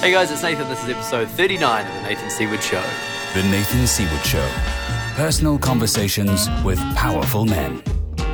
Hey 0.00 0.12
guys, 0.12 0.30
it's 0.30 0.42
Nathan. 0.42 0.66
This 0.70 0.82
is 0.82 0.88
episode 0.88 1.28
39 1.28 1.86
of 1.86 1.92
The 1.92 2.08
Nathan 2.08 2.30
Seaward 2.30 2.62
Show. 2.62 2.82
The 3.34 3.42
Nathan 3.50 3.86
Seaward 3.86 4.24
Show. 4.24 4.50
Personal 5.14 5.58
conversations 5.58 6.48
with 6.64 6.78
powerful 6.96 7.44
men. 7.44 7.82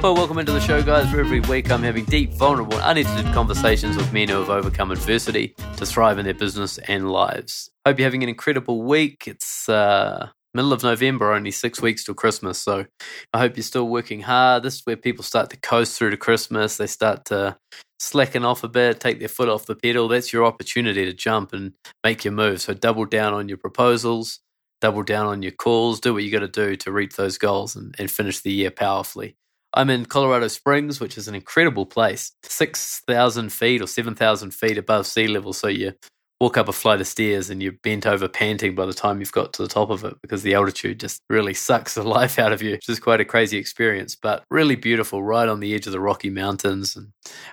Well, 0.01 0.15
welcome 0.15 0.39
into 0.39 0.53
the 0.53 0.61
show, 0.61 0.81
guys. 0.81 1.11
Where 1.11 1.23
every 1.23 1.41
week 1.41 1.73
I'm 1.73 1.83
having 1.83 2.05
deep, 2.05 2.33
vulnerable, 2.35 2.79
unedited 2.79 3.35
conversations 3.35 3.97
with 3.97 4.13
men 4.13 4.29
who 4.29 4.37
have 4.37 4.49
overcome 4.49 4.93
adversity 4.93 5.57
to 5.79 5.85
thrive 5.85 6.19
in 6.21 6.25
their 6.25 6.35
business 6.35 6.79
and 6.87 7.11
lives. 7.11 7.69
Hope 7.85 7.99
you're 7.99 8.07
having 8.07 8.23
an 8.23 8.29
incredible 8.29 8.83
week. 8.83 9.25
It's 9.27 9.69
uh, 9.69 10.29
middle 10.57 10.73
of 10.73 10.83
November, 10.83 11.33
only 11.33 11.51
six 11.51 11.81
weeks 11.81 12.05
till 12.05 12.15
Christmas. 12.15 12.59
So 12.59 12.87
I 13.33 13.39
hope 13.39 13.57
you're 13.57 13.63
still 13.63 13.89
working 13.89 14.23
hard. 14.23 14.63
This 14.63 14.77
is 14.77 14.83
where 14.85 14.97
people 14.97 15.23
start 15.23 15.51
to 15.51 15.57
coast 15.57 15.97
through 15.97 16.11
to 16.11 16.17
Christmas. 16.17 16.77
They 16.77 16.87
start 16.87 17.27
to 17.27 17.59
slacken 18.01 18.45
off 18.45 18.65
a 18.65 18.69
bit, 18.69 19.01
take 19.01 19.19
their 19.19 19.29
foot 19.29 19.49
off 19.49 19.67
the 19.67 19.77
pedal. 19.77 20.09
That's 20.09 20.33
your 20.33 20.45
opportunity 20.45 21.05
to 21.05 21.13
jump 21.13 21.53
and 21.53 21.73
make 22.03 22.25
your 22.25 22.33
move. 22.33 22.61
So 22.61 22.75
double 22.75 23.05
down 23.05 23.35
on 23.35 23.49
your 23.49 23.59
proposals, 23.59 24.41
double 24.81 25.03
down 25.03 25.27
on 25.27 25.43
your 25.43 25.53
calls, 25.53 26.01
do 26.01 26.13
what 26.13 26.25
you 26.25 26.31
got 26.31 26.41
to 26.41 26.49
do 26.49 26.77
to 26.77 26.93
reach 26.93 27.17
those 27.17 27.39
goals 27.39 27.77
and, 27.77 27.95
and 27.99 28.11
finish 28.11 28.41
the 28.41 28.53
year 28.53 28.71
powerfully. 28.71 29.37
I'm 29.75 29.91
in 29.91 30.07
Colorado 30.07 30.49
Springs, 30.49 31.01
which 31.01 31.19
is 31.19 31.29
an 31.29 31.35
incredible 31.35 31.85
place, 31.85 32.33
6,000 32.45 33.53
feet 33.53 33.83
or 33.83 33.87
7,000 33.87 34.53
feet 34.53 34.79
above 34.79 35.07
sea 35.07 35.29
level. 35.29 35.53
So 35.53 35.69
you 35.69 35.93
walk 36.41 36.57
up 36.57 36.69
a 36.69 36.73
flight 36.73 37.01
of 37.01 37.07
stairs 37.07 37.49
and 37.49 37.63
you're 37.63 37.73
bent 37.83 38.07
over 38.07 38.29
panting 38.29 38.75
by 38.75 38.85
the 38.85 38.93
time 38.93 39.21
you've 39.21 39.33
got 39.33 39.53
to 39.55 39.63
the 39.63 39.69
top 39.69 39.91
of 39.91 40.05
it 40.05 40.15
because 40.21 40.43
the 40.43 40.55
altitude 40.55 41.01
just 41.01 41.23
really 41.31 41.55
sucks 41.67 41.95
the 41.95 42.03
life 42.03 42.39
out 42.39 42.53
of 42.53 42.63
you, 42.63 42.73
which 42.73 42.89
is 42.89 43.01
quite 43.01 43.21
a 43.21 43.25
crazy 43.25 43.57
experience, 43.57 44.17
but 44.17 44.45
really 44.51 44.77
beautiful 44.77 45.23
right 45.23 45.49
on 45.49 45.61
the 45.61 45.75
edge 45.75 45.87
of 45.87 45.93
the 45.93 46.01
Rocky 46.01 46.31
Mountains 46.31 46.97
and 46.97 47.09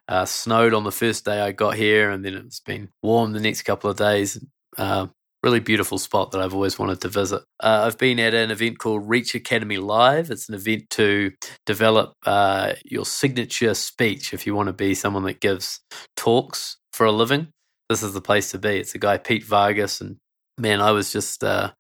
uh, 0.08 0.26
snowed 0.26 0.74
on 0.74 0.84
the 0.84 0.92
first 0.92 1.26
day 1.26 1.42
I 1.42 1.52
got 1.52 1.76
here 1.76 2.10
and 2.10 2.24
then 2.26 2.34
it's 2.34 2.60
been 2.60 2.90
warm 3.02 3.32
the 3.32 3.40
next 3.40 3.64
couple 3.64 3.90
of 3.90 3.98
days. 3.98 4.44
Uh, 4.78 5.08
really 5.44 5.60
beautiful 5.60 5.98
spot 5.98 6.32
that 6.32 6.42
I've 6.42 6.54
always 6.54 6.80
wanted 6.80 7.02
to 7.02 7.10
visit. 7.10 7.44
Uh, 7.62 7.84
I've 7.86 7.98
been 7.98 8.18
at 8.20 8.34
an 8.34 8.50
event 8.50 8.80
called 8.80 9.08
Reach 9.10 9.36
Academy 9.36 9.78
Live. 9.78 10.32
It's 10.32 10.48
an 10.48 10.56
event 10.56 10.90
to 10.92 11.32
develop 11.66 12.14
uh, 12.26 12.74
your 12.86 13.06
signature 13.06 13.74
speech 13.74 14.34
if 14.34 14.48
you 14.48 14.56
want 14.56 14.68
to 14.68 14.74
be 14.74 14.96
someone 14.96 15.24
that 15.24 15.42
gives 15.42 15.82
talks 16.16 16.78
for 16.94 17.06
a 17.06 17.12
living 17.12 17.50
this 17.90 18.04
is 18.04 18.14
the 18.14 18.22
place 18.22 18.52
to 18.52 18.58
be. 18.58 18.78
It's 18.80 18.96
a 18.96 19.00
guy, 19.00 19.18
Pete 19.18 19.46
Vargas. 19.46 20.02
And 20.02 20.18
man, 20.58 20.82
I 20.82 20.92
was 20.92 21.12
just 21.12 21.44
uh, 21.44 21.72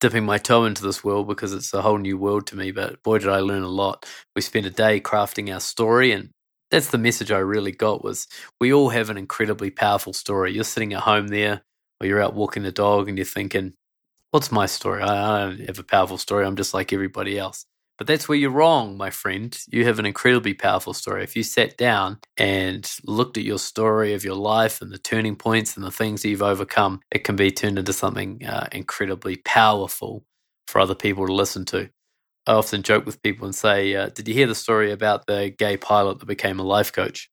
dipping 0.00 0.24
my 0.24 0.38
toe 0.38 0.64
into 0.64 0.82
this 0.82 1.02
world 1.02 1.28
because 1.28 1.52
it's 1.52 1.72
a 1.72 1.82
whole 1.82 1.98
new 1.98 2.18
world 2.18 2.46
to 2.48 2.56
me. 2.56 2.70
But 2.70 3.02
boy, 3.02 3.18
did 3.18 3.28
I 3.28 3.40
learn 3.40 3.62
a 3.62 3.68
lot. 3.68 4.06
We 4.34 4.42
spent 4.42 4.66
a 4.66 4.70
day 4.70 5.00
crafting 5.00 5.52
our 5.52 5.60
story 5.60 6.12
and 6.12 6.30
that's 6.70 6.90
the 6.90 6.98
message 6.98 7.30
I 7.30 7.38
really 7.38 7.72
got 7.72 8.02
was 8.02 8.26
we 8.60 8.72
all 8.72 8.88
have 8.88 9.08
an 9.08 9.16
incredibly 9.16 9.70
powerful 9.70 10.12
story. 10.12 10.52
You're 10.52 10.64
sitting 10.64 10.92
at 10.92 11.00
home 11.02 11.28
there 11.28 11.62
or 12.00 12.06
you're 12.06 12.22
out 12.22 12.34
walking 12.34 12.64
the 12.64 12.72
dog 12.72 13.08
and 13.08 13.16
you're 13.16 13.24
thinking, 13.24 13.74
what's 14.32 14.50
my 14.50 14.66
story? 14.66 15.02
I, 15.02 15.36
I 15.36 15.46
don't 15.46 15.60
have 15.66 15.78
a 15.78 15.84
powerful 15.84 16.18
story. 16.18 16.44
I'm 16.44 16.56
just 16.56 16.74
like 16.74 16.92
everybody 16.92 17.38
else. 17.38 17.64
But 17.98 18.06
that's 18.06 18.28
where 18.28 18.36
you're 18.36 18.50
wrong, 18.50 18.96
my 18.96 19.10
friend. 19.10 19.56
You 19.68 19.84
have 19.86 19.98
an 19.98 20.06
incredibly 20.06 20.52
powerful 20.52 20.92
story. 20.92 21.22
If 21.22 21.34
you 21.34 21.42
sat 21.42 21.78
down 21.78 22.18
and 22.36 22.90
looked 23.04 23.38
at 23.38 23.44
your 23.44 23.58
story 23.58 24.12
of 24.12 24.24
your 24.24 24.34
life 24.34 24.82
and 24.82 24.92
the 24.92 24.98
turning 24.98 25.36
points 25.36 25.76
and 25.76 25.84
the 25.84 25.90
things 25.90 26.22
that 26.22 26.28
you've 26.28 26.42
overcome, 26.42 27.00
it 27.10 27.24
can 27.24 27.36
be 27.36 27.50
turned 27.50 27.78
into 27.78 27.94
something 27.94 28.44
uh, 28.44 28.68
incredibly 28.72 29.36
powerful 29.36 30.24
for 30.68 30.80
other 30.80 30.94
people 30.94 31.26
to 31.26 31.32
listen 31.32 31.64
to. 31.66 31.88
I 32.46 32.52
often 32.54 32.82
joke 32.82 33.06
with 33.06 33.22
people 33.22 33.46
and 33.46 33.54
say, 33.54 33.94
uh, 33.96 34.10
Did 34.10 34.28
you 34.28 34.34
hear 34.34 34.48
the 34.48 34.54
story 34.54 34.92
about 34.92 35.26
the 35.26 35.54
gay 35.58 35.76
pilot 35.76 36.20
that 36.20 36.26
became 36.26 36.60
a 36.60 36.64
life 36.64 36.92
coach? 36.92 37.30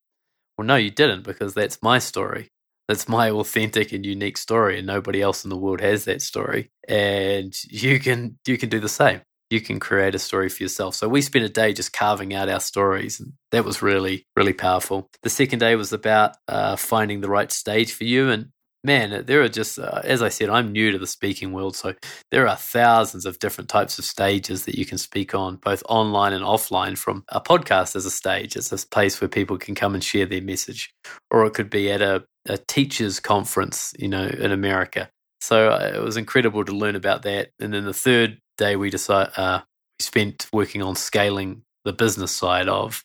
Well, 0.57 0.67
no, 0.67 0.75
you 0.75 0.91
didn't, 0.91 1.23
because 1.23 1.53
that's 1.53 1.81
my 1.83 1.99
story. 1.99 2.49
That's 2.87 3.09
my 3.09 3.31
authentic 3.39 3.93
and 3.93 4.05
unique 4.05 4.37
story, 4.37 4.77
and 4.79 4.87
nobody 4.87 5.21
else 5.21 5.43
in 5.45 5.49
the 5.51 5.57
world 5.57 5.81
has 5.81 6.05
that 6.05 6.21
story. 6.21 6.71
And 6.87 7.53
you 7.69 7.99
can 7.99 8.39
you 8.47 8.57
can 8.57 8.69
do 8.69 8.79
the 8.79 8.89
same 8.89 9.21
you 9.53 9.61
can 9.61 9.79
create 9.79 10.15
a 10.15 10.19
story 10.19 10.49
for 10.49 10.63
yourself. 10.63 10.95
So 10.95 11.07
we 11.07 11.21
spent 11.21 11.45
a 11.45 11.49
day 11.49 11.73
just 11.73 11.93
carving 11.93 12.33
out 12.33 12.49
our 12.49 12.59
stories, 12.59 13.19
and 13.19 13.33
that 13.51 13.63
was 13.63 13.83
really, 13.83 14.25
really 14.35 14.53
powerful. 14.53 15.09
The 15.21 15.29
second 15.29 15.59
day 15.59 15.75
was 15.75 15.93
about 15.93 16.35
uh, 16.47 16.75
finding 16.75 17.21
the 17.21 17.29
right 17.29 17.51
stage 17.51 17.93
for 17.93 18.03
you. 18.03 18.31
And 18.31 18.49
man, 18.83 19.25
there 19.27 19.43
are 19.43 19.49
just, 19.49 19.77
uh, 19.77 20.01
as 20.03 20.23
I 20.23 20.29
said, 20.29 20.49
I'm 20.49 20.71
new 20.71 20.91
to 20.91 20.97
the 20.97 21.07
speaking 21.07 21.53
world. 21.53 21.75
So 21.75 21.93
there 22.31 22.47
are 22.47 22.55
thousands 22.57 23.27
of 23.27 23.37
different 23.37 23.69
types 23.69 23.99
of 23.99 24.05
stages 24.05 24.65
that 24.65 24.75
you 24.75 24.85
can 24.85 24.97
speak 24.97 25.35
on, 25.35 25.57
both 25.57 25.83
online 25.87 26.33
and 26.33 26.43
offline, 26.43 26.97
from 26.97 27.23
a 27.29 27.39
podcast 27.39 27.95
as 27.95 28.07
a 28.07 28.11
stage. 28.11 28.55
It's 28.55 28.71
a 28.71 28.87
place 28.87 29.21
where 29.21 29.29
people 29.29 29.57
can 29.57 29.75
come 29.75 29.93
and 29.93 30.03
share 30.03 30.25
their 30.25 30.41
message. 30.41 30.91
Or 31.29 31.45
it 31.45 31.53
could 31.53 31.69
be 31.69 31.91
at 31.91 32.01
a, 32.01 32.25
a 32.47 32.57
teacher's 32.57 33.19
conference, 33.19 33.93
you 33.99 34.07
know, 34.07 34.25
in 34.25 34.51
America. 34.51 35.09
So 35.41 35.69
uh, 35.69 35.91
it 35.95 36.01
was 36.01 36.17
incredible 36.17 36.63
to 36.65 36.71
learn 36.71 36.95
about 36.95 37.21
that. 37.23 37.51
And 37.59 37.73
then 37.73 37.85
the 37.85 37.93
third 37.93 38.39
day 38.57 38.75
we 38.75 38.89
decide 38.89 39.29
uh, 39.37 39.61
we 39.99 40.03
spent 40.03 40.47
working 40.53 40.81
on 40.81 40.95
scaling 40.95 41.63
the 41.85 41.93
business 41.93 42.31
side 42.31 42.67
of 42.67 43.03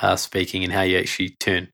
uh, 0.00 0.16
speaking 0.16 0.64
and 0.64 0.72
how 0.72 0.82
you 0.82 0.98
actually 0.98 1.30
turn 1.40 1.68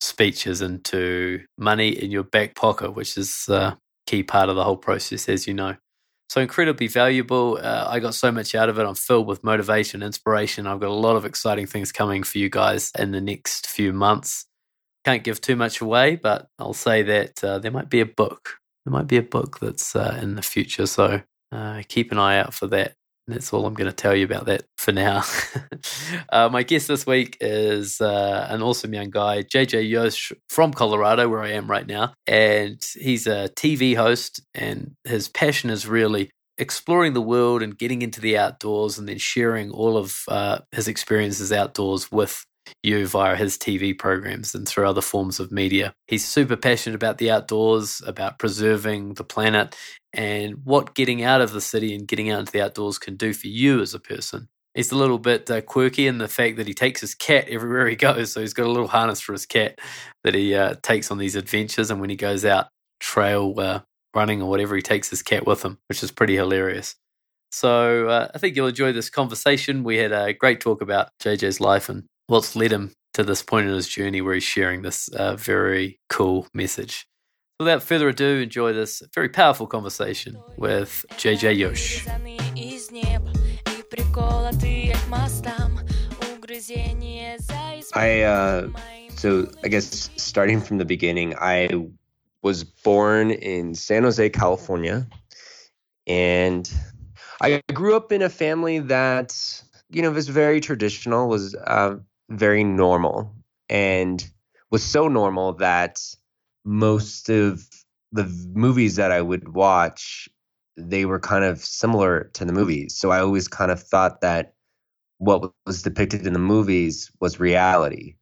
speeches 0.00 0.62
into 0.62 1.44
money 1.58 1.90
in 1.90 2.10
your 2.10 2.22
back 2.22 2.54
pocket, 2.54 2.94
which 2.94 3.16
is 3.16 3.48
a 3.48 3.76
key 4.06 4.22
part 4.22 4.48
of 4.48 4.56
the 4.56 4.64
whole 4.64 4.76
process, 4.76 5.28
as 5.28 5.46
you 5.46 5.54
know. 5.54 5.76
So 6.28 6.42
incredibly 6.42 6.88
valuable. 6.88 7.58
Uh, 7.60 7.86
I 7.88 8.00
got 8.00 8.14
so 8.14 8.30
much 8.30 8.54
out 8.54 8.68
of 8.68 8.78
it. 8.78 8.84
I'm 8.84 8.94
filled 8.94 9.26
with 9.26 9.42
motivation, 9.42 10.02
inspiration. 10.02 10.66
I've 10.66 10.80
got 10.80 10.90
a 10.90 10.92
lot 10.92 11.16
of 11.16 11.24
exciting 11.24 11.66
things 11.66 11.90
coming 11.90 12.22
for 12.22 12.38
you 12.38 12.50
guys 12.50 12.92
in 12.98 13.12
the 13.12 13.20
next 13.20 13.66
few 13.66 13.92
months. 13.94 14.44
Can't 15.04 15.24
give 15.24 15.40
too 15.40 15.56
much 15.56 15.80
away, 15.80 16.16
but 16.16 16.48
I'll 16.58 16.74
say 16.74 17.02
that 17.02 17.42
uh, 17.42 17.58
there 17.58 17.70
might 17.70 17.88
be 17.88 18.00
a 18.00 18.06
book. 18.06 18.58
There 18.84 18.92
might 18.92 19.06
be 19.06 19.16
a 19.16 19.22
book 19.22 19.58
that's 19.60 19.96
uh, 19.96 20.18
in 20.20 20.34
the 20.34 20.42
future. 20.42 20.86
So 20.86 21.22
uh, 21.52 21.82
keep 21.88 22.12
an 22.12 22.18
eye 22.18 22.38
out 22.38 22.54
for 22.54 22.66
that. 22.68 22.94
That's 23.26 23.52
all 23.52 23.66
I'm 23.66 23.74
going 23.74 23.90
to 23.90 23.94
tell 23.94 24.16
you 24.16 24.24
about 24.24 24.46
that 24.46 24.64
for 24.78 24.90
now. 24.90 25.22
uh, 26.30 26.48
my 26.48 26.62
guest 26.62 26.88
this 26.88 27.06
week 27.06 27.36
is 27.40 28.00
uh, 28.00 28.46
an 28.48 28.62
awesome 28.62 28.94
young 28.94 29.10
guy, 29.10 29.42
JJ 29.42 29.88
Yosh 29.88 30.32
from 30.48 30.72
Colorado, 30.72 31.28
where 31.28 31.42
I 31.42 31.50
am 31.50 31.70
right 31.70 31.86
now. 31.86 32.14
And 32.26 32.82
he's 32.94 33.26
a 33.26 33.50
TV 33.50 33.94
host, 33.96 34.40
and 34.54 34.92
his 35.04 35.28
passion 35.28 35.68
is 35.68 35.86
really 35.86 36.30
exploring 36.56 37.12
the 37.12 37.22
world 37.22 37.62
and 37.62 37.78
getting 37.78 38.02
into 38.02 38.20
the 38.20 38.36
outdoors 38.36 38.98
and 38.98 39.08
then 39.08 39.18
sharing 39.18 39.70
all 39.70 39.96
of 39.96 40.22
uh, 40.28 40.58
his 40.72 40.88
experiences 40.88 41.52
outdoors 41.52 42.10
with 42.10 42.44
you 42.82 43.06
via 43.06 43.36
his 43.36 43.56
TV 43.56 43.96
programs 43.96 44.54
and 44.54 44.68
through 44.68 44.88
other 44.88 45.00
forms 45.00 45.40
of 45.40 45.52
media. 45.52 45.94
He's 46.06 46.26
super 46.26 46.56
passionate 46.56 46.96
about 46.96 47.18
the 47.18 47.30
outdoors, 47.30 48.02
about 48.06 48.38
preserving 48.38 49.14
the 49.14 49.24
planet, 49.24 49.76
and 50.12 50.64
what 50.64 50.94
getting 50.94 51.22
out 51.22 51.40
of 51.40 51.52
the 51.52 51.60
city 51.60 51.94
and 51.94 52.08
getting 52.08 52.30
out 52.30 52.40
into 52.40 52.52
the 52.52 52.62
outdoors 52.62 52.98
can 52.98 53.16
do 53.16 53.32
for 53.32 53.48
you 53.48 53.80
as 53.80 53.94
a 53.94 54.00
person. 54.00 54.48
He's 54.74 54.92
a 54.92 54.96
little 54.96 55.18
bit 55.18 55.50
uh, 55.50 55.60
quirky 55.60 56.06
in 56.06 56.18
the 56.18 56.28
fact 56.28 56.56
that 56.56 56.66
he 56.66 56.74
takes 56.74 57.00
his 57.00 57.14
cat 57.14 57.46
everywhere 57.50 57.88
he 57.88 57.96
goes. 57.96 58.32
So 58.32 58.40
he's 58.40 58.54
got 58.54 58.66
a 58.66 58.70
little 58.70 58.88
harness 58.88 59.20
for 59.20 59.32
his 59.32 59.46
cat 59.46 59.78
that 60.24 60.34
he 60.34 60.54
uh, 60.54 60.76
takes 60.82 61.10
on 61.10 61.18
these 61.18 61.36
adventures. 61.36 61.90
And 61.90 62.00
when 62.00 62.10
he 62.10 62.16
goes 62.16 62.44
out 62.44 62.68
trail 63.00 63.54
uh, 63.58 63.80
running 64.14 64.42
or 64.42 64.48
whatever, 64.48 64.76
he 64.76 64.82
takes 64.82 65.10
his 65.10 65.22
cat 65.22 65.46
with 65.46 65.64
him, 65.64 65.78
which 65.88 66.02
is 66.02 66.10
pretty 66.10 66.36
hilarious. 66.36 66.96
So 67.50 68.08
uh, 68.08 68.28
I 68.34 68.38
think 68.38 68.56
you'll 68.56 68.68
enjoy 68.68 68.92
this 68.92 69.10
conversation. 69.10 69.84
We 69.84 69.96
had 69.96 70.12
a 70.12 70.32
great 70.32 70.60
talk 70.60 70.82
about 70.82 71.10
JJ's 71.22 71.60
life 71.60 71.88
and 71.88 72.04
what's 72.28 72.54
led 72.54 72.70
him 72.70 72.92
to 73.14 73.24
this 73.24 73.42
point 73.42 73.66
in 73.66 73.74
his 73.74 73.88
journey 73.88 74.20
where 74.20 74.34
he's 74.34 74.44
sharing 74.44 74.82
this 74.82 75.08
uh, 75.08 75.34
very 75.34 75.98
cool 76.08 76.46
message. 76.52 77.06
Without 77.58 77.82
further 77.82 78.08
ado, 78.08 78.40
enjoy 78.42 78.72
this 78.72 79.02
very 79.14 79.30
powerful 79.30 79.66
conversation 79.66 80.38
with 80.56 81.04
JJ 81.12 81.56
Yosh. 81.56 82.06
I, 87.94 88.20
uh, 88.20 88.68
so 89.16 89.50
I 89.64 89.68
guess 89.68 90.10
starting 90.16 90.60
from 90.60 90.78
the 90.78 90.84
beginning, 90.84 91.34
I 91.40 91.70
was 92.42 92.62
born 92.62 93.30
in 93.30 93.74
San 93.74 94.02
Jose, 94.04 94.28
California. 94.30 95.08
And 96.06 96.70
I 97.40 97.62
grew 97.72 97.96
up 97.96 98.12
in 98.12 98.20
a 98.20 98.28
family 98.28 98.78
that, 98.80 99.34
you 99.90 100.02
know, 100.02 100.10
was 100.10 100.28
very 100.28 100.60
traditional, 100.60 101.28
was 101.28 101.54
uh, 101.66 101.96
very 102.28 102.64
normal, 102.64 103.34
and 103.68 104.28
was 104.70 104.84
so 104.84 105.08
normal 105.08 105.54
that 105.54 106.00
most 106.64 107.28
of 107.28 107.66
the 108.12 108.24
movies 108.54 108.96
that 108.96 109.12
I 109.12 109.20
would 109.20 109.54
watch, 109.54 110.28
they 110.76 111.04
were 111.04 111.20
kind 111.20 111.44
of 111.44 111.58
similar 111.58 112.30
to 112.34 112.44
the 112.44 112.52
movies. 112.52 112.96
So 112.96 113.10
I 113.10 113.20
always 113.20 113.48
kind 113.48 113.70
of 113.70 113.82
thought 113.82 114.20
that 114.20 114.54
what 115.18 115.50
was 115.66 115.82
depicted 115.82 116.26
in 116.26 116.32
the 116.32 116.38
movies 116.38 117.10
was 117.20 117.40
reality, 117.40 118.14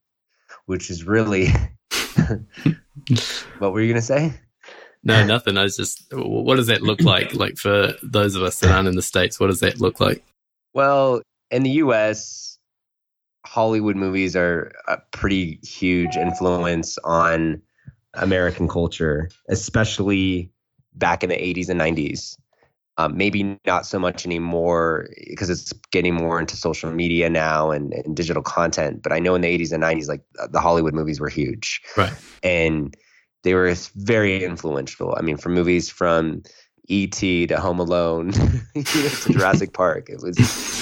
which 0.66 0.90
is 0.90 1.04
really 1.04 1.48
what 3.58 3.72
were 3.72 3.80
you 3.80 3.92
going 3.92 4.00
to 4.00 4.02
say? 4.02 4.32
No, 5.04 5.24
nothing. 5.24 5.56
I 5.56 5.62
was 5.62 5.76
just, 5.76 6.04
what 6.12 6.56
does 6.56 6.66
that 6.66 6.82
look 6.82 7.00
like? 7.00 7.34
Like 7.34 7.58
for 7.58 7.94
those 8.02 8.34
of 8.34 8.42
us 8.42 8.58
that 8.60 8.72
aren't 8.72 8.88
in 8.88 8.96
the 8.96 9.02
States, 9.02 9.38
what 9.38 9.48
does 9.48 9.60
that 9.60 9.80
look 9.80 10.00
like? 10.00 10.24
Well, 10.74 11.22
in 11.50 11.62
the 11.62 11.70
US, 11.70 12.45
Hollywood 13.46 13.96
movies 13.96 14.34
are 14.34 14.72
a 14.88 14.98
pretty 15.12 15.60
huge 15.62 16.16
influence 16.16 16.98
on 17.04 17.62
American 18.14 18.66
culture, 18.66 19.30
especially 19.48 20.50
back 20.94 21.22
in 21.22 21.30
the 21.30 21.36
80s 21.36 21.68
and 21.68 21.80
90s. 21.80 22.36
Um, 22.98 23.16
maybe 23.16 23.58
not 23.66 23.84
so 23.84 23.98
much 23.98 24.24
anymore 24.24 25.08
because 25.28 25.50
it's 25.50 25.72
getting 25.92 26.14
more 26.14 26.40
into 26.40 26.56
social 26.56 26.90
media 26.90 27.28
now 27.28 27.70
and, 27.70 27.92
and, 27.92 28.16
digital 28.16 28.42
content. 28.42 29.02
But 29.02 29.12
I 29.12 29.18
know 29.18 29.34
in 29.34 29.42
the 29.42 29.58
80s 29.58 29.70
and 29.70 29.82
90s, 29.82 30.08
like 30.08 30.22
the 30.50 30.60
Hollywood 30.60 30.94
movies 30.94 31.20
were 31.20 31.28
huge. 31.28 31.82
Right. 31.94 32.14
And 32.42 32.96
they 33.42 33.52
were 33.52 33.72
very 33.94 34.42
influential. 34.42 35.14
I 35.16 35.20
mean, 35.20 35.36
from 35.36 35.52
movies 35.52 35.90
from 35.90 36.42
E.T. 36.88 37.46
to 37.48 37.60
Home 37.60 37.78
Alone 37.78 38.32
to 38.74 39.32
Jurassic 39.32 39.72
Park. 39.72 40.08
It 40.08 40.22
was 40.22 40.36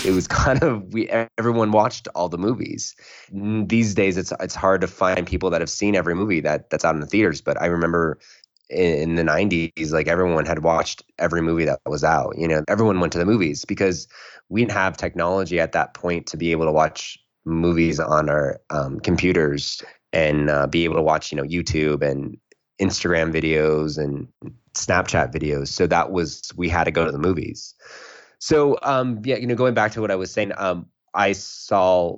it 0.05 0.13
was 0.13 0.27
kind 0.27 0.63
of 0.63 0.93
we 0.93 1.09
everyone 1.39 1.73
watched 1.73 2.09
all 2.15 2.29
the 2.29 2.39
movies. 2.39 2.95
These 3.33 3.95
days, 3.95 4.17
it's 4.17 4.33
it's 4.41 4.55
hard 4.55 4.81
to 4.81 4.87
find 4.87 5.27
people 5.27 5.51
that 5.51 5.61
have 5.61 5.71
seen 5.71 5.97
every 5.97 6.15
movie 6.15 6.41
that 6.41 6.71
that's 6.71 6.85
out 6.85 6.95
in 6.95 7.01
the 7.01 7.07
theaters. 7.07 7.41
But 7.41 7.61
I 7.61 7.67
remember 7.67 8.19
in 8.71 9.17
the 9.17 9.23
90s 9.23 9.93
like 9.93 10.09
everyone 10.09 10.47
had 10.47 10.63
watched 10.63 11.03
every 11.19 11.43
movie 11.43 11.67
that 11.67 11.79
was 11.87 12.03
out 12.03 12.35
you 12.39 12.49
know 12.49 12.65
everyone 12.67 12.99
went 12.99 13.13
to 13.13 13.19
the 13.19 13.27
movies 13.27 13.65
because 13.65 14.09
we 14.49 14.63
didn't 14.63 14.73
have 14.73 14.97
technology 14.97 15.61
at 15.61 15.73
that 15.73 15.93
point 15.93 16.27
to 16.27 16.37
be 16.39 16.51
able 16.51 16.65
to 16.65 16.73
watch 16.73 17.19
movies 17.45 18.01
on 18.01 18.31
our 18.31 18.59
um, 18.71 19.01
computers 19.01 19.83
and 20.15 20.49
uh, 20.49 20.67
be 20.67 20.85
able 20.85 20.95
to 20.97 21.03
watch 21.03 21.31
you 21.31 21.37
know 21.37 21.45
youtube 21.45 22.03
and 22.03 22.39
instagram 22.81 23.33
videos 23.33 23.99
and 23.99 24.29
snapchat 24.75 25.33
videos 25.33 25.69
so 25.69 25.87
that 25.87 26.11
was 26.11 26.53
we 26.57 26.69
had 26.69 26.85
to 26.85 26.91
go 26.91 27.05
to 27.05 27.13
the 27.13 27.19
movies 27.19 27.75
so 28.39 28.77
um 28.83 29.21
yeah 29.25 29.37
you 29.37 29.47
know 29.47 29.55
going 29.55 29.75
back 29.75 29.93
to 29.93 30.01
what 30.01 30.11
i 30.11 30.17
was 30.17 30.31
saying 30.31 30.53
um 30.57 30.87
i 31.15 31.33
saw 31.33 32.17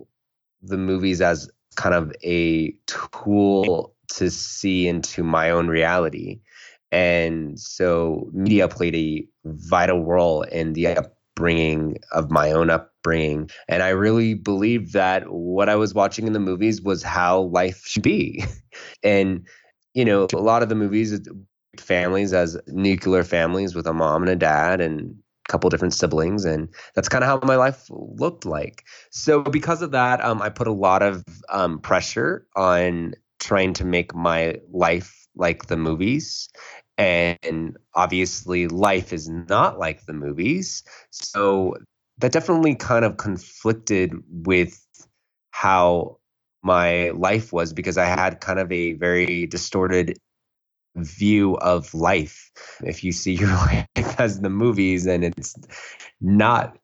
the 0.62 0.78
movies 0.78 1.20
as 1.20 1.50
kind 1.76 1.94
of 1.94 2.12
a 2.24 2.72
tool 2.86 3.94
to 4.08 4.30
see 4.30 4.88
into 4.88 5.22
my 5.22 5.50
own 5.50 5.68
reality. 5.68 6.40
And 6.90 7.58
so 7.58 8.30
media 8.32 8.68
played 8.68 8.94
a 8.94 9.26
vital 9.44 10.04
role 10.04 10.42
in 10.42 10.72
the 10.72 10.88
upbringing 10.88 11.98
of 12.12 12.30
my 12.30 12.50
own 12.52 12.70
upbringing. 12.70 13.50
And 13.68 13.82
I 13.82 13.90
really 13.90 14.34
believed 14.34 14.92
that 14.92 15.30
what 15.30 15.68
I 15.68 15.76
was 15.76 15.94
watching 15.94 16.26
in 16.26 16.32
the 16.32 16.40
movies 16.40 16.80
was 16.80 17.02
how 17.02 17.40
life 17.42 17.82
should 17.84 18.02
be. 18.02 18.44
and, 19.02 19.46
you 19.96 20.04
know, 20.04 20.28
a 20.32 20.36
lot 20.36 20.62
of 20.62 20.68
the 20.68 20.76
movies, 20.76 21.18
families 21.78 22.32
as 22.32 22.56
nuclear 22.68 23.24
families 23.24 23.74
with 23.74 23.86
a 23.86 23.92
mom 23.92 24.22
and 24.22 24.30
a 24.30 24.36
dad 24.36 24.80
and 24.80 25.16
a 25.48 25.52
couple 25.52 25.68
different 25.68 25.92
siblings 25.92 26.44
and 26.46 26.70
that's 26.94 27.08
kind 27.08 27.22
of 27.22 27.28
how 27.28 27.46
my 27.46 27.56
life 27.56 27.84
looked 27.90 28.46
like 28.46 28.82
so 29.10 29.42
because 29.42 29.82
of 29.82 29.90
that 29.90 30.24
um, 30.24 30.40
i 30.40 30.48
put 30.48 30.66
a 30.66 30.72
lot 30.72 31.02
of 31.02 31.22
um, 31.50 31.78
pressure 31.78 32.46
on 32.56 33.12
trying 33.38 33.72
to 33.74 33.84
make 33.84 34.14
my 34.14 34.56
life 34.72 35.26
like 35.36 35.66
the 35.66 35.76
movies. 35.76 36.48
And 36.98 37.76
obviously, 37.94 38.68
life 38.68 39.12
is 39.12 39.28
not 39.28 39.78
like 39.78 40.06
the 40.06 40.14
movies. 40.14 40.82
So 41.10 41.76
that 42.18 42.32
definitely 42.32 42.74
kind 42.74 43.04
of 43.04 43.18
conflicted 43.18 44.14
with 44.30 44.82
how 45.50 46.18
my 46.66 47.10
life 47.10 47.52
was 47.52 47.72
because 47.72 47.96
I 47.96 48.04
had 48.04 48.40
kind 48.40 48.58
of 48.58 48.70
a 48.72 48.94
very 48.94 49.46
distorted 49.46 50.18
view 50.96 51.56
of 51.58 51.94
life. 51.94 52.50
If 52.82 53.04
you 53.04 53.12
see 53.12 53.34
your 53.42 53.48
life 53.48 53.86
as 54.18 54.40
the 54.40 54.50
movies 54.50 55.06
and 55.06 55.24
it's 55.24 55.54
not 56.20 56.76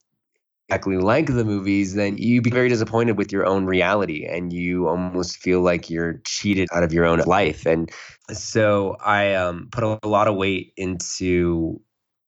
exactly 0.68 0.98
like 0.98 1.26
the 1.26 1.44
movies, 1.44 1.94
then 1.94 2.16
you 2.16 2.40
be 2.40 2.50
very 2.50 2.68
disappointed 2.68 3.18
with 3.18 3.32
your 3.32 3.44
own 3.44 3.66
reality 3.66 4.24
and 4.24 4.52
you 4.52 4.88
almost 4.88 5.38
feel 5.38 5.60
like 5.60 5.90
you're 5.90 6.20
cheated 6.24 6.68
out 6.72 6.84
of 6.84 6.92
your 6.92 7.04
own 7.04 7.18
life. 7.20 7.66
And 7.66 7.90
so 8.30 8.96
I 9.04 9.34
um, 9.34 9.68
put 9.72 9.84
a 9.84 10.08
lot 10.08 10.28
of 10.28 10.36
weight 10.36 10.72
into 10.76 11.80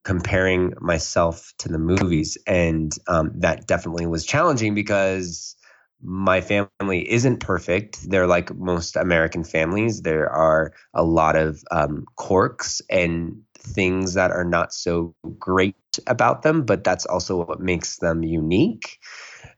comparing 0.04 0.74
myself 0.80 1.54
to 1.58 1.68
the 1.68 1.78
movies. 1.78 2.36
And 2.46 2.92
um, 3.06 3.30
that 3.36 3.66
definitely 3.66 4.06
was 4.06 4.26
challenging 4.26 4.74
because 4.74 5.56
my 6.04 6.40
family 6.40 7.10
isn't 7.10 7.40
perfect. 7.40 8.08
They're 8.08 8.26
like 8.26 8.54
most 8.54 8.94
American 8.96 9.42
families. 9.42 10.02
There 10.02 10.28
are 10.28 10.72
a 10.92 11.02
lot 11.02 11.34
of 11.34 11.64
um, 11.70 12.04
quirks 12.16 12.82
and 12.90 13.40
things 13.58 14.14
that 14.14 14.30
are 14.30 14.44
not 14.44 14.74
so 14.74 15.14
great 15.38 15.74
about 16.06 16.42
them, 16.42 16.64
but 16.64 16.84
that's 16.84 17.06
also 17.06 17.44
what 17.44 17.60
makes 17.60 17.98
them 17.98 18.22
unique. 18.22 18.98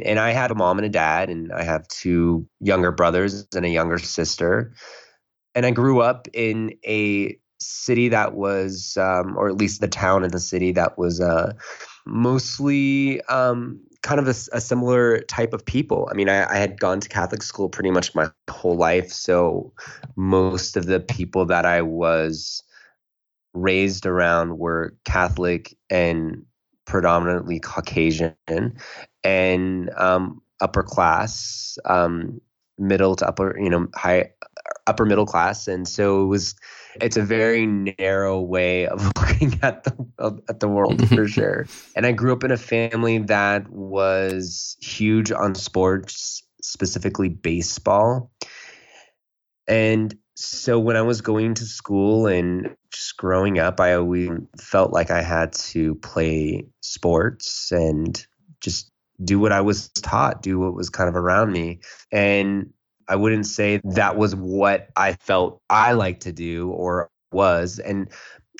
And 0.05 0.21
I 0.21 0.31
had 0.31 0.51
a 0.51 0.55
mom 0.55 0.79
and 0.79 0.87
a 0.87 0.91
dad, 0.91 1.31
and 1.31 1.53
I 1.53 1.65
have 1.65 1.89
two 1.89 2.47
younger 2.61 2.93
brothers 2.93 3.47
and 3.55 3.65
a 3.65 3.71
younger 3.71 3.99
sister. 3.99 4.73
And 5.55 5.67
I 5.67 5.71
grew 5.71 6.01
up 6.01 6.29
in 6.33 6.75
a 6.87 7.37
city 7.59 8.09
that 8.11 8.35
was, 8.35 8.97
um, 8.99 9.37
or 9.37 9.49
at 9.49 9.57
least 9.57 9.81
the 9.81 9.89
town 9.89 10.23
in 10.23 10.31
the 10.31 10.41
city 10.41 10.73
that 10.73 10.99
was 10.99 11.21
uh, 11.21 11.55
mostly 12.05 13.23
um, 13.23 13.81
kind 14.07 14.21
of 14.21 14.29
a, 14.29 14.57
a, 14.57 14.61
similar 14.61 15.19
type 15.23 15.53
of 15.53 15.67
people. 15.67 16.09
I 16.09 16.15
mean, 16.15 16.29
I, 16.29 16.49
I, 16.49 16.59
had 16.59 16.79
gone 16.79 17.01
to 17.01 17.09
Catholic 17.09 17.43
school 17.43 17.69
pretty 17.69 17.91
much 17.91 18.15
my 18.15 18.31
whole 18.49 18.77
life. 18.77 19.11
So 19.11 19.73
most 20.15 20.77
of 20.77 20.87
the 20.87 21.01
people 21.01 21.45
that 21.47 21.67
I 21.67 21.83
was 21.83 22.63
raised 23.53 24.07
around 24.07 24.59
were 24.59 24.95
Catholic 25.05 25.77
and 25.91 26.45
predominantly 26.85 27.59
Caucasian 27.59 28.37
and 29.25 29.91
um, 29.97 30.41
upper 30.61 30.85
class, 30.85 31.77
um, 31.85 32.41
middle 32.79 33.17
to 33.17 33.27
upper, 33.27 33.59
you 33.59 33.69
know, 33.69 33.89
high, 33.97 34.31
upper 34.87 35.05
middle 35.05 35.27
class, 35.27 35.67
and 35.67 35.89
so 35.89 36.23
it 36.23 36.27
was. 36.27 36.55
It's 37.01 37.17
a 37.17 37.23
very 37.23 37.67
narrow 37.67 38.41
way 38.41 38.87
of 38.87 39.05
looking 39.17 39.59
at 39.63 39.85
the 39.85 40.43
at 40.49 40.61
the 40.61 40.69
world 40.69 41.09
for 41.09 41.29
sure. 41.29 41.67
And 41.95 42.07
I 42.07 42.13
grew 42.13 42.33
up 42.33 42.45
in 42.45 42.51
a 42.51 42.57
family 42.57 43.19
that 43.19 43.69
was 43.71 44.77
huge 44.81 45.33
on 45.33 45.55
sports, 45.55 46.43
specifically 46.61 47.29
baseball, 47.29 48.31
and 49.69 50.17
so 50.37 50.79
when 50.79 50.97
I 50.97 51.03
was 51.03 51.23
going 51.23 51.55
to 51.55 51.65
school 51.65 52.27
and 52.27 52.77
just 52.93 53.17
growing 53.17 53.59
up, 53.59 53.81
I 53.81 53.95
always 53.95 54.31
felt 54.61 54.93
like 54.93 55.11
I 55.11 55.23
had 55.23 55.53
to 55.55 55.95
play 55.97 56.67
sports 56.81 57.73
and 57.73 58.25
just 58.61 58.91
do 59.25 59.41
what 59.41 59.53
I 59.53 59.63
was 59.63 59.89
taught, 59.89 60.43
do 60.43 60.59
what 60.59 60.75
was 60.75 60.91
kind 60.91 61.09
of 61.09 61.17
around 61.17 61.53
me. 61.53 61.81
And 62.13 62.73
I 63.09 63.17
wouldn't 63.17 63.47
say 63.47 63.81
that 63.85 64.17
was 64.17 64.35
what 64.35 64.89
I 64.97 65.15
felt 65.15 65.61
I 65.71 65.93
liked 65.93 66.23
to 66.23 66.33
do 66.33 66.71
or 66.71 67.11
was. 67.33 67.79
And 67.79 68.09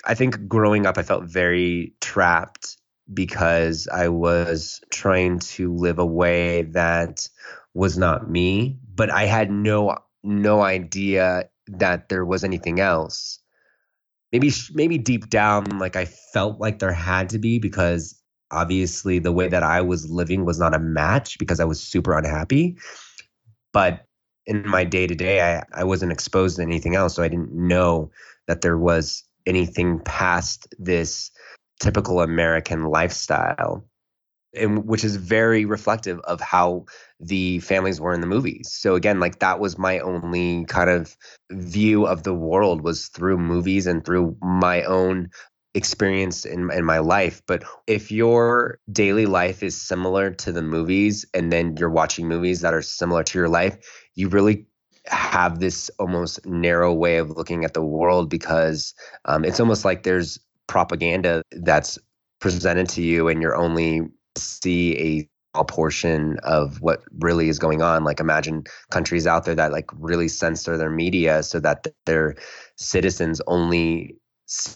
I 0.05 0.15
think 0.15 0.47
growing 0.47 0.87
up, 0.87 0.99
I 0.99 1.03
felt 1.03 1.25
very 1.25 1.95
trapped 2.01 2.77
because 3.13 3.89
I 3.89 4.09
was 4.09 4.81
trying 4.91 5.39
to 5.41 5.75
live 5.75 5.99
a 5.99 6.07
way 6.07 6.63
that 6.63 7.29
was 7.75 7.99
not 7.99 8.31
me, 8.31 8.79
but 8.95 9.11
I 9.11 9.25
had 9.25 9.51
no 9.51 9.99
no 10.23 10.63
idea 10.63 11.49
that 11.69 12.09
there 12.09 12.25
was 12.25 12.43
anything 12.43 12.81
else. 12.81 13.39
Maybe 14.33 14.51
maybe 14.73 14.99
deep 14.99 15.29
down 15.29 15.79
like 15.79 15.97
I 15.97 16.05
felt 16.05 16.61
like 16.61 16.79
there 16.79 16.93
had 16.93 17.29
to 17.31 17.39
be 17.39 17.59
because 17.59 18.21
obviously 18.51 19.19
the 19.19 19.33
way 19.33 19.49
that 19.49 19.63
I 19.63 19.81
was 19.83 20.09
living 20.11 20.45
was 20.45 20.59
not 20.59 20.75
a 20.75 20.79
match 20.79 21.39
because 21.39 21.61
I 21.61 21.65
was 21.65 21.81
super 21.81 22.17
unhappy. 22.17 22.77
But 23.73 24.06
in 24.47 24.67
my 24.69 24.85
day 24.85 25.07
to 25.07 25.15
day, 25.15 25.41
I 25.41 25.65
I 25.73 25.85
wasn't 25.85 26.13
exposed 26.13 26.57
to 26.57 26.63
anything 26.63 26.95
else, 26.95 27.15
so 27.15 27.23
I 27.23 27.29
didn't 27.29 27.53
know 27.53 28.11
that 28.47 28.61
there 28.61 28.79
was 28.79 29.25
anything 29.47 30.01
past 30.01 30.75
this 30.79 31.31
typical 31.81 32.21
American 32.21 32.85
lifestyle 32.85 33.85
and 34.57 34.87
which 34.87 35.05
is 35.05 35.17
very 35.17 35.65
reflective 35.65 36.19
of 36.21 36.41
how 36.41 36.85
the 37.21 37.59
families 37.61 38.01
were 38.01 38.15
in 38.15 38.21
the 38.21 38.27
movies. 38.27 38.73
So 38.73 38.95
again, 38.95 39.21
like 39.21 39.39
that 39.41 39.61
was 39.61 39.79
my 39.79 39.99
only 40.01 40.65
kind 40.65 40.91
of 40.91 41.17
view 41.53 42.07
of 42.07 42.23
the 42.23 42.35
world 42.35 42.83
was 42.83 43.09
through 43.09 43.39
movies 43.39 43.87
and 43.87 44.05
through 44.05 44.37
my 44.41 44.83
own 44.85 45.31
experience 45.77 46.47
in, 46.47 46.71
in 46.73 46.85
my 46.85 46.99
life. 46.99 47.43
But 47.47 47.63
if 47.87 48.11
your 48.11 48.79
daily 48.91 49.27
life 49.27 49.63
is 49.63 49.81
similar 49.81 50.31
to 50.31 50.51
the 50.51 50.63
movies 50.63 51.25
and 51.35 51.53
then 51.53 51.77
you're 51.77 51.91
watching 51.91 52.27
movies 52.27 52.63
that 52.63 52.73
are 52.73 52.83
similar 52.83 53.23
to 53.25 53.39
your 53.39 53.49
life, 53.49 53.77
you 54.15 54.29
really 54.29 54.67
have 55.05 55.61
this 55.61 55.91
almost 55.99 56.45
narrow 56.47 56.93
way 56.93 57.19
of 57.19 57.31
looking 57.31 57.65
at 57.65 57.75
the 57.75 57.85
world 57.85 58.31
because 58.31 58.95
um, 59.27 59.45
it's 59.45 59.61
almost 59.61 59.85
like 59.85 60.03
there's 60.03 60.41
propaganda 60.67 61.43
that's 61.53 61.99
presented 62.41 62.89
to 62.89 63.03
you 63.03 63.29
and 63.29 63.41
you're 63.43 63.55
only 63.55 64.01
see 64.37 65.29
a 65.55 65.65
portion 65.65 66.39
of 66.43 66.83
what 66.83 67.03
really 67.19 67.49
is 67.49 67.59
going 67.59 67.81
on 67.81 68.05
like 68.05 68.21
imagine 68.21 68.63
countries 68.91 69.27
out 69.27 69.47
there 69.47 69.55
that 69.55 69.73
like 69.73 69.89
really 69.95 70.29
censor 70.29 70.77
their 70.77 70.91
media 70.91 71.43
so 71.43 71.59
that 71.59 71.87
their 72.05 72.35
citizens 72.77 73.41
only 73.47 74.15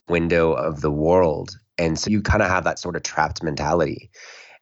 window 0.09 0.53
of 0.53 0.81
the 0.81 0.91
world 0.91 1.59
and 1.79 1.99
so 1.99 2.11
you 2.11 2.21
kind 2.21 2.43
of 2.43 2.49
have 2.49 2.65
that 2.65 2.79
sort 2.79 2.97
of 2.97 3.03
trapped 3.03 3.43
mentality 3.43 4.11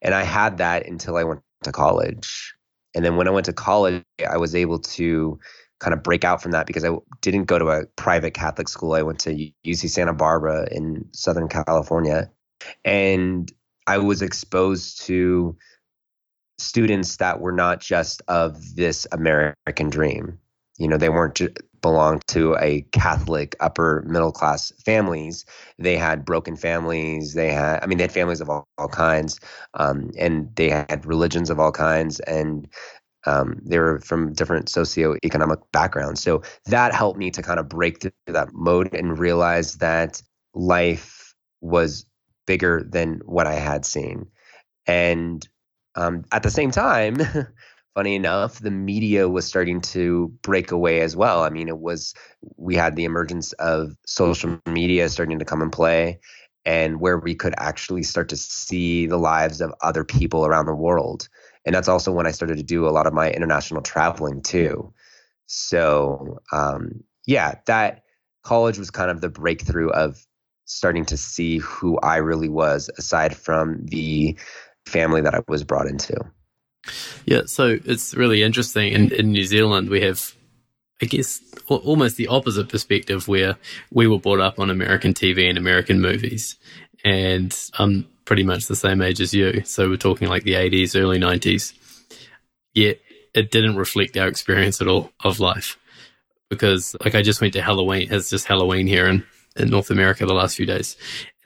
and 0.03 0.15
i 0.15 0.23
had 0.23 0.59
that 0.59 0.87
until 0.87 1.17
i 1.17 1.25
went 1.25 1.41
to 1.63 1.73
college 1.73 2.55
and 2.95 3.05
then 3.05 3.17
when 3.17 3.27
i 3.27 3.31
went 3.31 3.47
to 3.47 3.53
college 3.53 4.03
i 4.29 4.37
was 4.37 4.55
able 4.55 4.79
to 4.79 5.39
kind 5.81 5.95
of 5.95 6.03
break 6.03 6.25
out 6.25 6.43
from 6.43 6.53
that 6.53 6.67
because 6.67 6.85
I 6.85 6.91
didn't 7.21 7.45
go 7.45 7.59
to 7.59 7.69
a 7.69 7.87
private 7.97 8.35
Catholic 8.35 8.69
school. 8.69 8.95
I 8.95 9.03
went 9.03 9.21
to 9.21 9.51
UC 9.65 9.91
Santa 9.91 10.13
Barbara 10.13 10.69
in 10.71 11.05
Southern 11.13 11.49
California. 11.49 12.31
And 12.85 13.53
I 13.87 13.99
was 13.99 14.21
exposed 14.21 15.01
to 15.07 15.57
students 16.59 17.19
that 17.19 17.41
were 17.41 17.53
not 17.53 17.81
just 17.81 18.23
of 18.29 18.75
this 18.75 19.07
American 19.13 19.89
dream. 19.89 20.39
You 20.79 20.89
know, 20.89 20.97
they 20.97 21.09
weren't 21.09 21.41
belonged 21.81 22.23
to 22.29 22.57
a 22.61 22.83
Catholic 22.93 23.57
upper 23.61 24.03
middle 24.07 24.33
class 24.33 24.73
families. 24.85 25.45
They 25.79 25.97
had 25.97 26.25
broken 26.25 26.57
families. 26.57 27.35
They 27.35 27.53
had, 27.53 27.83
I 27.83 27.87
mean, 27.87 27.99
they 27.99 28.05
had 28.05 28.13
families 28.13 28.41
of 28.41 28.49
all, 28.51 28.67
all 28.79 28.89
kinds, 28.89 29.39
um, 29.75 30.11
and 30.19 30.55
they 30.57 30.71
had 30.71 31.05
religions 31.07 31.51
of 31.51 31.61
all 31.61 31.73
kinds, 31.73 32.21
and 32.21 32.69
um, 33.27 33.61
they 33.65 33.79
were 33.79 34.01
from 34.01 34.33
different 34.33 34.67
socioeconomic 34.67 35.61
backgrounds. 35.73 36.23
So 36.23 36.43
that 36.67 36.95
helped 36.95 37.19
me 37.19 37.31
to 37.33 37.43
kind 37.43 37.61
of 37.61 37.69
break 37.69 38.01
through 38.01 38.13
that 38.29 38.53
mode 38.53 38.95
and 38.95 39.19
realize 39.19 39.77
that 39.77 40.23
life 40.55 41.35
was 41.61 42.07
bigger 42.47 42.83
than 42.89 43.21
what 43.25 43.47
I 43.47 43.55
had 43.55 43.85
seen. 43.85 44.27
And 44.87 45.47
um, 45.95 46.25
at 46.33 46.43
the 46.43 46.51
same 46.51 46.71
time, 46.71 47.19
funny 47.99 48.15
enough, 48.15 48.61
the 48.61 48.71
media 48.71 49.29
was 49.29 49.45
starting 49.45 49.81
to 49.81 50.29
break 50.43 50.71
away 50.71 51.01
as 51.01 51.17
well. 51.17 51.43
I 51.43 51.51
mean, 51.51 51.67
it 51.67 51.81
was, 51.81 52.15
we 52.57 52.77
had 52.77 52.95
the 52.95 53.05
emergence 53.05 53.53
of 53.55 53.97
social 54.07 54.61
media 54.67 55.09
starting 55.09 55.41
to 55.41 55.45
come 55.45 55.61
and 55.61 55.73
play, 55.73 56.21
and 56.65 57.01
where 57.01 57.19
we 57.19 57.35
could 57.35 57.55
actually 57.59 58.05
start 58.05 58.29
to 58.29 58.37
see 58.37 59.07
the 59.07 59.17
lives 59.17 59.61
of 59.61 59.75
other 59.83 60.05
people 60.05 60.47
around 60.47 60.67
the 60.67 60.77
world. 60.77 61.29
And 61.65 61.75
that's 61.75 61.89
also 61.89 62.13
when 62.13 62.25
I 62.25 62.31
started 62.31 62.57
to 62.59 62.63
do 62.63 62.87
a 62.87 62.95
lot 62.95 63.09
of 63.09 63.15
my 63.15 63.33
international 63.33 63.83
traveling 63.83 64.43
too. 64.43 64.95
So, 65.47 66.39
um, 66.53 67.03
yeah, 67.27 67.57
that 67.67 68.05
college 68.45 68.79
was 68.79 68.93
kind 68.93 69.11
of 69.11 69.23
the 69.23 69.29
breakthrough 69.29 69.91
of 69.91 70.25
starting 70.67 71.05
to 71.07 71.17
see 71.17 71.59
who 71.59 71.99
I 71.99 72.19
really 72.19 72.49
was 72.49 72.89
aside 72.97 73.37
from 73.37 73.85
the 73.87 74.39
family 74.87 75.21
that 75.23 75.35
I 75.35 75.41
was 75.49 75.65
brought 75.65 75.89
into. 75.89 76.17
Yeah, 77.27 77.43
so 77.47 77.79
it's 77.85 78.15
really 78.15 78.43
interesting. 78.43 78.93
In, 78.93 79.13
in 79.13 79.33
New 79.33 79.45
Zealand, 79.45 79.89
we 79.91 80.01
have, 80.03 80.35
I 81.03 81.07
guess, 81.07 81.41
almost 81.69 82.17
the 82.17 82.29
opposite 82.29 82.69
perspective 82.69 83.29
where 83.29 83.57
we 83.93 84.07
were 84.07 84.19
brought 84.19 84.41
up 84.41 84.59
on 84.59 84.71
American 84.71 85.15
TV 85.15 85.49
and 85.49 85.59
American 85.59 86.01
movies. 86.01 86.57
And 87.05 87.57
I'm 87.79 88.09
pretty 88.25 88.43
much 88.43 88.67
the 88.67 88.77
same 88.77 89.01
age 89.03 89.21
as 89.21 89.33
you. 89.33 89.63
So 89.65 89.89
we're 89.89 89.97
talking 89.97 90.29
like 90.29 90.45
the 90.45 90.55
80s, 90.55 91.01
early 91.01 91.19
90s. 91.19 91.73
Yet 92.75 93.01
it 93.35 93.51
didn't 93.51 93.77
reflect 93.77 94.17
our 94.17 94.29
experience 94.29 94.81
at 94.81 94.89
all 94.89 95.11
of 95.25 95.41
life. 95.41 95.79
Because, 96.51 96.97
like, 97.05 97.15
I 97.15 97.23
just 97.23 97.41
went 97.41 97.53
to 97.55 97.63
Halloween, 97.63 98.09
it's 98.11 98.31
just 98.31 98.47
Halloween 98.47 98.87
here 98.87 99.07
in, 99.07 99.25
in 99.59 99.71
North 99.71 99.91
America 99.91 100.27
the 100.27 100.35
last 100.35 100.57
few 100.57 100.67
days 100.67 100.97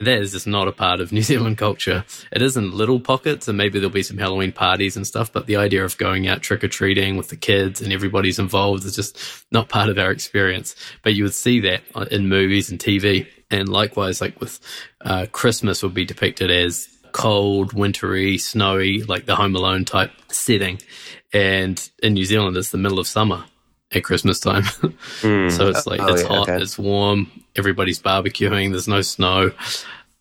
that 0.03 0.19
is 0.19 0.31
just 0.31 0.47
not 0.47 0.67
a 0.67 0.71
part 0.71 0.99
of 0.99 1.11
New 1.11 1.21
Zealand 1.21 1.57
culture. 1.57 2.05
It 2.31 2.41
is 2.41 2.57
in 2.57 2.71
little 2.71 2.99
pockets, 2.99 3.47
and 3.47 3.57
maybe 3.57 3.79
there'll 3.79 3.93
be 3.93 4.03
some 4.03 4.17
Halloween 4.17 4.51
parties 4.51 4.95
and 4.95 5.05
stuff, 5.05 5.31
but 5.31 5.45
the 5.45 5.55
idea 5.55 5.83
of 5.83 5.97
going 5.97 6.27
out 6.27 6.41
trick 6.41 6.63
or 6.63 6.67
treating 6.67 7.17
with 7.17 7.29
the 7.29 7.35
kids 7.35 7.81
and 7.81 7.91
everybody's 7.91 8.39
involved 8.39 8.85
is 8.85 8.95
just 8.95 9.17
not 9.51 9.69
part 9.69 9.89
of 9.89 9.97
our 9.97 10.11
experience. 10.11 10.75
But 11.03 11.15
you 11.15 11.23
would 11.23 11.33
see 11.33 11.59
that 11.61 11.83
in 12.11 12.29
movies 12.29 12.69
and 12.69 12.79
TV. 12.79 13.27
And 13.51 13.69
likewise, 13.69 14.21
like 14.21 14.39
with 14.39 14.59
uh, 15.01 15.27
Christmas, 15.31 15.83
would 15.83 15.93
be 15.93 16.05
depicted 16.05 16.49
as 16.49 16.87
cold, 17.11 17.73
wintry, 17.73 18.39
snowy, 18.39 19.03
like 19.03 19.25
the 19.25 19.35
Home 19.35 19.55
Alone 19.55 19.85
type 19.85 20.11
setting. 20.29 20.79
And 21.31 21.89
in 22.01 22.13
New 22.13 22.25
Zealand, 22.25 22.57
it's 22.57 22.71
the 22.71 22.77
middle 22.77 22.99
of 22.99 23.07
summer 23.07 23.45
at 23.95 24.03
Christmas 24.03 24.39
time. 24.39 24.63
mm. 25.21 25.51
So 25.51 25.69
it's 25.69 25.85
like, 25.85 26.01
oh, 26.01 26.13
it's 26.13 26.23
yeah, 26.23 26.27
hot, 26.27 26.49
okay. 26.49 26.61
it's 26.61 26.77
warm, 26.77 27.29
everybody's 27.55 28.01
barbecuing, 28.01 28.71
there's 28.71 28.87
no 28.87 29.01
snow. 29.01 29.51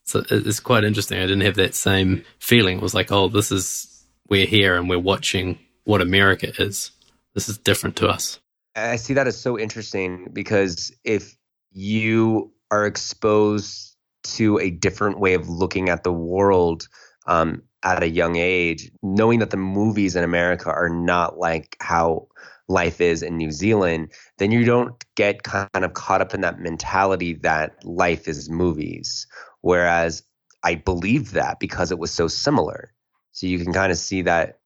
So 0.04 0.22
it's 0.30 0.60
quite 0.60 0.84
interesting. 0.84 1.18
I 1.18 1.22
didn't 1.22 1.42
have 1.42 1.54
that 1.56 1.74
same 1.74 2.24
feeling. 2.38 2.78
It 2.78 2.82
was 2.82 2.94
like, 2.94 3.10
oh, 3.12 3.28
this 3.28 3.50
is, 3.50 4.04
we're 4.28 4.46
here 4.46 4.76
and 4.76 4.88
we're 4.88 4.98
watching 4.98 5.58
what 5.84 6.00
America 6.00 6.52
is. 6.60 6.90
This 7.34 7.48
is 7.48 7.58
different 7.58 7.96
to 7.96 8.08
us. 8.08 8.38
I 8.74 8.96
see 8.96 9.14
that 9.14 9.26
as 9.26 9.38
so 9.38 9.58
interesting 9.58 10.28
because 10.32 10.92
if 11.04 11.36
you 11.72 12.52
are 12.70 12.86
exposed 12.86 13.96
to 14.24 14.58
a 14.58 14.70
different 14.70 15.18
way 15.18 15.34
of 15.34 15.48
looking 15.48 15.88
at 15.88 16.04
the 16.04 16.12
world 16.12 16.88
um, 17.26 17.62
at 17.82 18.02
a 18.02 18.08
young 18.08 18.36
age, 18.36 18.90
knowing 19.02 19.40
that 19.40 19.50
the 19.50 19.56
movies 19.56 20.16
in 20.16 20.24
America 20.24 20.70
are 20.70 20.88
not 20.88 21.38
like 21.38 21.76
how 21.80 22.28
life 22.72 23.00
is 23.00 23.22
in 23.22 23.36
New 23.36 23.50
Zealand, 23.50 24.12
then 24.38 24.50
you 24.50 24.64
don't 24.64 24.94
get 25.14 25.42
kind 25.42 25.68
of 25.74 25.92
caught 25.94 26.20
up 26.20 26.34
in 26.34 26.40
that 26.40 26.58
mentality 26.58 27.34
that 27.34 27.84
life 27.84 28.26
is 28.26 28.48
movies. 28.48 29.26
Whereas 29.60 30.22
I 30.62 30.76
believed 30.76 31.34
that 31.34 31.60
because 31.60 31.92
it 31.92 31.98
was 31.98 32.10
so 32.10 32.28
similar. 32.28 32.92
So 33.32 33.46
you 33.46 33.58
can 33.58 33.72
kind 33.72 33.92
of 33.92 33.98
see 33.98 34.22
that 34.22 34.58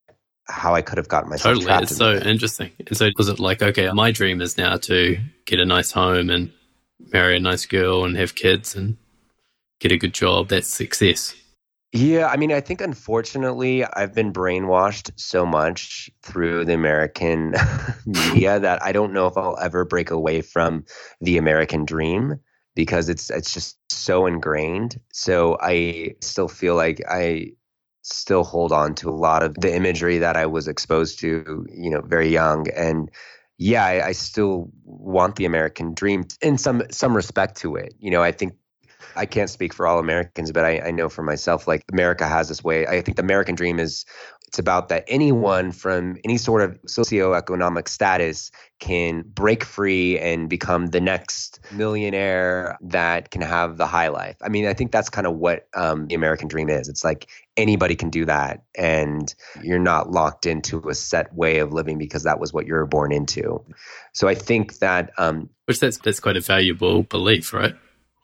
how 0.49 0.75
I 0.75 0.83
could 0.83 0.99
have 0.99 1.09
gotten 1.09 1.29
myself 1.31 1.59
totally. 1.59 1.83
It's 1.83 1.97
so 1.97 2.15
that. 2.15 2.27
interesting. 2.27 2.71
And 2.87 2.97
so 2.97 3.11
was 3.17 3.29
it 3.29 3.41
like, 3.41 3.63
okay, 3.63 3.91
my 3.93 4.13
dream 4.13 4.41
is 4.41 4.57
now 4.57 4.77
to 4.77 5.19
get 5.45 5.59
a 5.59 5.65
nice 5.65 5.91
home 5.91 6.31
and 6.31 6.53
marry 7.13 7.37
a 7.37 7.41
nice 7.41 7.67
girl 7.67 8.05
and 8.05 8.17
have 8.17 8.35
kids 8.35 8.77
and 8.77 8.97
get 9.81 9.93
a 9.93 9.97
good 9.97 10.15
job. 10.15 10.49
That's 10.49 10.69
success. 10.69 11.35
Yeah, 11.97 12.27
I 12.27 12.37
mean, 12.37 12.53
I 12.53 12.61
think 12.61 12.83
unfortunately 12.83 13.83
I've 13.83 14.15
been 14.15 14.31
brainwashed 14.31 15.13
so 15.17 15.47
much 15.47 16.11
through 16.23 16.67
the 16.67 16.75
American 16.75 17.55
media 18.07 18.61
that 18.61 18.83
I 18.83 18.93
don't 18.93 19.15
know 19.15 19.27
if 19.29 19.37
I'll 19.39 19.57
ever 19.59 19.87
break 19.87 20.11
away 20.11 20.43
from 20.43 20.85
the 21.23 21.39
American 21.39 21.87
dream 21.87 22.39
because 22.75 23.09
it's 23.09 23.31
it's 23.31 23.55
just 23.55 23.79
so 23.91 24.27
ingrained. 24.27 25.01
So 25.15 25.57
I 25.63 26.17
still 26.21 26.49
feel 26.49 26.75
like 26.75 27.01
I 27.09 27.53
still 28.03 28.45
hold 28.45 28.73
on 28.73 28.95
to 28.97 29.09
a 29.09 29.17
lot 29.17 29.43
of 29.43 29.55
the 29.55 29.75
imagery 29.75 30.19
that 30.19 30.37
I 30.37 30.45
was 30.45 30.69
exposed 30.69 31.19
to, 31.21 31.67
you 31.73 31.89
know, 31.91 32.03
very 32.03 32.29
young 32.29 32.69
and 32.71 33.11
yeah, 33.59 33.87
I, 33.87 34.09
I 34.09 34.13
still 34.13 34.71
want 34.85 35.37
the 35.37 35.47
American 35.47 35.95
dream 35.95 36.27
in 36.43 36.59
some 36.59 36.83
some 36.91 37.17
respect 37.17 37.57
to 37.59 37.77
it. 37.77 37.95
You 37.99 38.11
know, 38.11 38.23
I 38.23 38.33
think 38.33 38.53
I 39.15 39.27
can't 39.27 39.51
speak 39.51 39.73
for 39.73 39.87
all 39.87 39.99
Americans, 39.99 40.53
but 40.53 40.65
I, 40.65 40.81
I 40.81 40.91
know 40.91 41.09
for 41.09 41.23
myself, 41.23 41.69
like 41.69 41.85
America 41.93 42.27
has 42.27 42.49
this 42.49 42.65
way. 42.65 42.87
I 42.87 43.01
think 43.01 43.17
the 43.17 43.23
American 43.23 43.55
dream 43.55 43.79
is 43.79 44.05
it's 44.47 44.59
about 44.59 44.89
that 44.89 45.05
anyone 45.09 45.73
from 45.73 46.17
any 46.25 46.39
sort 46.39 46.63
of 46.63 46.81
socioeconomic 46.83 47.89
status 47.89 48.51
can 48.79 49.23
break 49.23 49.65
free 49.65 50.19
and 50.19 50.49
become 50.49 50.87
the 50.89 51.01
next 51.01 51.61
millionaire 51.73 52.79
that 52.81 53.31
can 53.31 53.43
have 53.43 53.77
the 53.77 53.87
high 53.87 54.09
life. 54.09 54.37
I 54.43 54.49
mean, 54.49 54.67
I 54.67 54.73
think 54.73 54.93
that's 54.93 55.11
kind 55.11 55.27
of 55.27 55.35
what 55.35 55.67
um, 55.75 56.07
the 56.07 56.15
American 56.15 56.47
dream 56.49 56.69
is. 56.69 56.89
It's 56.89 57.03
like 57.03 57.29
anybody 57.57 57.97
can 57.97 58.09
do 58.09 58.25
that, 58.27 58.63
and 58.77 59.35
you're 59.63 59.79
not 59.79 60.11
locked 60.11 60.47
into 60.47 60.89
a 60.89 60.95
set 60.95 61.35
way 61.35 61.59
of 61.59 61.73
living 61.73 61.99
because 61.99 62.23
that 62.23 62.39
was 62.39 62.53
what 62.53 62.67
you 62.67 62.75
were 62.75 62.87
born 62.87 63.13
into. 63.13 63.65
So 64.13 64.29
I 64.29 64.35
think 64.35 64.79
that, 64.79 65.11
um, 65.19 65.51
which 65.65 65.81
that's 65.81 65.99
that's 65.99 66.21
quite 66.21 66.37
a 66.37 66.41
valuable 66.41 67.03
belief, 67.03 67.53
right? 67.53 67.75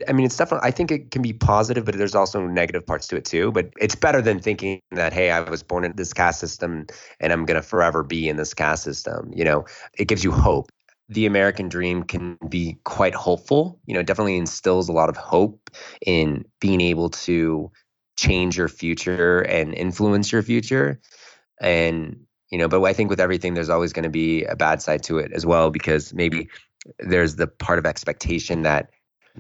I 0.09 0.13
mean, 0.13 0.27
it's 0.27 0.37
definitely, 0.37 0.67
I 0.67 0.73
think 0.73 0.91
it 0.91 1.11
can 1.11 1.23
be 1.23 1.33
positive, 1.33 1.85
but 1.85 1.97
there's 1.97 2.15
also 2.15 2.47
negative 2.47 2.85
parts 2.85 3.07
to 3.09 3.17
it 3.17 3.25
too. 3.25 3.53
But 3.53 3.71
it's 3.81 3.95
better 3.95 4.21
than 4.21 4.41
thinking 4.41 4.81
that, 4.91 5.13
hey, 5.13 5.31
I 5.31 5.41
was 5.41 5.63
born 5.63 5.85
in 5.85 5.95
this 5.95 6.13
caste 6.13 6.41
system 6.41 6.87
and 7.21 7.33
I'm 7.33 7.45
going 7.45 7.61
to 7.61 7.67
forever 7.67 8.03
be 8.03 8.29
in 8.29 8.37
this 8.37 8.55
caste 8.55 8.83
system. 8.83 9.31
You 9.35 9.45
know, 9.45 9.65
it 9.99 10.09
gives 10.09 10.25
you 10.25 10.33
hope. 10.33 10.71
The 11.09 11.27
American 11.27 11.69
dream 11.69 12.05
can 12.05 12.39
be 12.49 12.79
quite 12.85 13.15
hopeful, 13.15 13.79
you 13.87 13.95
know, 13.95 14.03
definitely 14.03 14.37
instills 14.37 14.89
a 14.89 14.93
lot 14.93 15.09
of 15.09 15.17
hope 15.17 15.71
in 16.07 16.45
being 16.61 16.81
able 16.81 17.11
to 17.11 17.71
change 18.17 18.57
your 18.57 18.69
future 18.69 19.41
and 19.41 19.75
influence 19.75 20.33
your 20.33 20.43
future. 20.43 21.01
And, 21.61 22.25
you 22.51 22.59
know, 22.59 22.67
but 22.67 22.83
I 22.83 22.93
think 22.93 23.11
with 23.11 23.21
everything, 23.21 23.55
there's 23.55 23.69
always 23.69 23.93
going 23.93 24.05
to 24.05 24.11
be 24.11 24.45
a 24.45 24.57
bad 24.57 24.81
side 24.81 25.03
to 25.05 25.19
it 25.19 25.33
as 25.33 25.45
well, 25.45 25.71
because 25.71 26.15
maybe 26.15 26.49
there's 26.99 27.37
the 27.37 27.47
part 27.47 27.79
of 27.79 27.87
expectation 27.87 28.63
that 28.63 28.91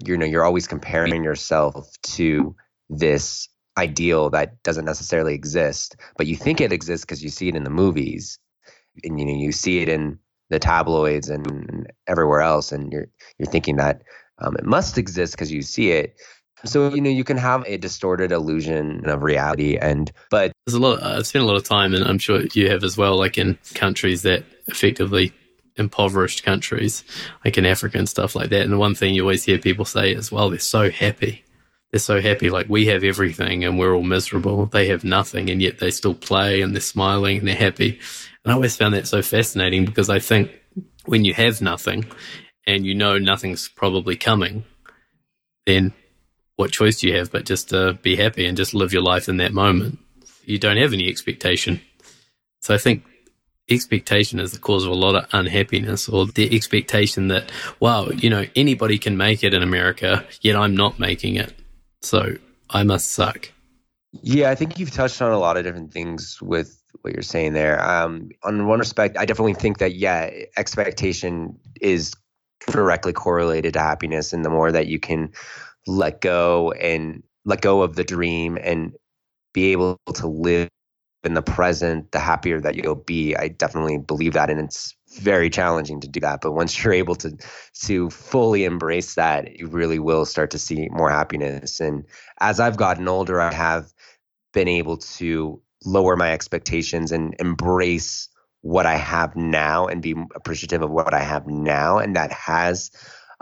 you 0.04 0.16
know 0.16 0.26
you're 0.26 0.44
always 0.44 0.66
comparing 0.66 1.24
yourself 1.24 1.88
to 2.02 2.54
this 2.88 3.48
ideal 3.78 4.30
that 4.30 4.62
doesn't 4.62 4.84
necessarily 4.84 5.34
exist 5.34 5.96
but 6.16 6.26
you 6.26 6.36
think 6.36 6.60
it 6.60 6.72
exists 6.72 7.04
because 7.04 7.22
you 7.22 7.30
see 7.30 7.48
it 7.48 7.56
in 7.56 7.64
the 7.64 7.70
movies. 7.70 8.38
And 9.04 9.18
you 9.18 9.24
know 9.24 9.32
you 9.34 9.52
see 9.52 9.80
it 9.80 9.88
in 9.88 10.18
the 10.50 10.58
tabloids 10.58 11.30
and, 11.30 11.90
everywhere 12.06 12.42
else 12.42 12.72
and 12.72 12.92
you're 12.92 13.08
you're 13.38 13.50
thinking 13.50 13.76
that 13.76 14.02
um, 14.38 14.54
it 14.56 14.64
must 14.64 14.98
exist 14.98 15.32
because 15.32 15.50
you 15.50 15.62
see 15.62 15.92
it. 15.92 16.14
So 16.64 16.92
you 16.94 17.00
know 17.00 17.10
you 17.10 17.24
can 17.24 17.38
have 17.38 17.64
a 17.66 17.78
distorted 17.78 18.32
illusion 18.32 19.08
of 19.08 19.22
reality 19.22 19.78
and 19.78 20.12
but 20.30 20.52
there's 20.66 20.74
a 20.74 20.78
lot 20.78 21.02
i've 21.02 21.26
spent 21.26 21.42
a 21.42 21.46
lot 21.46 21.56
of 21.56 21.64
time 21.64 21.92
and 21.92 22.04
i'm 22.04 22.18
sure 22.18 22.42
you 22.52 22.70
have 22.70 22.84
as 22.84 22.96
well 22.96 23.18
like 23.18 23.36
in 23.36 23.58
countries 23.74 24.22
that 24.22 24.44
effectively 24.68 25.32
impoverished 25.76 26.44
countries, 26.44 27.04
like 27.44 27.56
in 27.56 27.66
Africa 27.66 27.98
and 27.98 28.08
stuff 28.08 28.34
like 28.34 28.50
that. 28.50 28.62
And 28.62 28.72
the 28.72 28.78
one 28.78 28.94
thing 28.94 29.14
you 29.14 29.22
always 29.22 29.44
hear 29.44 29.58
people 29.58 29.84
say 29.84 30.12
is, 30.12 30.30
well, 30.30 30.50
they're 30.50 30.58
so 30.58 30.90
happy. 30.90 31.44
They're 31.90 32.00
so 32.00 32.20
happy. 32.20 32.50
Like 32.50 32.68
we 32.68 32.86
have 32.86 33.04
everything 33.04 33.64
and 33.64 33.78
we're 33.78 33.94
all 33.94 34.02
miserable. 34.02 34.66
They 34.66 34.88
have 34.88 35.04
nothing 35.04 35.50
and 35.50 35.60
yet 35.60 35.78
they 35.78 35.90
still 35.90 36.14
play 36.14 36.62
and 36.62 36.74
they're 36.74 36.80
smiling 36.80 37.38
and 37.38 37.48
they're 37.48 37.54
happy. 37.54 38.00
And 38.44 38.52
I 38.52 38.54
always 38.54 38.76
found 38.76 38.94
that 38.94 39.06
so 39.06 39.22
fascinating 39.22 39.84
because 39.84 40.08
I 40.08 40.18
think 40.18 40.58
when 41.04 41.24
you 41.24 41.34
have 41.34 41.60
nothing 41.60 42.06
and 42.66 42.86
you 42.86 42.94
know 42.94 43.18
nothing's 43.18 43.68
probably 43.68 44.16
coming, 44.16 44.64
then 45.66 45.92
what 46.56 46.72
choice 46.72 47.00
do 47.00 47.08
you 47.08 47.16
have 47.16 47.30
but 47.30 47.44
just 47.44 47.70
to 47.70 47.94
be 48.02 48.16
happy 48.16 48.46
and 48.46 48.56
just 48.56 48.74
live 48.74 48.92
your 48.92 49.02
life 49.02 49.28
in 49.28 49.38
that 49.38 49.52
moment? 49.52 49.98
You 50.44 50.58
don't 50.58 50.76
have 50.76 50.92
any 50.92 51.08
expectation. 51.08 51.80
So 52.60 52.74
I 52.74 52.78
think 52.78 53.04
expectation 53.72 54.38
is 54.38 54.52
the 54.52 54.58
cause 54.58 54.84
of 54.84 54.90
a 54.90 54.94
lot 54.94 55.14
of 55.14 55.26
unhappiness 55.32 56.08
or 56.08 56.26
the 56.26 56.54
expectation 56.54 57.28
that, 57.28 57.50
wow, 57.80 58.08
you 58.08 58.30
know, 58.30 58.44
anybody 58.56 58.98
can 58.98 59.16
make 59.16 59.42
it 59.42 59.54
in 59.54 59.62
America, 59.62 60.24
yet 60.40 60.56
I'm 60.56 60.76
not 60.76 60.98
making 60.98 61.36
it. 61.36 61.52
So 62.02 62.36
I 62.70 62.82
must 62.82 63.12
suck. 63.12 63.50
Yeah, 64.22 64.50
I 64.50 64.54
think 64.54 64.78
you've 64.78 64.90
touched 64.90 65.22
on 65.22 65.32
a 65.32 65.38
lot 65.38 65.56
of 65.56 65.64
different 65.64 65.92
things 65.92 66.40
with 66.42 66.82
what 67.00 67.14
you're 67.14 67.22
saying 67.22 67.54
there. 67.54 67.82
Um, 67.82 68.30
on 68.44 68.66
one 68.66 68.78
respect, 68.78 69.16
I 69.16 69.24
definitely 69.24 69.54
think 69.54 69.78
that, 69.78 69.94
yeah, 69.94 70.30
expectation 70.56 71.58
is 71.80 72.12
directly 72.70 73.12
correlated 73.12 73.72
to 73.74 73.80
happiness. 73.80 74.32
And 74.32 74.44
the 74.44 74.50
more 74.50 74.70
that 74.70 74.86
you 74.86 75.00
can 75.00 75.32
let 75.86 76.20
go 76.20 76.72
and 76.72 77.22
let 77.44 77.60
go 77.60 77.82
of 77.82 77.96
the 77.96 78.04
dream 78.04 78.58
and 78.60 78.92
be 79.52 79.72
able 79.72 79.98
to 80.14 80.26
live 80.26 80.68
in 81.24 81.34
the 81.34 81.42
present, 81.42 82.10
the 82.12 82.18
happier 82.18 82.60
that 82.60 82.74
you'll 82.74 82.94
be. 82.94 83.36
I 83.36 83.48
definitely 83.48 83.98
believe 83.98 84.32
that, 84.32 84.50
and 84.50 84.60
it's 84.60 84.94
very 85.18 85.50
challenging 85.50 86.00
to 86.00 86.08
do 86.08 86.20
that. 86.20 86.40
But 86.40 86.52
once 86.52 86.82
you're 86.82 86.92
able 86.92 87.14
to 87.16 87.36
to 87.82 88.10
fully 88.10 88.64
embrace 88.64 89.14
that, 89.14 89.58
you 89.58 89.68
really 89.68 89.98
will 89.98 90.24
start 90.24 90.50
to 90.52 90.58
see 90.58 90.88
more 90.90 91.10
happiness. 91.10 91.80
And 91.80 92.04
as 92.40 92.60
I've 92.60 92.76
gotten 92.76 93.08
older, 93.08 93.40
I 93.40 93.52
have 93.52 93.92
been 94.52 94.68
able 94.68 94.98
to 94.98 95.60
lower 95.84 96.16
my 96.16 96.32
expectations 96.32 97.12
and 97.12 97.34
embrace 97.38 98.28
what 98.60 98.86
I 98.86 98.94
have 98.94 99.34
now 99.34 99.86
and 99.86 100.00
be 100.00 100.14
appreciative 100.34 100.82
of 100.82 100.90
what 100.90 101.14
I 101.14 101.20
have 101.20 101.46
now, 101.46 101.98
and 101.98 102.16
that 102.16 102.32
has 102.32 102.90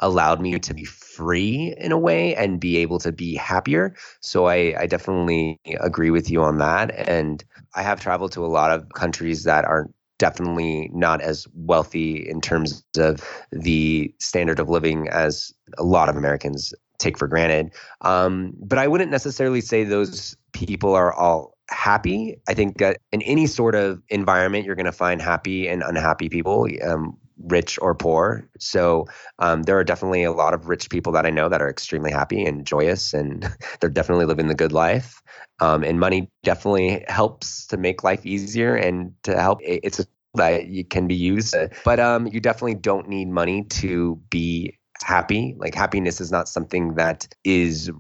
allowed 0.00 0.40
me 0.40 0.58
to 0.58 0.74
be 0.74 0.84
free 0.84 1.74
in 1.78 1.92
a 1.92 1.98
way 1.98 2.34
and 2.34 2.60
be 2.60 2.76
able 2.78 2.98
to 2.98 3.12
be 3.12 3.34
happier. 3.36 3.94
So 4.20 4.46
I, 4.46 4.74
I 4.78 4.86
definitely 4.86 5.58
agree 5.80 6.10
with 6.10 6.30
you 6.30 6.42
on 6.42 6.58
that. 6.58 6.90
And 7.08 7.44
I 7.74 7.82
have 7.82 8.00
traveled 8.00 8.32
to 8.32 8.44
a 8.44 8.48
lot 8.48 8.70
of 8.70 8.88
countries 8.94 9.44
that 9.44 9.64
are 9.64 9.88
definitely 10.18 10.90
not 10.92 11.20
as 11.22 11.46
wealthy 11.54 12.28
in 12.28 12.40
terms 12.40 12.84
of 12.98 13.26
the 13.52 14.14
standard 14.18 14.58
of 14.58 14.68
living 14.68 15.08
as 15.08 15.52
a 15.78 15.82
lot 15.82 16.08
of 16.08 16.16
Americans 16.16 16.74
take 16.98 17.16
for 17.16 17.26
granted. 17.26 17.72
Um, 18.02 18.52
but 18.58 18.78
I 18.78 18.86
wouldn't 18.86 19.10
necessarily 19.10 19.62
say 19.62 19.84
those 19.84 20.36
people 20.52 20.94
are 20.94 21.12
all 21.14 21.56
happy. 21.70 22.36
I 22.48 22.54
think 22.54 22.78
that 22.78 22.98
in 23.12 23.22
any 23.22 23.46
sort 23.46 23.74
of 23.74 24.02
environment, 24.08 24.66
you're 24.66 24.74
going 24.74 24.86
to 24.86 24.92
find 24.92 25.22
happy 25.22 25.68
and 25.68 25.82
unhappy 25.82 26.28
people. 26.28 26.68
Um, 26.86 27.16
rich 27.44 27.78
or 27.80 27.94
poor. 27.94 28.48
So 28.58 29.06
um, 29.38 29.62
there 29.62 29.78
are 29.78 29.84
definitely 29.84 30.24
a 30.24 30.32
lot 30.32 30.54
of 30.54 30.68
rich 30.68 30.90
people 30.90 31.12
that 31.12 31.26
I 31.26 31.30
know 31.30 31.48
that 31.48 31.62
are 31.62 31.70
extremely 31.70 32.10
happy 32.10 32.44
and 32.44 32.66
joyous, 32.66 33.14
and 33.14 33.48
they're 33.80 33.90
definitely 33.90 34.26
living 34.26 34.48
the 34.48 34.54
good 34.54 34.72
life. 34.72 35.22
Um, 35.60 35.84
and 35.84 36.00
money 36.00 36.30
definitely 36.42 37.04
helps 37.08 37.66
to 37.68 37.76
make 37.76 38.02
life 38.02 38.24
easier 38.24 38.74
and 38.74 39.12
to 39.24 39.38
help. 39.40 39.58
It's 39.62 40.00
a 40.00 40.06
that 40.34 40.66
you 40.68 40.84
can 40.84 41.08
be 41.08 41.14
used, 41.14 41.56
but 41.84 41.98
um, 41.98 42.26
you 42.28 42.40
definitely 42.40 42.76
don't 42.76 43.08
need 43.08 43.28
money 43.28 43.64
to 43.64 44.20
be 44.30 44.78
happy. 45.02 45.56
Like 45.58 45.74
happiness 45.74 46.20
is 46.20 46.30
not 46.30 46.48
something 46.48 46.94
that 46.94 47.26
is 47.44 47.90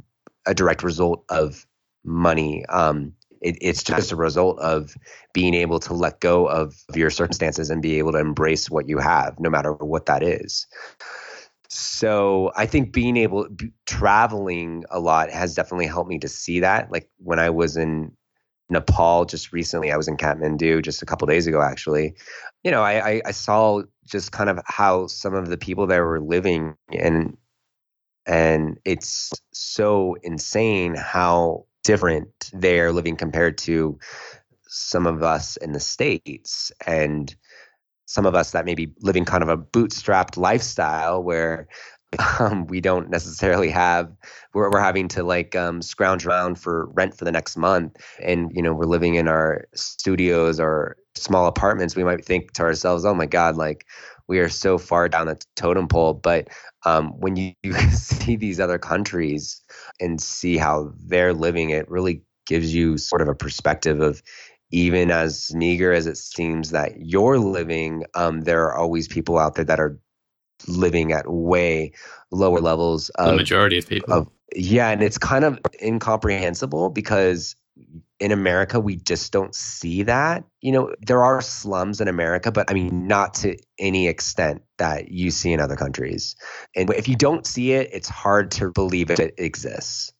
a 0.46 0.54
direct 0.54 0.82
result 0.82 1.24
of 1.28 1.66
money. 2.04 2.64
Um, 2.66 3.14
it, 3.40 3.56
it's 3.60 3.82
just 3.82 4.12
a 4.12 4.16
result 4.16 4.58
of 4.60 4.94
being 5.32 5.54
able 5.54 5.80
to 5.80 5.94
let 5.94 6.20
go 6.20 6.46
of 6.46 6.74
your 6.94 7.10
circumstances 7.10 7.70
and 7.70 7.82
be 7.82 7.98
able 7.98 8.12
to 8.12 8.18
embrace 8.18 8.70
what 8.70 8.88
you 8.88 8.98
have, 8.98 9.38
no 9.40 9.50
matter 9.50 9.72
what 9.72 10.06
that 10.06 10.22
is. 10.22 10.66
So 11.68 12.50
I 12.56 12.66
think 12.66 12.92
being 12.92 13.16
able 13.16 13.46
traveling 13.86 14.84
a 14.90 14.98
lot 14.98 15.30
has 15.30 15.54
definitely 15.54 15.86
helped 15.86 16.10
me 16.10 16.18
to 16.18 16.28
see 16.28 16.60
that. 16.60 16.90
Like 16.90 17.08
when 17.18 17.38
I 17.38 17.50
was 17.50 17.76
in 17.76 18.12
Nepal 18.70 19.24
just 19.24 19.52
recently, 19.52 19.92
I 19.92 19.96
was 19.96 20.08
in 20.08 20.16
Kathmandu 20.16 20.82
just 20.82 21.02
a 21.02 21.06
couple 21.06 21.26
days 21.26 21.46
ago, 21.46 21.62
actually. 21.62 22.14
You 22.64 22.70
know, 22.70 22.82
I, 22.82 23.10
I, 23.10 23.22
I 23.26 23.30
saw 23.30 23.82
just 24.04 24.32
kind 24.32 24.50
of 24.50 24.60
how 24.66 25.06
some 25.06 25.34
of 25.34 25.48
the 25.48 25.56
people 25.56 25.86
there 25.86 26.04
were 26.04 26.20
living 26.20 26.74
and 26.92 27.36
and 28.26 28.78
it's 28.84 29.32
so 29.52 30.16
insane 30.22 30.94
how 30.94 31.66
different 31.82 32.50
they're 32.52 32.92
living 32.92 33.16
compared 33.16 33.56
to 33.58 33.98
some 34.66 35.06
of 35.06 35.22
us 35.22 35.56
in 35.58 35.72
the 35.72 35.80
states 35.80 36.70
and 36.86 37.34
some 38.06 38.26
of 38.26 38.34
us 38.34 38.50
that 38.50 38.64
may 38.64 38.74
be 38.74 38.92
living 39.00 39.24
kind 39.24 39.42
of 39.42 39.48
a 39.48 39.56
bootstrapped 39.56 40.36
lifestyle 40.36 41.22
where 41.22 41.68
um, 42.40 42.66
we 42.66 42.80
don't 42.80 43.08
necessarily 43.08 43.70
have 43.70 44.10
we're, 44.52 44.70
we're 44.70 44.80
having 44.80 45.08
to 45.08 45.22
like 45.22 45.54
um, 45.54 45.80
scrounge 45.80 46.26
around 46.26 46.58
for 46.58 46.86
rent 46.86 47.16
for 47.16 47.24
the 47.24 47.32
next 47.32 47.56
month 47.56 47.96
and 48.20 48.50
you 48.54 48.62
know 48.62 48.74
we're 48.74 48.84
living 48.84 49.14
in 49.14 49.28
our 49.28 49.66
studios 49.74 50.58
or 50.58 50.96
small 51.14 51.46
apartments. 51.46 51.96
We 51.96 52.04
might 52.04 52.24
think 52.24 52.52
to 52.52 52.62
ourselves 52.62 53.04
oh 53.04 53.14
my 53.14 53.26
god 53.26 53.56
like 53.56 53.86
we 54.30 54.38
are 54.38 54.48
so 54.48 54.78
far 54.78 55.08
down 55.08 55.26
the 55.26 55.38
totem 55.56 55.88
pole 55.88 56.14
but 56.14 56.48
um, 56.86 57.08
when 57.20 57.36
you, 57.36 57.52
you 57.62 57.72
see 57.90 58.36
these 58.36 58.60
other 58.60 58.78
countries 58.78 59.60
and 60.00 60.20
see 60.20 60.56
how 60.56 60.92
they're 61.06 61.34
living, 61.34 61.70
it 61.70 61.90
really 61.90 62.22
gives 62.46 62.74
you 62.74 62.98
sort 62.98 63.22
of 63.22 63.28
a 63.28 63.34
perspective 63.34 64.00
of 64.00 64.22
even 64.72 65.10
as 65.10 65.52
meager 65.54 65.92
as 65.92 66.06
it 66.06 66.16
seems 66.16 66.70
that 66.70 66.92
you're 67.00 67.38
living, 67.38 68.04
um, 68.14 68.42
there 68.42 68.64
are 68.64 68.76
always 68.76 69.08
people 69.08 69.38
out 69.38 69.56
there 69.56 69.64
that 69.64 69.80
are 69.80 69.98
living 70.68 71.10
at 71.12 71.28
way 71.28 71.92
lower 72.30 72.60
levels 72.60 73.08
of 73.10 73.30
the 73.30 73.36
majority 73.36 73.78
of 73.78 73.88
people. 73.88 74.12
Of, 74.12 74.28
yeah, 74.54 74.90
and 74.90 75.02
it's 75.02 75.18
kind 75.18 75.44
of 75.44 75.58
incomprehensible 75.82 76.90
because 76.90 77.56
in 78.20 78.32
America, 78.32 78.78
we 78.78 78.96
just 78.96 79.32
don't 79.32 79.54
see 79.54 80.02
that. 80.04 80.44
You 80.60 80.72
know, 80.72 80.94
there 81.00 81.24
are 81.24 81.40
slums 81.40 82.00
in 82.00 82.08
America, 82.08 82.52
but 82.52 82.70
I 82.70 82.74
mean, 82.74 83.08
not 83.08 83.34
to 83.34 83.56
any 83.78 84.08
extent 84.08 84.62
that 84.78 85.10
you 85.10 85.30
see 85.30 85.52
in 85.52 85.60
other 85.60 85.76
countries. 85.76 86.36
And 86.76 86.90
if 86.90 87.08
you 87.08 87.16
don't 87.16 87.46
see 87.46 87.72
it, 87.72 87.88
it's 87.92 88.08
hard 88.08 88.50
to 88.52 88.70
believe 88.70 89.10
it 89.10 89.34
exists. 89.38 90.12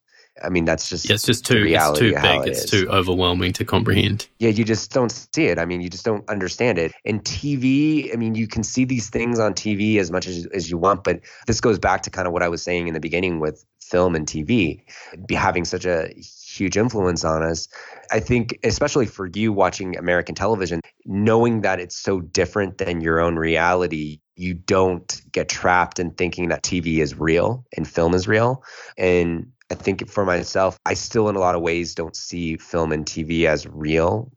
I 0.42 0.48
mean, 0.48 0.64
that's 0.64 0.88
just 0.88 1.08
yeah, 1.08 1.14
it's 1.14 1.26
just 1.26 1.44
too 1.44 1.64
it's 1.66 1.98
too 1.98 2.14
big, 2.14 2.46
it 2.46 2.48
it's 2.48 2.64
too 2.64 2.88
overwhelming 2.88 3.52
to 3.54 3.64
comprehend. 3.64 4.26
Yeah, 4.38 4.48
you 4.48 4.64
just 4.64 4.92
don't 4.92 5.10
see 5.10 5.46
it. 5.46 5.58
I 5.58 5.66
mean, 5.66 5.82
you 5.82 5.90
just 5.90 6.04
don't 6.04 6.26
understand 6.30 6.78
it. 6.78 6.92
And 7.04 7.22
TV, 7.24 8.12
I 8.12 8.16
mean, 8.16 8.34
you 8.34 8.48
can 8.48 8.62
see 8.62 8.86
these 8.86 9.10
things 9.10 9.38
on 9.38 9.52
TV 9.52 9.98
as 9.98 10.10
much 10.10 10.26
as 10.26 10.46
as 10.54 10.70
you 10.70 10.78
want, 10.78 11.04
but 11.04 11.20
this 11.46 11.60
goes 11.60 11.78
back 11.78 12.02
to 12.02 12.10
kind 12.10 12.26
of 12.26 12.32
what 12.32 12.42
I 12.42 12.48
was 12.48 12.62
saying 12.62 12.88
in 12.88 12.94
the 12.94 13.00
beginning 13.00 13.40
with 13.40 13.64
film 13.82 14.14
and 14.14 14.26
TV, 14.26 14.82
be 15.26 15.34
having 15.34 15.64
such 15.64 15.84
a 15.84 16.10
huge 16.50 16.76
influence 16.76 17.24
on 17.24 17.42
us. 17.42 17.68
I 18.10 18.20
think, 18.20 18.58
especially 18.64 19.06
for 19.06 19.26
you 19.26 19.52
watching 19.52 19.96
American 19.96 20.34
television, 20.34 20.80
knowing 21.04 21.62
that 21.62 21.80
it's 21.80 21.96
so 21.96 22.20
different 22.20 22.78
than 22.78 23.00
your 23.00 23.20
own 23.20 23.36
reality, 23.36 24.20
you 24.36 24.54
don't 24.54 25.20
get 25.32 25.48
trapped 25.48 25.98
in 25.98 26.12
thinking 26.12 26.48
that 26.48 26.62
TV 26.62 26.98
is 26.98 27.14
real 27.14 27.64
and 27.76 27.86
film 27.86 28.14
is 28.14 28.26
real. 28.26 28.64
And 28.98 29.52
I 29.70 29.74
think 29.74 30.08
for 30.08 30.24
myself, 30.24 30.78
I 30.84 30.94
still, 30.94 31.28
in 31.28 31.36
a 31.36 31.40
lot 31.40 31.54
of 31.54 31.62
ways, 31.62 31.94
don't 31.94 32.16
see 32.16 32.56
film 32.56 32.90
and 32.90 33.06
TV 33.06 33.44
as 33.44 33.66
real. 33.66 34.32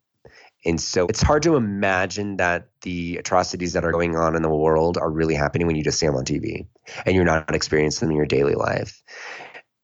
And 0.66 0.80
so 0.80 1.08
it's 1.08 1.22
hard 1.22 1.44
to 1.44 1.56
imagine 1.56 2.38
that 2.38 2.68
the 2.82 3.18
atrocities 3.18 3.74
that 3.74 3.84
are 3.84 3.92
going 3.92 4.16
on 4.16 4.36
in 4.36 4.42
the 4.42 4.50
world 4.50 4.98
are 4.98 5.10
really 5.10 5.36
happening 5.36 5.68
when 5.68 5.76
you 5.76 5.84
just 5.84 6.00
see 6.00 6.06
them 6.06 6.16
on 6.16 6.24
TV 6.24 6.68
and 7.06 7.16
you're 7.16 7.26
not 7.26 7.54
experiencing 7.54 8.08
them 8.08 8.12
in 8.12 8.18
your 8.18 8.26
daily 8.26 8.56
life. 8.56 9.02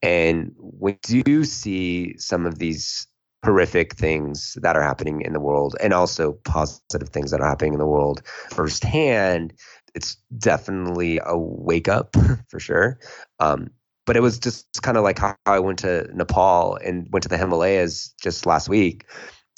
And 0.01 0.53
we 0.57 0.97
do 1.03 1.43
see 1.43 2.17
some 2.17 2.45
of 2.45 2.59
these 2.59 3.07
horrific 3.43 3.95
things 3.95 4.57
that 4.61 4.75
are 4.75 4.81
happening 4.81 5.21
in 5.21 5.33
the 5.33 5.39
world 5.39 5.75
and 5.81 5.93
also 5.93 6.33
positive 6.43 7.09
things 7.09 7.31
that 7.31 7.39
are 7.39 7.47
happening 7.47 7.73
in 7.73 7.79
the 7.79 7.85
world 7.85 8.21
firsthand. 8.51 9.53
It's 9.95 10.17
definitely 10.37 11.19
a 11.25 11.37
wake 11.37 11.87
up 11.87 12.15
for 12.49 12.59
sure. 12.59 12.99
Um, 13.39 13.71
but 14.05 14.17
it 14.17 14.21
was 14.21 14.39
just 14.39 14.81
kind 14.81 14.97
of 14.97 15.03
like 15.03 15.19
how 15.19 15.35
I 15.45 15.59
went 15.59 15.79
to 15.79 16.09
Nepal 16.13 16.77
and 16.83 17.07
went 17.11 17.23
to 17.23 17.29
the 17.29 17.37
Himalayas 17.37 18.13
just 18.21 18.45
last 18.45 18.67
week. 18.67 19.05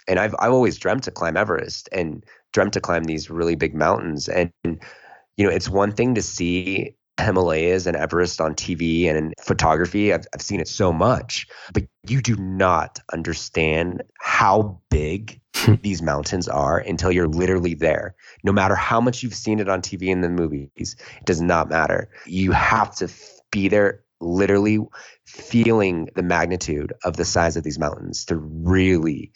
And 0.08 0.20
I've 0.20 0.36
I've 0.40 0.52
always 0.52 0.78
dreamt 0.78 1.04
to 1.04 1.12
climb 1.12 1.38
Everest 1.38 1.88
and 1.92 2.26
dreamt 2.52 2.74
to 2.74 2.82
climb 2.82 3.06
these 3.06 3.30
really 3.30 3.56
big 3.56 3.74
mountains. 3.74 4.28
And 4.28 4.52
you 4.66 5.46
know, 5.46 5.50
it's 5.50 5.70
one 5.70 5.94
thing 5.94 6.16
to 6.16 6.22
see 6.22 6.96
Himalayas 7.22 7.86
and 7.86 7.96
Everest 7.96 8.42
on 8.42 8.56
TV 8.56 9.08
and 9.08 9.18
in 9.18 9.34
photography. 9.42 10.14
I've, 10.14 10.26
I've 10.34 10.42
seen 10.42 10.60
it 10.60 10.68
so 10.68 10.92
much, 10.92 11.48
but 11.74 11.84
you 12.08 12.22
do 12.22 12.36
not 12.36 13.00
understand 13.14 14.04
how 14.20 14.82
big 14.90 15.40
hmm. 15.56 15.76
these 15.82 16.02
mountains 16.02 16.48
are 16.48 16.78
until 16.78 17.12
you're 17.12 17.28
literally 17.28 17.74
there. 17.74 18.16
No 18.44 18.52
matter 18.52 18.76
how 18.76 19.02
much 19.02 19.24
you've 19.24 19.36
seen 19.36 19.60
it 19.60 19.70
on 19.70 19.82
TV 19.82 20.12
and 20.12 20.24
the 20.24 20.30
movies, 20.30 20.70
it 20.76 21.26
does 21.26 21.42
not 21.42 21.70
matter. 21.70 22.10
You 22.26 22.52
have 22.52 22.96
to 22.98 23.10
be 23.52 23.68
there 23.68 24.04
literally 24.22 24.80
feeling 25.26 26.10
the 26.16 26.24
magnitude 26.24 26.94
of 27.04 27.18
the 27.18 27.26
size 27.26 27.58
of 27.58 27.64
these 27.64 27.80
mountains 27.80 28.26
to 28.26 28.36
really 28.38 29.32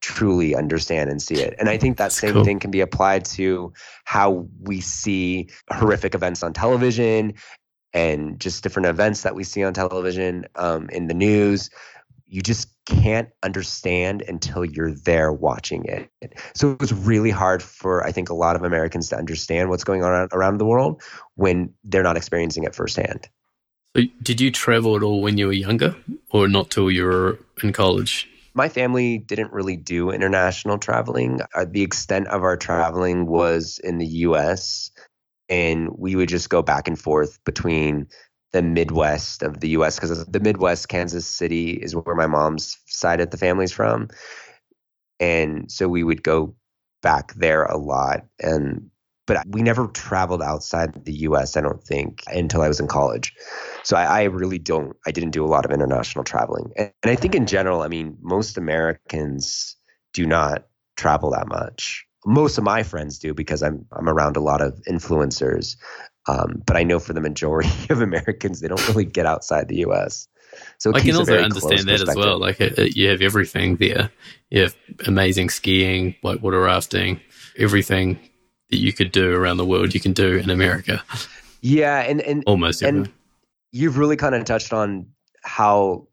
truly 0.00 0.54
understand 0.54 1.10
and 1.10 1.20
see 1.20 1.36
it. 1.36 1.54
And 1.58 1.68
I 1.68 1.76
think 1.76 1.96
that 1.96 2.04
That's 2.04 2.18
same 2.18 2.34
cool. 2.34 2.44
thing 2.44 2.58
can 2.58 2.70
be 2.70 2.80
applied 2.80 3.24
to 3.26 3.72
how 4.04 4.46
we 4.60 4.80
see 4.80 5.48
horrific 5.70 6.14
events 6.14 6.42
on 6.42 6.52
television 6.52 7.34
and 7.92 8.38
just 8.38 8.62
different 8.62 8.86
events 8.86 9.22
that 9.22 9.34
we 9.34 9.44
see 9.44 9.64
on 9.64 9.74
television 9.74 10.46
um, 10.56 10.88
in 10.90 11.08
the 11.08 11.14
news. 11.14 11.70
You 12.26 12.42
just 12.42 12.68
can't 12.84 13.30
understand 13.42 14.22
until 14.28 14.64
you're 14.64 14.92
there 14.92 15.32
watching 15.32 15.84
it. 15.86 16.10
So 16.54 16.76
it's 16.80 16.92
really 16.92 17.30
hard 17.30 17.62
for 17.62 18.06
I 18.06 18.12
think 18.12 18.28
a 18.28 18.34
lot 18.34 18.54
of 18.54 18.62
Americans 18.62 19.08
to 19.08 19.16
understand 19.16 19.70
what's 19.70 19.84
going 19.84 20.02
on 20.02 20.28
around 20.32 20.58
the 20.58 20.66
world 20.66 21.02
when 21.36 21.72
they're 21.84 22.02
not 22.02 22.16
experiencing 22.16 22.64
it 22.64 22.74
firsthand. 22.74 23.28
So 23.96 24.02
did 24.22 24.40
you 24.40 24.50
travel 24.50 24.94
at 24.96 25.02
all 25.02 25.22
when 25.22 25.38
you 25.38 25.46
were 25.46 25.52
younger, 25.52 25.96
or 26.30 26.46
not 26.46 26.70
till 26.70 26.90
you 26.90 27.04
were 27.04 27.38
in 27.62 27.72
college? 27.72 28.28
My 28.58 28.68
family 28.68 29.18
didn't 29.18 29.52
really 29.52 29.76
do 29.76 30.10
international 30.10 30.78
traveling. 30.78 31.40
Uh, 31.54 31.64
the 31.70 31.82
extent 31.82 32.26
of 32.26 32.42
our 32.42 32.56
traveling 32.56 33.24
was 33.26 33.80
in 33.84 33.98
the 33.98 34.06
US, 34.26 34.90
and 35.48 35.88
we 35.96 36.16
would 36.16 36.28
just 36.28 36.50
go 36.50 36.60
back 36.60 36.88
and 36.88 36.98
forth 36.98 37.38
between 37.44 38.08
the 38.52 38.60
Midwest 38.60 39.44
of 39.44 39.60
the 39.60 39.68
US 39.70 39.94
because 39.94 40.26
the 40.26 40.40
Midwest, 40.40 40.88
Kansas 40.88 41.24
City, 41.24 41.70
is 41.70 41.94
where 41.94 42.16
my 42.16 42.26
mom's 42.26 42.76
side 42.86 43.20
of 43.20 43.30
the 43.30 43.36
family's 43.36 43.70
from. 43.72 44.08
And 45.20 45.70
so 45.70 45.88
we 45.88 46.02
would 46.02 46.24
go 46.24 46.56
back 47.00 47.34
there 47.34 47.62
a 47.62 47.76
lot. 47.78 48.24
And 48.40 48.90
but 49.28 49.46
we 49.50 49.62
never 49.62 49.88
traveled 49.88 50.42
outside 50.42 51.04
the 51.06 51.14
US, 51.28 51.56
I 51.56 51.62
don't 51.62 51.84
think, 51.84 52.24
until 52.28 52.62
I 52.62 52.68
was 52.68 52.80
in 52.80 52.88
college. 52.88 53.34
So 53.84 53.96
I, 53.96 54.04
I 54.04 54.24
really 54.24 54.58
don't, 54.58 54.96
I 55.06 55.12
didn't 55.12 55.32
do 55.32 55.44
a 55.46 55.48
lot 55.48 55.66
of 55.66 55.72
international 55.72 56.24
traveling. 56.24 56.72
And, 56.76 56.92
and 57.04 57.12
I 57.12 57.16
think 57.16 57.36
in 57.36 57.46
general, 57.46 57.82
I 57.82 57.88
mean, 57.88 58.18
most 58.22 58.58
Americans 58.58 59.76
do 60.14 60.26
not 60.26 60.66
travel 60.98 61.30
that 61.32 61.48
much. 61.48 62.06
Most 62.26 62.58
of 62.58 62.64
my 62.64 62.82
friends 62.84 63.20
do 63.20 63.34
because 63.34 63.62
I'm 63.62 63.86
I'm 63.92 64.08
around 64.08 64.36
a 64.36 64.40
lot 64.40 64.62
of 64.62 64.74
influencers. 64.88 65.76
Um, 66.28 66.62
but 66.66 66.76
I 66.76 66.84
know 66.84 67.00
for 67.00 67.14
the 67.14 67.22
majority 67.22 67.70
of 67.90 68.02
Americans, 68.02 68.60
they 68.60 68.68
don't 68.68 68.86
really 68.88 69.06
get 69.06 69.26
outside 69.26 69.68
the 69.68 69.78
U.S. 69.78 70.28
So 70.78 70.92
I 70.94 71.00
can 71.00 71.16
also 71.16 71.38
understand 71.40 71.88
that 71.88 72.00
as 72.02 72.16
well. 72.16 72.38
Like 72.38 72.60
it, 72.60 72.78
it- 72.78 72.96
you 72.96 73.08
have 73.10 73.22
everything 73.22 73.76
there. 73.76 74.10
You 74.50 74.62
have 74.62 74.76
amazing 75.06 75.50
skiing, 75.50 76.16
whitewater 76.22 76.60
rafting, 76.60 77.20
everything 77.58 78.18
that 78.70 78.78
you 78.78 78.92
could 78.92 79.12
do 79.12 79.34
around 79.34 79.56
the 79.56 79.64
world. 79.66 79.94
You 79.94 80.00
can 80.00 80.12
do 80.12 80.36
in 80.36 80.50
America, 80.50 81.02
Yeah, 81.60 82.00
and 82.00 82.20
and 82.20 82.42
almost 82.46 82.82
and 82.82 82.88
everywhere. 82.88 83.12
you've 83.72 83.98
really 83.98 84.16
kind 84.16 84.34
of 84.34 84.44
touched 84.44 84.72
on 84.72 85.06
how 85.42 86.06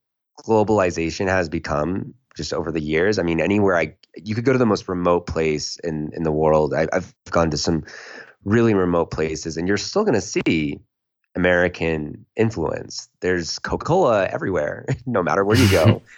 globalization 0.45 1.27
has 1.27 1.49
become 1.49 2.13
just 2.35 2.53
over 2.53 2.71
the 2.71 2.81
years. 2.81 3.19
I 3.19 3.23
mean, 3.23 3.39
anywhere 3.39 3.77
I 3.77 3.95
you 4.15 4.35
could 4.35 4.45
go 4.45 4.53
to 4.53 4.59
the 4.59 4.65
most 4.65 4.87
remote 4.87 5.27
place 5.27 5.77
in 5.83 6.11
in 6.15 6.23
the 6.23 6.31
world. 6.31 6.73
I, 6.73 6.87
I've 6.93 7.13
gone 7.31 7.51
to 7.51 7.57
some 7.57 7.83
really 8.43 8.73
remote 8.73 9.11
places, 9.11 9.57
and 9.57 9.67
you're 9.67 9.77
still 9.77 10.03
going 10.03 10.13
to 10.13 10.21
see 10.21 10.79
American 11.35 12.25
influence. 12.37 13.09
There's 13.19 13.59
Coca 13.59 13.85
Cola 13.85 14.25
everywhere, 14.27 14.85
no 15.05 15.21
matter 15.23 15.43
where 15.43 15.57
you 15.57 15.69
go. 15.69 16.01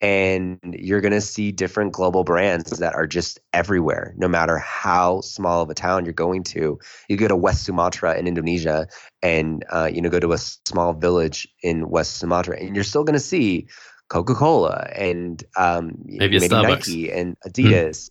And 0.00 0.58
you're 0.78 1.00
going 1.00 1.12
to 1.12 1.20
see 1.20 1.50
different 1.50 1.92
global 1.92 2.24
brands 2.24 2.78
that 2.78 2.94
are 2.94 3.06
just 3.06 3.40
everywhere, 3.52 4.12
no 4.18 4.28
matter 4.28 4.58
how 4.58 5.22
small 5.22 5.62
of 5.62 5.70
a 5.70 5.74
town 5.74 6.04
you're 6.04 6.12
going 6.12 6.42
to. 6.44 6.78
You 7.08 7.16
go 7.16 7.28
to 7.28 7.36
West 7.36 7.64
Sumatra 7.64 8.18
in 8.18 8.26
Indonesia, 8.26 8.86
and 9.22 9.64
uh, 9.70 9.88
you 9.92 10.02
know 10.02 10.10
go 10.10 10.20
to 10.20 10.32
a 10.32 10.38
small 10.38 10.92
village 10.92 11.48
in 11.62 11.88
West 11.88 12.18
Sumatra, 12.18 12.58
and 12.58 12.74
you're 12.74 12.84
still 12.84 13.04
going 13.04 13.14
to 13.14 13.20
see 13.20 13.68
Coca 14.08 14.34
Cola 14.34 14.88
and 14.94 15.42
um, 15.56 15.92
Maybe 16.04 16.38
maybe 16.38 16.54
Nike 16.54 17.10
and 17.10 17.36
Adidas. 17.46 18.10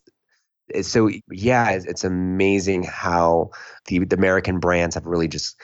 It's 0.70 0.88
So 0.88 1.10
yeah, 1.30 1.70
it's, 1.72 1.86
it's 1.86 2.04
amazing 2.04 2.84
how 2.84 3.52
the, 3.86 4.00
the 4.00 4.16
American 4.16 4.60
brands 4.60 4.96
have 4.96 5.06
really 5.06 5.28
just 5.28 5.56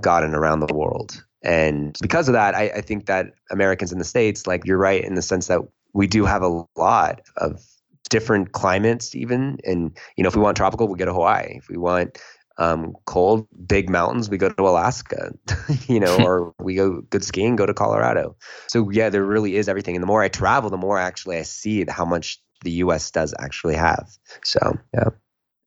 gotten 0.00 0.34
around 0.34 0.60
the 0.60 0.74
world, 0.74 1.24
and 1.44 1.96
because 2.00 2.26
of 2.26 2.32
that, 2.32 2.54
I, 2.54 2.70
I 2.76 2.80
think 2.80 3.06
that 3.06 3.34
Americans 3.50 3.92
in 3.92 3.98
the 3.98 4.04
states, 4.04 4.46
like 4.46 4.64
you're 4.64 4.78
right 4.78 5.04
in 5.04 5.14
the 5.14 5.22
sense 5.22 5.46
that 5.48 5.60
we 5.92 6.06
do 6.06 6.24
have 6.24 6.42
a 6.42 6.64
lot 6.76 7.20
of 7.36 7.62
different 8.08 8.52
climates, 8.52 9.14
even, 9.14 9.58
and 9.64 9.96
you 10.16 10.24
know 10.24 10.28
if 10.28 10.34
we 10.34 10.42
want 10.42 10.56
tropical, 10.56 10.88
we 10.88 10.98
go 10.98 11.04
to 11.04 11.12
Hawaii. 11.12 11.56
If 11.56 11.68
we 11.68 11.76
want 11.76 12.18
um, 12.56 12.94
cold, 13.04 13.46
big 13.66 13.90
mountains, 13.90 14.30
we 14.30 14.38
go 14.38 14.48
to 14.48 14.62
Alaska, 14.62 15.34
you 15.86 16.00
know, 16.00 16.16
or 16.24 16.54
we 16.58 16.74
go 16.74 17.02
good 17.02 17.22
skiing, 17.22 17.56
go 17.56 17.66
to 17.66 17.74
Colorado. 17.74 18.36
So 18.68 18.88
yeah, 18.90 19.10
there 19.10 19.24
really 19.24 19.56
is 19.56 19.68
everything. 19.68 19.96
And 19.96 20.02
the 20.02 20.06
more 20.06 20.22
I 20.22 20.28
travel, 20.28 20.70
the 20.70 20.78
more 20.78 20.98
actually 20.98 21.36
I 21.36 21.42
see 21.42 21.84
how 21.88 22.06
much 22.06 22.40
the 22.62 22.70
U.S. 22.72 23.10
does 23.10 23.34
actually 23.38 23.74
have. 23.74 24.08
So 24.44 24.78
yeah. 24.94 25.10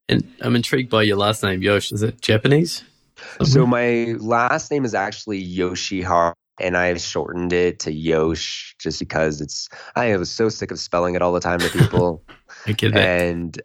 And 0.10 0.34
I'm 0.42 0.56
intrigued 0.56 0.90
by 0.90 1.04
your 1.04 1.18
last 1.18 1.44
name, 1.44 1.62
Yosh. 1.62 1.92
Is 1.92 2.02
it 2.02 2.22
Japanese? 2.22 2.84
So 3.44 3.66
my 3.66 4.16
last 4.20 4.72
name 4.72 4.86
is 4.86 4.94
actually 4.94 5.44
Yoshihara, 5.44 6.34
and 6.60 6.78
I've 6.78 7.02
shortened 7.02 7.54
it 7.54 7.80
to 7.82 7.92
Yosh 7.92 8.76
just 8.80 9.00
because 9.00 9.42
it's. 9.42 9.70
I 9.96 10.16
was 10.18 10.32
so 10.32 10.50
sick 10.50 10.72
of 10.72 10.80
spelling 10.80 11.16
it 11.16 11.22
all 11.22 11.34
the 11.34 11.40
time 11.40 11.60
to 11.60 11.70
people. 11.70 12.24
I 12.66 12.72
get 12.72 12.94
that. 12.94 13.04
and 13.04 13.62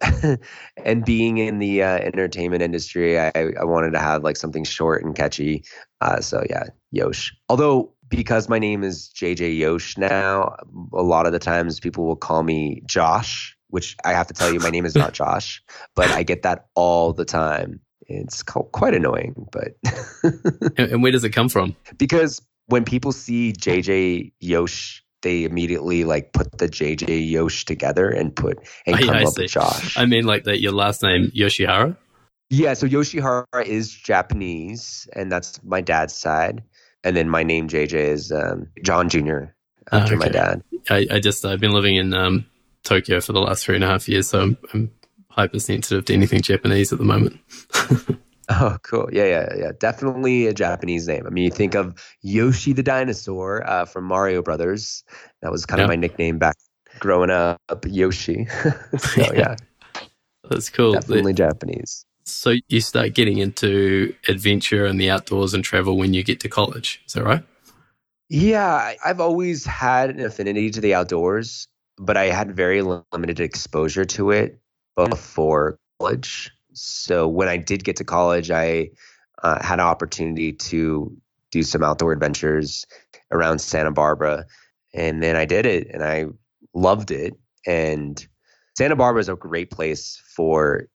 and 0.85 1.05
being 1.05 1.37
in 1.37 1.59
the 1.59 1.83
uh, 1.83 1.97
entertainment 1.99 2.61
industry, 2.61 3.19
I, 3.19 3.31
I 3.35 3.63
wanted 3.63 3.91
to 3.91 3.99
have 3.99 4.23
like 4.23 4.37
something 4.37 4.63
short 4.63 5.03
and 5.03 5.15
catchy. 5.15 5.63
Uh, 6.01 6.19
so 6.21 6.43
yeah, 6.49 6.65
Yosh. 6.91 7.33
Although 7.49 7.93
because 8.09 8.47
my 8.47 8.59
name 8.59 8.83
is 8.83 9.11
JJ 9.15 9.57
Yosh 9.57 9.97
now, 9.97 10.55
a 10.93 11.01
lot 11.01 11.25
of 11.25 11.31
the 11.31 11.39
times 11.39 11.79
people 11.79 12.05
will 12.05 12.15
call 12.15 12.43
me 12.43 12.81
Josh, 12.85 13.57
which 13.69 13.95
I 14.05 14.11
have 14.11 14.27
to 14.27 14.33
tell 14.33 14.53
you, 14.53 14.59
my 14.59 14.69
name 14.69 14.85
is 14.85 14.95
not 14.95 15.13
Josh, 15.21 15.63
but 15.95 16.11
I 16.11 16.23
get 16.23 16.43
that 16.43 16.67
all 16.75 17.13
the 17.13 17.25
time. 17.25 17.79
It's 18.07 18.43
quite 18.43 18.93
annoying, 18.93 19.47
but 19.51 19.75
and, 20.77 21.01
where 21.01 21.11
does 21.11 21.23
it 21.23 21.31
come 21.31 21.49
from? 21.49 21.75
because 21.97 22.41
when 22.67 22.85
people 22.85 23.11
see 23.11 23.53
JJ 23.53 24.33
Yosh, 24.39 25.03
they 25.21 25.43
immediately 25.43 26.03
like 26.03 26.33
put 26.33 26.57
the 26.57 26.67
JJ 26.67 27.29
Yosh 27.29 27.65
together 27.65 28.09
and 28.09 28.35
put 28.35 28.59
and 28.85 28.99
come 28.99 29.09
I 29.09 29.23
up 29.23 29.33
see. 29.33 29.43
with 29.43 29.51
Josh. 29.51 29.97
I 29.97 30.05
mean, 30.05 30.25
like 30.25 30.43
that. 30.43 30.59
Your 30.59 30.73
last 30.73 31.01
name, 31.03 31.31
Yoshihara. 31.35 31.97
Yeah, 32.49 32.73
so 32.73 32.87
Yoshihara 32.87 33.65
is 33.65 33.91
Japanese, 33.91 35.07
and 35.13 35.31
that's 35.31 35.63
my 35.63 35.81
dad's 35.81 36.13
side. 36.13 36.63
And 37.03 37.17
then 37.17 37.29
my 37.29 37.43
name 37.43 37.67
JJ 37.67 37.93
is 37.93 38.31
um, 38.31 38.67
John 38.83 39.09
Jr. 39.09 39.45
after 39.91 40.15
my 40.15 40.25
okay. 40.25 40.33
dad. 40.33 40.63
I, 40.89 41.07
I 41.11 41.19
just 41.19 41.43
I've 41.45 41.59
been 41.59 41.71
living 41.71 41.95
in 41.95 42.13
um, 42.13 42.45
Tokyo 42.83 43.19
for 43.21 43.33
the 43.33 43.41
last 43.41 43.65
three 43.65 43.75
and 43.75 43.83
a 43.83 43.87
half 43.87 44.07
years, 44.07 44.29
so 44.29 44.41
I'm, 44.41 44.57
I'm 44.73 44.91
hypersensitive 45.35 46.05
to 46.05 46.13
anything 46.15 46.41
Japanese 46.41 46.93
at 46.93 46.99
the 46.99 47.05
moment. 47.05 47.39
Oh, 48.49 48.77
cool. 48.83 49.09
Yeah, 49.11 49.25
yeah, 49.25 49.55
yeah. 49.57 49.71
Definitely 49.79 50.47
a 50.47 50.53
Japanese 50.53 51.07
name. 51.07 51.25
I 51.27 51.31
mean, 51.31 51.45
you 51.45 51.51
think 51.51 51.75
of 51.75 51.95
Yoshi 52.21 52.73
the 52.73 52.83
dinosaur 52.83 53.67
uh, 53.67 53.85
from 53.85 54.05
Mario 54.05 54.41
Brothers. 54.43 55.03
That 55.41 55.51
was 55.51 55.65
kind 55.65 55.79
Yeah. 55.79 55.85
of 55.85 55.87
my 55.87 55.95
nickname 55.95 56.39
back 56.39 56.57
growing 56.99 57.31
up, 57.31 57.59
Yoshi. 57.87 58.47
so 58.99 59.33
yeah, 59.33 59.55
That's 60.49 60.69
cool. 60.69 60.93
definitely 60.93 61.33
Japanese. 61.33 62.05
So 62.25 62.55
you 62.69 62.81
start 62.81 63.13
getting 63.15 63.39
into 63.39 64.15
adventure 64.27 64.85
and 64.85 64.99
the 65.01 65.09
outdoors 65.09 65.53
and 65.53 65.63
travel 65.63 65.97
when 65.97 66.13
you 66.13 66.23
get 66.23 66.39
to 66.41 66.49
college. 66.49 67.01
Is 67.07 67.13
that 67.13 67.23
right? 67.23 67.43
Yeah, 68.29 68.93
I've 69.05 69.19
always 69.19 69.65
had 69.65 70.09
an 70.11 70.21
affinity 70.21 70.71
to 70.71 70.81
the 70.81 70.95
outdoors, 70.95 71.67
but 71.97 72.17
I 72.17 72.25
had 72.25 72.55
very 72.55 72.81
limited 72.81 73.39
exposure 73.39 74.05
to 74.05 74.31
it 74.31 74.59
before 74.95 75.79
college. 75.99 76.51
So 76.73 77.27
when 77.27 77.47
I 77.47 77.57
did 77.57 77.83
get 77.83 77.97
to 77.97 78.03
college, 78.03 78.51
I 78.51 78.89
uh, 79.41 79.63
had 79.63 79.79
an 79.79 79.85
opportunity 79.85 80.53
to 80.53 81.15
do 81.51 81.63
some 81.63 81.83
outdoor 81.83 82.11
adventures 82.11 82.85
around 83.31 83.59
Santa 83.59 83.91
Barbara, 83.91 84.45
and 84.93 85.21
then 85.21 85.35
I 85.35 85.45
did 85.45 85.65
it, 85.65 85.87
and 85.91 86.03
I 86.03 86.25
loved 86.73 87.11
it. 87.11 87.33
And 87.65 88.25
Santa 88.77 88.95
Barbara 88.95 89.21
is 89.21 89.29
a 89.29 89.35
great 89.35 89.69
place 89.69 90.21
for 90.35 90.87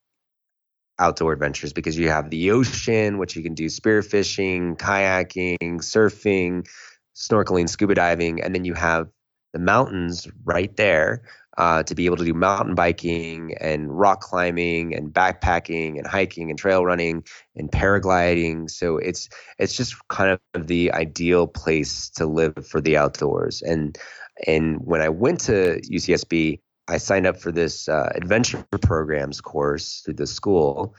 outdoor 0.99 1.33
adventures 1.33 1.73
because 1.73 1.97
you 1.97 2.09
have 2.09 2.31
the 2.31 2.51
ocean, 2.51 3.19
which 3.19 3.37
you 3.37 3.43
can 3.43 3.55
do 3.55 3.67
spearfishing, 3.67 4.77
kayaking, 4.77 5.79
surfing, 5.79 6.67
snorkeling, 7.15 7.69
scuba 7.69 7.95
diving, 7.95 8.43
and 8.43 8.55
then 8.55 8.65
you 8.65 8.75
have 8.75 9.09
the 9.53 9.59
mountains 9.59 10.27
right 10.45 10.77
there 10.77 11.23
uh, 11.59 11.83
to 11.83 11.95
be 11.97 12.07
able 12.07 12.17
to 12.17 12.25
do 12.25 12.33
mountain 12.33 12.77
biking 12.77 13.53
and 13.61 13.99
rock 13.99 14.21
climbing 14.21 14.95
and 14.95 15.13
backpacking 15.13 15.99
and 15.99 16.07
hiking 16.07 16.51
and 16.51 16.59
trail 16.59 16.85
running 16.85 17.25
and 17.57 17.71
paragliding. 17.71 18.71
So 18.71 18.97
it's 18.97 19.29
it's 19.59 19.77
just 19.77 19.97
kind 20.09 20.39
of 20.55 20.67
the 20.69 20.93
ideal 20.93 21.49
place 21.49 22.11
to 22.11 22.27
live 22.27 22.55
for 22.65 22.81
the 22.81 22.97
outdoors. 22.97 23.61
And 23.61 23.99
and 24.47 24.79
when 24.85 25.01
I 25.01 25.09
went 25.09 25.41
to 25.41 25.81
UCSB, 25.81 26.61
I 26.89 26.99
signed 26.99 27.27
up 27.27 27.37
for 27.37 27.51
this 27.51 27.89
uh, 27.89 28.13
adventure 28.15 28.65
programs 28.81 29.41
course 29.41 30.03
through 30.05 30.15
the 30.15 30.29
school, 30.29 30.95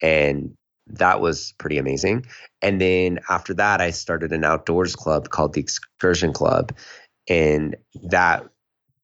and 0.00 0.56
that 0.86 1.20
was 1.20 1.52
pretty 1.58 1.76
amazing. 1.76 2.24
And 2.62 2.80
then 2.80 3.18
after 3.28 3.52
that, 3.54 3.82
I 3.82 3.90
started 3.90 4.32
an 4.32 4.42
outdoors 4.42 4.96
club 4.96 5.28
called 5.28 5.52
the 5.52 5.60
Excursion 5.60 6.32
Club, 6.32 6.72
and 7.28 7.76
that 8.04 8.48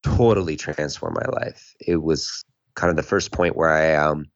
totally 0.04 0.56
transformed 0.56 1.16
my 1.16 1.40
life. 1.40 1.74
It 1.80 2.02
was 2.02 2.44
kind 2.74 2.90
of 2.90 2.96
the 2.96 3.02
first 3.02 3.32
point 3.32 3.56
where 3.56 3.72
I 3.72 3.94
um, 3.94 4.26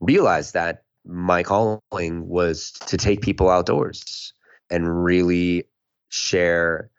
realized 0.00 0.54
that 0.54 0.82
my 1.04 1.42
calling 1.42 2.28
was 2.28 2.72
to 2.86 2.96
take 2.96 3.22
people 3.22 3.48
outdoors 3.48 4.32
and 4.70 5.04
really 5.04 5.64
share 6.10 6.90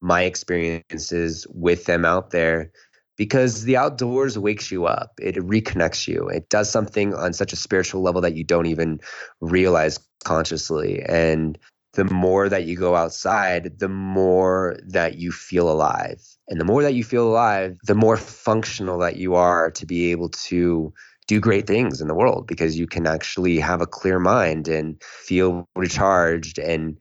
my 0.00 0.22
experiences 0.22 1.46
with 1.50 1.84
them 1.84 2.04
out 2.04 2.30
there 2.30 2.70
because 3.16 3.64
the 3.64 3.76
outdoors 3.76 4.38
wakes 4.38 4.70
you 4.70 4.86
up. 4.86 5.12
It 5.20 5.36
reconnects 5.36 6.08
you. 6.08 6.28
It 6.28 6.48
does 6.48 6.70
something 6.70 7.14
on 7.14 7.32
such 7.32 7.52
a 7.52 7.56
spiritual 7.56 8.02
level 8.02 8.20
that 8.22 8.34
you 8.34 8.44
don't 8.44 8.66
even 8.66 9.00
realize 9.40 9.98
consciously. 10.24 11.02
And 11.02 11.58
the 11.94 12.04
more 12.04 12.48
that 12.48 12.64
you 12.64 12.76
go 12.76 12.94
outside 12.96 13.78
the 13.78 13.88
more 13.88 14.76
that 14.86 15.16
you 15.16 15.32
feel 15.32 15.70
alive 15.70 16.33
and 16.48 16.60
the 16.60 16.64
more 16.64 16.82
that 16.82 16.94
you 16.94 17.04
feel 17.04 17.28
alive 17.28 17.76
the 17.84 17.94
more 17.94 18.16
functional 18.16 18.98
that 18.98 19.16
you 19.16 19.34
are 19.34 19.70
to 19.70 19.86
be 19.86 20.10
able 20.10 20.28
to 20.28 20.92
do 21.26 21.40
great 21.40 21.66
things 21.66 22.00
in 22.00 22.08
the 22.08 22.14
world 22.14 22.46
because 22.46 22.78
you 22.78 22.86
can 22.86 23.06
actually 23.06 23.58
have 23.58 23.80
a 23.80 23.86
clear 23.86 24.18
mind 24.18 24.68
and 24.68 25.02
feel 25.02 25.66
recharged 25.74 26.58
and 26.58 26.98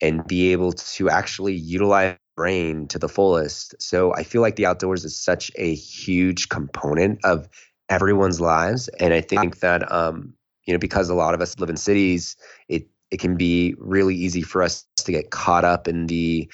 and 0.00 0.26
be 0.26 0.52
able 0.52 0.72
to 0.72 1.08
actually 1.08 1.54
utilize 1.54 2.16
brain 2.36 2.88
to 2.88 2.98
the 2.98 3.08
fullest. 3.08 3.74
So 3.80 4.14
I 4.14 4.24
feel 4.24 4.40
like 4.40 4.56
the 4.56 4.66
outdoors 4.66 5.04
is 5.04 5.16
such 5.16 5.50
a 5.56 5.74
huge 5.74 6.48
component 6.48 7.24
of 7.24 7.48
everyone's 7.88 8.40
lives 8.40 8.88
and 9.00 9.12
I 9.12 9.20
think 9.20 9.60
that 9.60 9.90
um 9.92 10.32
you 10.64 10.72
know 10.72 10.78
because 10.78 11.10
a 11.10 11.14
lot 11.14 11.34
of 11.34 11.42
us 11.42 11.58
live 11.58 11.68
in 11.68 11.76
cities 11.76 12.36
it 12.68 12.86
it 13.10 13.20
can 13.20 13.36
be 13.36 13.74
really 13.78 14.14
easy 14.14 14.40
for 14.40 14.62
us 14.62 14.86
to 14.96 15.12
get 15.12 15.30
caught 15.30 15.64
up 15.64 15.86
in 15.86 16.06
the 16.06 16.50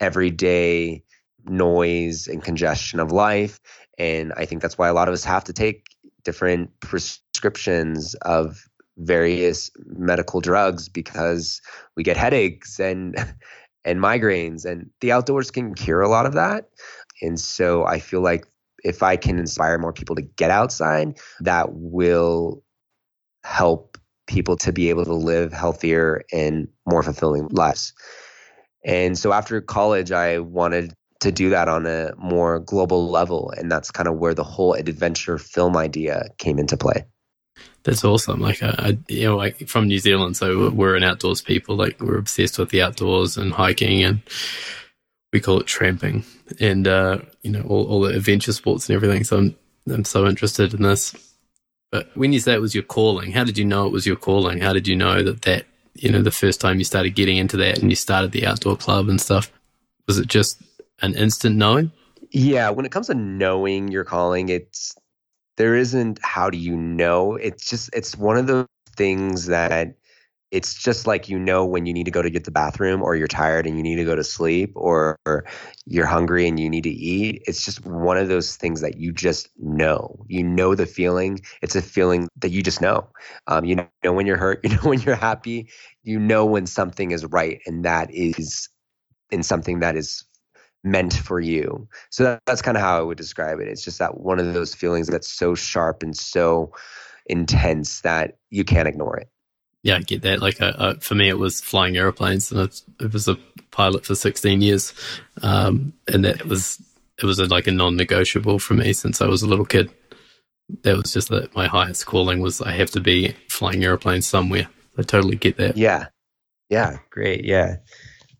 everyday 0.00 1.02
noise 1.48 2.26
and 2.26 2.42
congestion 2.42 3.00
of 3.00 3.12
life. 3.12 3.60
And 3.98 4.32
I 4.36 4.44
think 4.44 4.62
that's 4.62 4.78
why 4.78 4.88
a 4.88 4.94
lot 4.94 5.08
of 5.08 5.14
us 5.14 5.24
have 5.24 5.44
to 5.44 5.52
take 5.52 5.86
different 6.24 6.70
prescriptions 6.80 8.14
of 8.22 8.68
various 8.98 9.70
medical 9.86 10.40
drugs 10.40 10.88
because 10.88 11.60
we 11.96 12.02
get 12.02 12.16
headaches 12.16 12.78
and 12.78 13.16
and 13.84 14.00
migraines 14.00 14.64
and 14.64 14.90
the 15.00 15.12
outdoors 15.12 15.50
can 15.50 15.72
cure 15.72 16.02
a 16.02 16.08
lot 16.08 16.26
of 16.26 16.34
that. 16.34 16.68
And 17.22 17.38
so 17.38 17.84
i 17.86 17.98
feel 17.98 18.20
like 18.20 18.46
if 18.84 19.02
i 19.02 19.16
can 19.16 19.38
inspire 19.38 19.78
more 19.78 19.92
people 19.92 20.16
to 20.16 20.22
get 20.22 20.50
outside 20.50 21.18
that 21.40 21.68
will 21.72 22.62
help 23.44 23.96
people 24.26 24.56
to 24.56 24.72
be 24.72 24.90
able 24.90 25.04
to 25.04 25.14
live 25.14 25.52
healthier 25.52 26.22
and 26.32 26.68
more 26.86 27.02
fulfilling 27.02 27.48
lives. 27.48 27.94
And 28.84 29.16
so 29.18 29.32
after 29.32 29.60
college 29.60 30.12
i 30.12 30.38
wanted 30.38 30.92
to 31.20 31.32
do 31.32 31.50
that 31.50 31.68
on 31.68 31.86
a 31.86 32.12
more 32.16 32.60
global 32.60 33.08
level 33.10 33.52
and 33.56 33.70
that's 33.70 33.90
kind 33.90 34.08
of 34.08 34.16
where 34.16 34.34
the 34.34 34.44
whole 34.44 34.74
adventure 34.74 35.38
film 35.38 35.76
idea 35.76 36.28
came 36.38 36.58
into 36.58 36.76
play. 36.76 37.04
That's 37.82 38.04
awesome. 38.04 38.40
Like 38.40 38.62
uh, 38.62 38.74
I, 38.78 38.98
you 39.08 39.24
know 39.24 39.36
like 39.36 39.68
from 39.68 39.88
new 39.88 39.98
zealand 39.98 40.36
so 40.36 40.70
we're 40.70 40.96
an 40.96 41.02
outdoors 41.02 41.42
people 41.42 41.76
like 41.76 42.00
we're 42.00 42.18
obsessed 42.18 42.58
with 42.58 42.70
the 42.70 42.82
outdoors 42.82 43.36
and 43.36 43.52
hiking 43.52 44.02
and 44.04 44.20
we 45.32 45.40
call 45.40 45.60
it 45.60 45.66
tramping. 45.66 46.24
And 46.60 46.86
uh 46.86 47.18
you 47.42 47.50
know 47.50 47.62
all, 47.62 47.86
all 47.86 48.00
the 48.02 48.14
adventure 48.14 48.52
sports 48.52 48.88
and 48.88 48.96
everything 48.96 49.24
so 49.24 49.38
I'm, 49.38 49.56
I'm 49.90 50.04
so 50.04 50.26
interested 50.26 50.74
in 50.74 50.82
this. 50.82 51.14
But 51.90 52.14
when 52.14 52.32
you 52.32 52.38
say 52.38 52.52
it 52.52 52.60
was 52.60 52.74
your 52.74 52.84
calling 52.84 53.32
how 53.32 53.44
did 53.44 53.58
you 53.58 53.64
know 53.64 53.86
it 53.86 53.92
was 53.92 54.06
your 54.06 54.16
calling? 54.16 54.60
How 54.60 54.72
did 54.72 54.86
you 54.86 54.94
know 54.94 55.22
that 55.22 55.42
that 55.42 55.64
you 55.94 56.12
know 56.12 56.22
the 56.22 56.30
first 56.30 56.60
time 56.60 56.78
you 56.78 56.84
started 56.84 57.16
getting 57.16 57.38
into 57.38 57.56
that 57.56 57.78
and 57.80 57.90
you 57.90 57.96
started 57.96 58.30
the 58.30 58.46
outdoor 58.46 58.76
club 58.76 59.08
and 59.08 59.20
stuff 59.20 59.50
was 60.06 60.18
it 60.18 60.26
just 60.28 60.60
an 61.00 61.14
instant 61.14 61.56
knowing? 61.56 61.92
Yeah, 62.30 62.70
when 62.70 62.84
it 62.84 62.92
comes 62.92 63.06
to 63.06 63.14
knowing 63.14 63.88
your 63.88 64.04
calling, 64.04 64.48
it's 64.48 64.94
there 65.56 65.74
isn't 65.74 66.20
how 66.22 66.50
do 66.50 66.58
you 66.58 66.76
know? 66.76 67.36
It's 67.36 67.68
just 67.68 67.90
it's 67.92 68.16
one 68.16 68.36
of 68.36 68.46
those 68.46 68.66
things 68.96 69.46
that 69.46 69.94
it's 70.50 70.74
just 70.74 71.06
like 71.06 71.28
you 71.28 71.38
know 71.38 71.64
when 71.66 71.84
you 71.84 71.92
need 71.92 72.04
to 72.04 72.10
go 72.10 72.22
to 72.22 72.30
get 72.30 72.44
the 72.44 72.50
bathroom 72.50 73.02
or 73.02 73.14
you're 73.14 73.28
tired 73.28 73.66
and 73.66 73.76
you 73.76 73.82
need 73.82 73.96
to 73.96 74.04
go 74.04 74.14
to 74.14 74.24
sleep 74.24 74.72
or, 74.74 75.18
or, 75.26 75.44
you're 75.84 76.06
hungry 76.06 76.46
and 76.48 76.58
you 76.58 76.70
need 76.70 76.84
to 76.84 76.90
eat. 76.90 77.42
It's 77.46 77.64
just 77.64 77.84
one 77.84 78.16
of 78.16 78.28
those 78.28 78.56
things 78.56 78.80
that 78.80 78.98
you 78.98 79.12
just 79.12 79.48
know. 79.58 80.24
You 80.28 80.42
know 80.42 80.74
the 80.74 80.86
feeling. 80.86 81.40
It's 81.62 81.76
a 81.76 81.82
feeling 81.82 82.28
that 82.36 82.50
you 82.50 82.62
just 82.62 82.80
know. 82.80 83.08
Um, 83.46 83.64
you 83.64 83.76
know 83.76 84.12
when 84.12 84.26
you're 84.26 84.36
hurt 84.36 84.60
you 84.64 84.70
know 84.70 84.82
when 84.82 85.00
you're 85.00 85.16
happy. 85.16 85.68
You 86.02 86.18
know 86.18 86.46
when 86.46 86.66
something 86.66 87.10
is 87.10 87.24
right 87.26 87.60
and 87.66 87.84
that 87.84 88.12
is 88.14 88.68
in 89.30 89.42
something 89.42 89.80
that 89.80 89.96
is 89.96 90.24
meant 90.84 91.14
for 91.14 91.40
you. 91.40 91.88
So 92.10 92.24
that, 92.24 92.42
that's 92.46 92.62
kind 92.62 92.76
of 92.76 92.82
how 92.82 92.98
I 92.98 93.02
would 93.02 93.18
describe 93.18 93.60
it. 93.60 93.68
It's 93.68 93.84
just 93.84 93.98
that 93.98 94.20
one 94.20 94.38
of 94.38 94.52
those 94.54 94.74
feelings 94.74 95.08
that's 95.08 95.30
so 95.30 95.54
sharp 95.54 96.02
and 96.02 96.16
so 96.16 96.72
intense 97.26 98.00
that 98.02 98.38
you 98.50 98.64
can't 98.64 98.88
ignore 98.88 99.16
it. 99.16 99.28
Yeah, 99.82 99.96
I 99.96 100.00
get 100.00 100.22
that. 100.22 100.40
Like, 100.40 100.60
uh, 100.60 100.72
uh, 100.76 100.94
for 101.00 101.14
me, 101.14 101.28
it 101.28 101.38
was 101.38 101.60
flying 101.60 101.96
airplanes, 101.96 102.50
and 102.50 102.60
it 103.00 103.12
was 103.12 103.28
a 103.28 103.36
pilot 103.70 104.04
for 104.04 104.14
16 104.14 104.60
years, 104.60 104.92
um, 105.42 105.92
and 106.12 106.24
that 106.24 106.46
was 106.46 106.82
it 107.18 107.26
was 107.26 107.38
a, 107.38 107.46
like 107.46 107.66
a 107.66 107.72
non-negotiable 107.72 108.58
for 108.58 108.74
me 108.74 108.92
since 108.92 109.20
I 109.20 109.26
was 109.26 109.42
a 109.42 109.48
little 109.48 109.64
kid. 109.64 109.90
That 110.82 110.96
was 110.96 111.12
just 111.12 111.28
that 111.30 111.54
my 111.54 111.66
highest 111.66 112.06
calling 112.06 112.40
was 112.40 112.60
I 112.60 112.72
have 112.72 112.90
to 112.92 113.00
be 113.00 113.34
flying 113.48 113.84
airplanes 113.84 114.26
somewhere. 114.26 114.68
I 114.96 115.02
totally 115.02 115.36
get 115.36 115.56
that. 115.56 115.76
Yeah, 115.76 116.06
yeah, 116.68 116.98
great. 117.10 117.44
Yeah, 117.44 117.76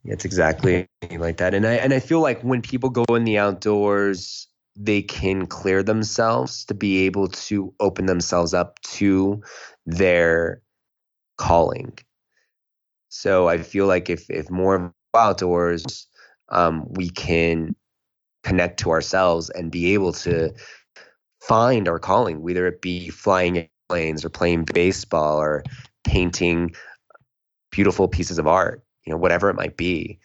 it's 0.09 0.25
exactly 0.25 0.87
like 1.17 1.37
that. 1.37 1.55
And 1.55 1.67
I 1.67 1.75
and 1.75 1.93
I 1.93 2.01
feel 2.01 2.21
like 2.21 2.41
when 2.43 2.63
people 2.63 2.91
go 2.91 3.05
in 3.15 3.25
the 3.25 3.39
outdoors, 3.39 4.49
they 4.75 5.03
can 5.03 5.47
clear 5.47 5.83
themselves 5.83 6.65
to 6.67 6.75
be 6.75 7.05
able 7.05 7.29
to 7.29 7.75
open 7.81 8.07
themselves 8.07 8.55
up 8.55 8.81
to 8.81 9.43
their 9.87 10.63
calling. 11.37 11.99
So 13.11 13.49
I 13.49 13.59
feel 13.59 13.87
like 13.87 14.09
if 14.09 14.29
if 14.31 14.51
more 14.51 14.93
outdoors, 15.15 16.07
um, 16.49 16.87
we 16.95 17.11
can 17.11 17.75
connect 18.45 18.81
to 18.81 18.91
ourselves 18.91 19.51
and 19.51 19.71
be 19.71 19.93
able 19.93 20.13
to 20.13 20.55
find 21.43 21.87
our 21.87 21.99
calling, 21.99 22.41
whether 22.43 22.67
it 22.67 22.81
be 22.81 23.11
flying 23.11 23.69
planes 23.89 24.25
or 24.25 24.31
playing 24.31 24.65
baseball 24.65 25.39
or 25.39 25.65
painting 26.05 26.75
beautiful 27.71 28.09
pieces 28.09 28.39
of 28.39 28.47
art 28.47 28.83
you 29.09 29.15
know, 29.15 29.19
whatever 29.19 29.49
it 29.49 29.57
might 29.57 29.79
be. 29.79 30.19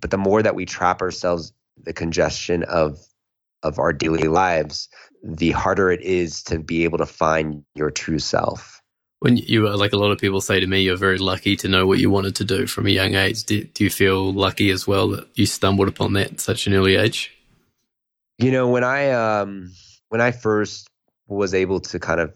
But 0.00 0.10
the 0.10 0.18
more 0.18 0.42
that 0.42 0.56
we 0.56 0.66
trap 0.66 1.00
ourselves, 1.00 1.52
the 1.80 1.92
congestion 1.92 2.64
of 2.64 2.98
of 3.62 3.78
our 3.78 3.92
daily 3.92 4.24
lives, 4.28 4.88
the 5.22 5.52
harder 5.52 5.90
it 5.90 6.02
is 6.02 6.42
to 6.42 6.58
be 6.58 6.82
able 6.82 6.98
to 6.98 7.06
find 7.06 7.64
your 7.76 7.92
true 7.92 8.18
self. 8.18 8.82
When 9.20 9.36
you 9.36 9.68
like 9.70 9.92
a 9.92 9.96
lot 9.96 10.10
of 10.10 10.18
people 10.18 10.40
say 10.40 10.58
to 10.58 10.66
me, 10.66 10.82
you're 10.82 10.96
very 10.96 11.18
lucky 11.18 11.54
to 11.58 11.68
know 11.68 11.86
what 11.86 12.00
you 12.00 12.10
wanted 12.10 12.34
to 12.36 12.44
do 12.44 12.66
from 12.66 12.86
a 12.86 12.90
young 12.90 13.14
age. 13.14 13.44
Do, 13.44 13.62
do 13.62 13.84
you 13.84 13.88
feel 13.88 14.32
lucky 14.32 14.70
as 14.70 14.84
well 14.84 15.08
that 15.10 15.28
you 15.34 15.46
stumbled 15.46 15.88
upon 15.88 16.14
that 16.14 16.32
at 16.32 16.40
such 16.40 16.66
an 16.66 16.74
early 16.74 16.96
age? 16.96 17.30
You 18.38 18.50
know, 18.50 18.68
when 18.68 18.82
I 18.82 19.12
um 19.12 19.70
when 20.08 20.20
I 20.20 20.32
first 20.32 20.88
was 21.28 21.54
able 21.54 21.78
to 21.80 22.00
kind 22.00 22.20
of 22.20 22.34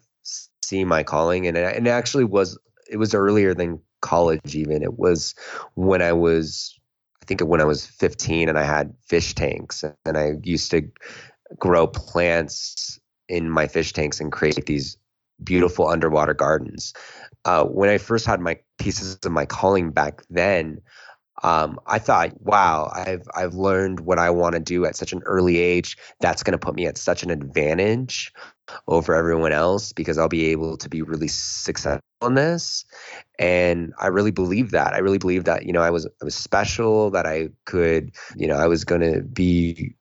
see 0.62 0.84
my 0.84 1.02
calling, 1.02 1.48
and 1.48 1.56
it, 1.56 1.76
and 1.76 1.88
it 1.88 1.90
actually 1.90 2.24
was 2.24 2.56
it 2.88 2.98
was 2.98 3.14
earlier 3.14 3.52
than 3.52 3.80
college 4.00 4.54
even. 4.54 4.82
It 4.82 4.98
was 4.98 5.34
when 5.74 6.02
i 6.02 6.12
was 6.12 6.78
i 7.22 7.24
think 7.24 7.40
when 7.40 7.60
i 7.60 7.64
was 7.64 7.86
15 7.86 8.48
and 8.48 8.58
i 8.58 8.64
had 8.64 8.94
fish 9.06 9.34
tanks 9.34 9.84
and 10.04 10.18
i 10.18 10.32
used 10.42 10.70
to 10.70 10.82
grow 11.58 11.86
plants 11.86 12.98
in 13.28 13.50
my 13.50 13.66
fish 13.66 13.92
tanks 13.92 14.20
and 14.20 14.32
create 14.32 14.66
these 14.66 14.96
beautiful 15.42 15.86
underwater 15.86 16.34
gardens. 16.34 16.92
Uh, 17.44 17.64
when 17.64 17.88
i 17.88 17.98
first 17.98 18.26
had 18.26 18.40
my 18.40 18.58
pieces 18.78 19.18
of 19.24 19.32
my 19.32 19.46
calling 19.46 19.90
back 19.90 20.22
then 20.30 20.80
um, 21.42 21.78
I 21.86 21.98
thought, 21.98 22.40
wow, 22.42 22.90
I've 22.92 23.28
I've 23.34 23.54
learned 23.54 24.00
what 24.00 24.18
I 24.18 24.30
want 24.30 24.54
to 24.54 24.60
do 24.60 24.84
at 24.84 24.96
such 24.96 25.12
an 25.12 25.22
early 25.24 25.58
age. 25.58 25.96
That's 26.20 26.42
going 26.42 26.52
to 26.52 26.58
put 26.58 26.74
me 26.74 26.86
at 26.86 26.98
such 26.98 27.22
an 27.22 27.30
advantage 27.30 28.32
over 28.86 29.14
everyone 29.14 29.52
else 29.52 29.92
because 29.92 30.18
I'll 30.18 30.28
be 30.28 30.46
able 30.46 30.76
to 30.78 30.88
be 30.88 31.02
really 31.02 31.28
successful 31.28 32.02
in 32.22 32.34
this. 32.34 32.84
And 33.38 33.92
I 33.98 34.08
really 34.08 34.30
believe 34.30 34.70
that. 34.72 34.94
I 34.94 34.98
really 34.98 35.18
believe 35.18 35.44
that, 35.44 35.64
you 35.66 35.72
know, 35.72 35.82
I 35.82 35.90
was 35.90 36.06
I 36.06 36.24
was 36.24 36.34
special, 36.34 37.10
that 37.10 37.26
I 37.26 37.50
could, 37.64 38.12
you 38.36 38.48
know, 38.48 38.56
I 38.56 38.66
was 38.66 38.84
to 39.02 39.22
be 39.22 39.94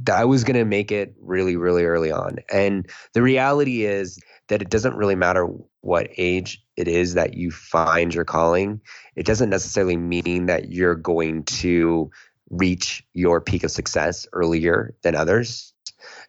that 0.00 0.16
I 0.16 0.24
was 0.24 0.44
to 0.58 0.64
make 0.64 0.92
it 0.92 1.14
really 1.20 1.56
really 1.56 1.84
early 1.84 2.10
on. 2.10 2.38
And 2.52 2.88
the 3.12 3.22
reality 3.22 3.84
is 3.84 4.18
that 4.48 4.62
it 4.62 4.70
doesn't 4.70 4.96
really 4.96 5.16
matter 5.16 5.46
what 5.80 6.08
age 6.16 6.62
it 6.76 6.88
is 6.88 7.14
that 7.14 7.34
you 7.34 7.50
find 7.50 8.14
your 8.14 8.24
calling. 8.24 8.80
It 9.16 9.26
doesn't 9.26 9.50
necessarily 9.50 9.96
mean 9.96 10.46
that 10.46 10.70
you're 10.70 10.94
going 10.94 11.44
to 11.44 12.10
reach 12.50 13.04
your 13.12 13.40
peak 13.40 13.64
of 13.64 13.70
success 13.70 14.26
earlier 14.32 14.94
than 15.02 15.14
others 15.14 15.74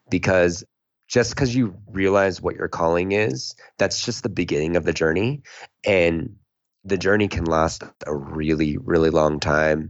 because 0.10 0.64
just 1.10 1.32
because 1.32 1.56
you 1.56 1.76
realize 1.88 2.42
what 2.42 2.56
your 2.56 2.68
calling 2.68 3.12
is, 3.12 3.56
that's 3.78 4.06
just 4.06 4.24
the 4.24 4.30
beginning 4.30 4.78
of 4.78 4.86
the 4.86 4.94
journey. 4.94 5.42
And 5.84 6.36
the 6.86 6.98
journey 6.98 7.28
can 7.28 7.46
last 7.46 7.84
a 8.06 8.16
really, 8.16 8.78
really 8.78 9.10
long 9.10 9.40
time. 9.40 9.90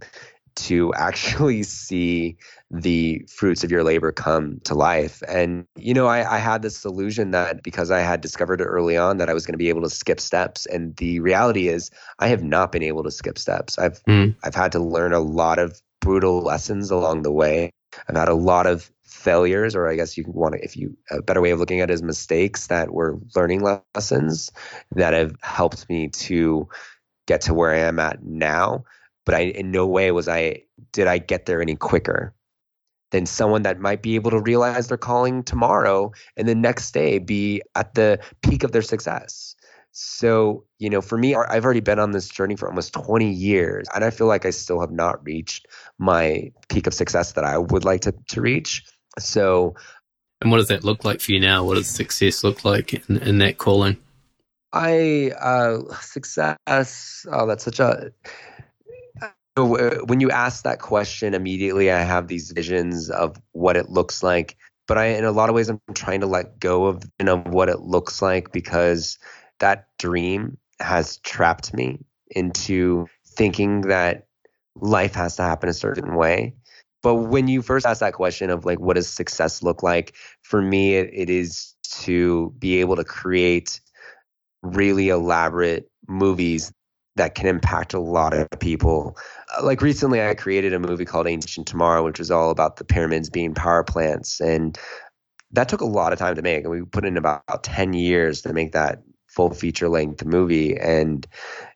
to 0.56 0.94
actually 0.98 1.64
see 1.64 2.36
the 2.72 3.26
fruits 3.30 3.64
of 3.64 3.72
your 3.72 3.84
labor 3.84 4.12
come 4.12 4.60
to 4.66 4.76
life. 4.76 5.22
And, 5.28 5.66
you 5.78 5.94
know, 5.94 6.08
I, 6.08 6.36
I, 6.36 6.38
had 6.38 6.62
this 6.62 6.84
illusion 6.84 7.32
that 7.32 7.64
because 7.64 7.92
I 7.92 8.00
had 8.00 8.20
discovered 8.20 8.60
it 8.60 8.66
early 8.66 8.98
on 8.98 9.18
that 9.18 9.30
I 9.30 9.34
was 9.34 9.46
going 9.46 9.54
to 9.54 9.60
be 9.60 9.70
able 9.70 9.84
to 9.84 9.90
skip 9.90 10.20
steps. 10.20 10.66
And 10.66 10.96
the 10.98 11.22
reality 11.22 11.70
is 11.70 11.92
I 12.18 12.28
have 12.28 12.44
not 12.44 12.74
been 12.74 12.84
able 12.84 13.04
to 13.04 13.12
skip 13.12 13.38
steps. 13.38 13.80
I've 13.80 14.04
mm. 14.04 14.36
I've 14.44 14.56
had 14.56 14.74
to 14.74 14.80
learn 14.80 15.14
a 15.14 15.20
lot 15.20 15.60
of 15.60 15.82
brutal 16.02 16.42
lessons 16.42 16.92
along 16.92 17.22
the 17.22 17.32
way. 17.32 17.72
I've 18.08 18.16
had 18.16 18.30
a 18.30 18.34
lot 18.34 18.68
of 18.68 18.92
failures, 19.04 19.76
or 19.76 19.88
I 19.88 19.96
guess 19.96 20.18
you 20.18 20.24
want 20.28 20.56
to, 20.56 20.64
if 20.64 20.78
you, 20.78 20.96
a 21.12 21.22
better 21.22 21.42
way 21.42 21.52
of 21.52 21.60
looking 21.60 21.82
at 21.82 21.90
it 21.90 21.94
is 21.94 22.04
mistakes 22.04 22.68
that 22.68 22.94
were 22.94 23.20
learning 23.36 23.62
lessons 23.96 24.52
that 24.92 25.14
have 25.14 25.36
helped 25.42 25.90
me 25.90 26.10
to 26.10 26.68
get 27.28 27.42
to 27.42 27.54
where 27.54 27.72
I 27.72 27.80
am 27.80 28.00
at 28.00 28.24
now. 28.24 28.84
But 29.26 29.36
I, 29.36 29.40
in 29.42 29.72
no 29.72 29.86
way 29.86 30.12
was 30.12 30.28
I, 30.28 30.64
did 30.92 31.08
I 31.08 31.18
get 31.18 31.46
there 31.46 31.62
any 31.62 31.76
quicker 31.76 32.34
than 33.12 33.26
someone 33.26 33.64
that 33.64 33.80
might 33.80 34.02
be 34.02 34.16
able 34.16 34.32
to 34.32 34.40
realize 34.40 34.88
their 34.88 34.98
calling 34.98 35.44
tomorrow 35.44 36.12
and 36.38 36.48
the 36.48 36.56
next 36.56 36.92
day 36.92 37.18
be 37.18 37.62
at 37.76 37.96
the 37.96 38.20
peak 38.42 38.64
of 38.64 38.72
their 38.72 38.82
success. 38.82 39.56
So, 39.92 40.64
you 40.78 40.90
know, 40.90 41.02
for 41.02 41.18
me, 41.18 41.36
I've 41.36 41.66
already 41.66 41.80
been 41.80 42.00
on 42.00 42.12
this 42.12 42.30
journey 42.30 42.56
for 42.56 42.70
almost 42.70 42.94
20 42.94 43.30
years, 43.30 43.88
and 43.94 44.04
I 44.04 44.12
feel 44.12 44.28
like 44.28 44.46
I 44.46 44.52
still 44.52 44.80
have 44.80 44.92
not 44.92 45.24
reached 45.26 45.68
my 45.98 46.52
peak 46.70 46.88
of 46.88 46.94
success 46.94 47.34
that 47.34 47.44
I 47.44 47.58
would 47.58 47.84
like 47.84 48.02
to, 48.02 48.14
to 48.30 48.42
reach. 48.42 48.84
So, 49.18 49.76
and 50.42 50.52
what 50.52 50.58
does 50.58 50.68
that 50.70 50.84
look 50.84 51.04
like 51.04 51.20
for 51.20 51.32
you 51.32 51.40
now? 51.40 51.64
What 51.64 51.76
does 51.76 51.88
success 51.88 52.44
look 52.44 52.64
like 52.64 52.94
in, 52.94 53.18
in 53.18 53.40
that 53.40 53.58
calling? 53.58 53.98
I, 54.72 55.32
uh, 55.42 55.80
success, 56.00 57.26
oh, 57.32 57.48
that's 57.48 57.64
such 57.64 57.80
a, 57.80 58.12
when 59.58 60.20
you 60.20 60.30
ask 60.32 60.64
that 60.64 60.80
question 60.80 61.34
immediately 61.34 61.92
i 61.92 62.00
have 62.00 62.28
these 62.28 62.52
visions 62.52 63.10
of 63.10 63.36
what 63.52 63.76
it 63.76 63.90
looks 63.90 64.24
like 64.24 64.56
but 64.88 64.98
i 64.98 65.08
in 65.08 65.26
a 65.26 65.32
lot 65.32 65.50
of 65.50 65.56
ways 65.56 65.68
i'm 65.68 65.82
trying 65.94 66.22
to 66.22 66.28
let 66.28 66.60
go 66.60 66.86
of 66.86 67.04
you 67.20 67.26
know, 67.26 67.40
what 67.40 67.68
it 67.68 67.80
looks 67.80 68.22
like 68.22 68.54
because 68.54 69.18
that 69.60 69.88
dream 69.98 70.58
has 70.80 71.18
trapped 71.18 71.74
me 71.74 72.00
into 72.32 73.08
thinking 73.26 73.82
that 73.82 74.28
life 74.76 75.14
has 75.16 75.36
to 75.38 75.44
happen 75.44 75.70
a 75.70 75.74
certain 75.74 76.16
way. 76.16 76.56
But 77.02 77.16
when 77.16 77.48
you 77.48 77.62
first 77.62 77.86
ask 77.86 78.00
that 78.02 78.14
question 78.14 78.50
of 78.50 78.66
like, 78.66 78.80
what 78.80 78.96
does 78.96 79.10
success 79.10 79.64
look 79.64 79.84
like? 79.84 80.16
For 80.42 80.62
me, 80.62 80.96
it, 80.96 81.10
it 81.14 81.30
is 81.30 81.74
to 82.02 82.54
be 82.60 82.80
able 82.82 82.96
to 82.98 83.04
create 83.04 83.80
really 84.62 85.10
elaborate 85.10 85.90
movies 86.08 86.72
that 87.16 87.36
can 87.36 87.48
impact 87.48 87.94
a 87.94 88.00
lot 88.00 88.34
of 88.34 88.48
people. 88.60 89.18
Uh, 89.58 89.66
like 89.66 89.82
recently, 89.82 90.22
I 90.22 90.34
created 90.36 90.74
a 90.74 90.80
movie 90.80 91.06
called 91.06 91.28
Ancient 91.28 91.68
Tomorrow, 91.68 92.04
which 92.04 92.20
was 92.20 92.32
all 92.32 92.50
about 92.50 92.78
the 92.78 92.86
pyramids 92.86 93.30
being 93.30 93.54
power 93.54 93.84
plants. 93.84 94.40
And 94.40 94.78
that 95.52 95.68
took 95.68 95.82
a 95.82 95.86
lot 95.86 96.14
of 96.14 96.20
time 96.20 96.36
to 96.36 96.42
make. 96.42 96.64
And 96.64 96.72
we 96.72 96.82
put 96.84 97.06
in 97.06 97.18
about 97.18 97.64
10 97.64 97.94
years 97.94 98.42
to 98.42 98.54
make 98.54 98.74
that 98.74 99.02
full 99.40 99.54
feature 99.54 99.88
length 99.88 100.26
movie. 100.26 100.76
And 100.76 101.26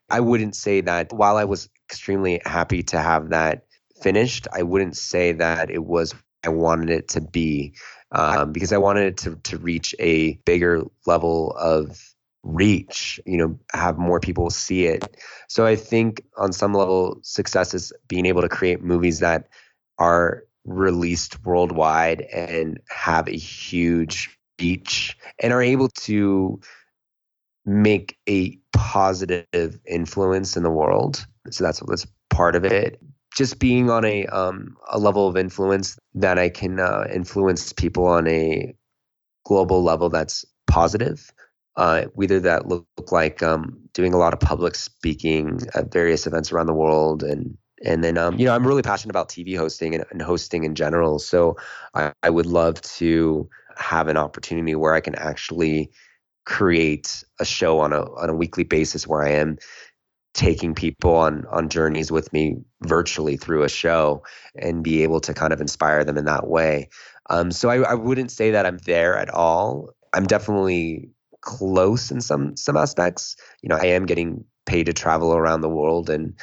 I 0.10 0.20
wouldn't 0.20 0.54
say 0.54 0.82
that 0.82 1.14
while 1.14 1.38
I 1.38 1.46
was 1.46 1.70
extremely 1.90 2.42
happy 2.46 2.84
to 2.84 3.00
have 3.00 3.30
that 3.30 3.68
finished, 4.02 4.50
I 4.52 4.64
wouldn't 4.64 4.98
say 4.98 5.32
that 5.32 5.72
it 5.72 5.86
was 5.86 6.14
I 6.46 6.50
wanted 6.50 6.90
it 6.90 7.08
to 7.10 7.22
be 7.22 7.76
um, 8.12 8.52
because 8.52 8.74
I 8.74 8.80
wanted 8.80 9.06
it 9.06 9.18
to 9.20 9.38
to 9.38 9.58
reach 9.58 9.96
a 9.98 10.34
bigger 10.46 10.84
level 11.06 11.56
of 11.58 11.98
reach 12.44 13.22
you 13.26 13.38
know 13.38 13.58
have 13.72 13.98
more 13.98 14.20
people 14.20 14.50
see 14.50 14.86
it 14.86 15.16
so 15.48 15.66
i 15.66 15.78
think 15.78 16.22
on 16.36 16.52
some 16.52 16.74
level 16.74 17.18
success 17.24 17.74
is 17.74 17.94
being 18.10 18.26
able 18.26 18.42
to 18.42 18.50
create 18.50 18.84
movies 18.84 19.20
that 19.20 19.48
are 19.98 20.44
released 20.66 21.46
worldwide 21.46 22.20
and 22.20 22.82
have 22.90 23.30
a 23.30 23.38
huge 23.38 24.38
reach 24.60 25.18
and 25.40 25.54
are 25.54 25.64
able 25.64 25.88
to 25.88 26.60
make 27.66 28.18
a 28.28 28.58
positive 28.74 29.80
influence 29.88 30.58
in 30.58 30.64
the 30.64 30.70
world. 30.70 31.26
So 31.52 31.64
that's 31.64 31.82
that's 31.88 32.08
part 32.30 32.56
of 32.56 32.66
it. 32.66 33.02
Just 33.36 33.60
being 33.60 33.90
on 33.90 34.06
a 34.06 34.26
um, 34.28 34.76
a 34.92 35.00
level 35.00 35.28
of 35.28 35.38
influence 35.38 35.98
that 36.14 36.38
I 36.38 36.50
can 36.50 36.80
uh, 36.80 37.06
influence 37.12 37.74
people 37.74 38.06
on 38.06 38.28
a 38.28 38.76
global 39.46 39.84
level 39.84 40.10
that's 40.10 40.46
positive. 40.68 41.32
Uh, 41.76 42.06
whether 42.14 42.40
that 42.40 42.68
look, 42.68 42.86
look 42.98 43.12
like 43.12 43.42
um, 43.42 43.80
doing 43.94 44.14
a 44.14 44.18
lot 44.18 44.34
of 44.34 44.40
public 44.40 44.76
speaking 44.76 45.60
at 45.74 45.92
various 45.92 46.28
events 46.28 46.52
around 46.52 46.68
the 46.68 46.74
world 46.74 47.24
and 47.24 47.58
and 47.84 48.04
then 48.04 48.18
um, 48.18 48.38
you 48.40 48.46
know 48.46 48.54
i'm 48.54 48.66
really 48.66 48.82
passionate 48.82 49.10
about 49.10 49.28
tv 49.28 49.58
hosting 49.58 49.96
and, 49.96 50.06
and 50.12 50.22
hosting 50.22 50.64
in 50.64 50.76
general 50.76 51.20
so 51.20 51.58
I, 51.96 52.14
I, 52.22 52.30
would 52.30 52.46
love 52.46 52.82
to 52.82 53.50
have 53.78 54.08
an 54.08 54.18
opportunity 54.18 54.76
where 54.76 54.94
i 54.94 55.00
can 55.00 55.16
actually 55.16 55.90
create 56.46 57.24
a 57.40 57.46
show 57.46 57.80
on 57.80 57.94
a 57.94 58.04
on 58.16 58.30
a 58.30 58.36
weekly 58.36 58.64
basis 58.64 59.08
where 59.08 59.24
I 59.24 59.32
am 59.32 59.58
taking 60.34 60.74
people 60.74 61.16
on 61.16 61.46
on 61.52 61.70
journeys 61.70 62.12
with 62.12 62.32
me 62.34 62.58
virtually 62.82 63.38
through 63.38 63.64
a 63.64 63.70
show 63.70 64.24
and 64.56 64.84
be 64.84 65.04
able 65.04 65.20
to 65.22 65.34
kind 65.34 65.54
of 65.54 65.62
inspire 65.62 66.04
them 66.04 66.18
in 66.18 66.26
that 66.26 66.48
way. 66.48 66.90
Um, 67.30 67.52
so 67.52 67.70
I, 67.70 67.92
I 67.92 67.94
wouldn't 67.94 68.32
say 68.32 68.52
that 68.52 68.66
I'm 68.66 68.80
there 68.80 69.18
at 69.18 69.30
all. 69.30 69.90
I'm 70.14 70.26
definitely 70.26 71.10
close 71.42 72.12
in 72.12 72.22
some 72.22 72.56
some 72.58 72.78
aspects. 72.78 73.36
You 73.62 73.70
know, 73.70 73.78
I 73.78 73.86
am 73.86 74.06
getting 74.06 74.44
paid 74.66 74.86
to 74.86 74.94
travel 74.94 75.34
around 75.34 75.62
the 75.62 75.70
world 75.70 76.10
and 76.10 76.34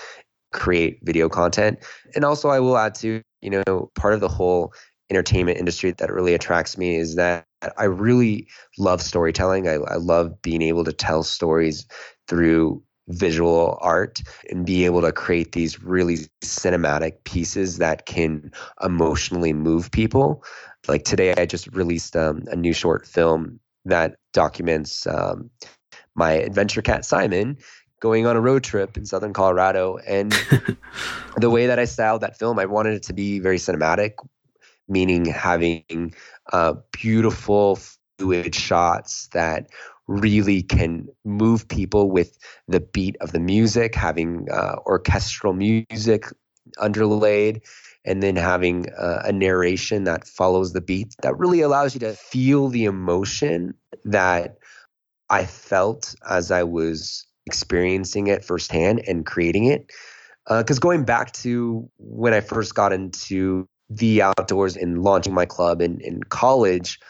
create 0.52 0.98
video 1.02 1.28
content. 1.28 1.78
And 2.14 2.24
also 2.24 2.48
I 2.48 2.60
will 2.60 2.76
add 2.76 2.94
to, 2.96 3.22
you 3.40 3.50
know, 3.50 3.90
part 3.94 4.14
of 4.14 4.20
the 4.20 4.28
whole 4.28 4.72
entertainment 5.10 5.58
industry 5.58 5.90
that 5.92 6.12
really 6.12 6.34
attracts 6.34 6.78
me 6.78 6.96
is 6.96 7.16
that 7.16 7.46
I 7.76 7.84
really 7.84 8.46
love 8.78 9.02
storytelling. 9.02 9.68
I, 9.68 9.74
I 9.74 9.96
love 9.96 10.40
being 10.42 10.62
able 10.62 10.84
to 10.84 10.92
tell 10.92 11.22
stories 11.22 11.86
through 12.28 12.82
visual 13.08 13.76
art 13.80 14.22
and 14.50 14.64
be 14.64 14.84
able 14.84 15.00
to 15.00 15.12
create 15.12 15.52
these 15.52 15.82
really 15.82 16.18
cinematic 16.42 17.24
pieces 17.24 17.78
that 17.78 18.06
can 18.06 18.52
emotionally 18.82 19.52
move 19.52 19.90
people. 19.90 20.44
Like 20.88 21.04
today, 21.04 21.34
I 21.36 21.46
just 21.46 21.66
released 21.74 22.16
um, 22.16 22.44
a 22.46 22.56
new 22.56 22.72
short 22.72 23.06
film 23.06 23.58
that 23.84 24.16
documents 24.32 25.06
um, 25.06 25.50
my 26.14 26.32
adventure 26.32 26.82
cat 26.82 27.04
Simon 27.04 27.58
going 28.00 28.26
on 28.26 28.36
a 28.36 28.40
road 28.40 28.64
trip 28.64 28.96
in 28.96 29.04
southern 29.04 29.32
Colorado. 29.32 29.98
And 30.06 30.32
the 31.36 31.50
way 31.50 31.66
that 31.66 31.78
I 31.78 31.84
styled 31.84 32.22
that 32.22 32.38
film, 32.38 32.58
I 32.58 32.66
wanted 32.66 32.94
it 32.94 33.02
to 33.04 33.12
be 33.12 33.40
very 33.40 33.58
cinematic 33.58 34.14
meaning 34.90 35.24
having 35.24 36.14
uh, 36.52 36.74
beautiful 36.92 37.78
fluid 38.18 38.54
shots 38.54 39.28
that 39.32 39.70
really 40.06 40.62
can 40.62 41.08
move 41.24 41.68
people 41.68 42.10
with 42.10 42.36
the 42.68 42.80
beat 42.80 43.16
of 43.20 43.32
the 43.32 43.40
music, 43.40 43.94
having 43.94 44.48
uh, 44.50 44.76
orchestral 44.84 45.52
music 45.52 46.26
underlaid, 46.80 47.62
and 48.04 48.22
then 48.22 48.36
having 48.36 48.86
uh, 48.98 49.22
a 49.24 49.32
narration 49.32 50.04
that 50.04 50.26
follows 50.26 50.72
the 50.72 50.80
beat 50.80 51.14
that 51.22 51.38
really 51.38 51.60
allows 51.60 51.94
you 51.94 52.00
to 52.00 52.12
feel 52.12 52.68
the 52.68 52.84
emotion 52.84 53.74
that 54.04 54.58
I 55.28 55.44
felt 55.44 56.14
as 56.28 56.50
I 56.50 56.64
was 56.64 57.26
experiencing 57.46 58.26
it 58.26 58.44
firsthand 58.44 59.02
and 59.06 59.24
creating 59.24 59.64
it. 59.66 59.92
Because 60.48 60.78
uh, 60.78 60.80
going 60.80 61.04
back 61.04 61.32
to 61.32 61.88
when 61.98 62.34
I 62.34 62.40
first 62.40 62.74
got 62.74 62.92
into 62.92 63.68
the 63.90 64.22
outdoors 64.22 64.76
and 64.76 65.02
launching 65.02 65.34
my 65.34 65.44
club 65.44 65.82
in, 65.82 66.00
in 66.00 66.22
college, 66.22 67.00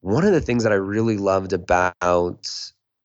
one 0.00 0.24
of 0.24 0.32
the 0.32 0.40
things 0.40 0.62
that 0.62 0.72
I 0.72 0.76
really 0.76 1.16
loved 1.16 1.52
about 1.52 2.46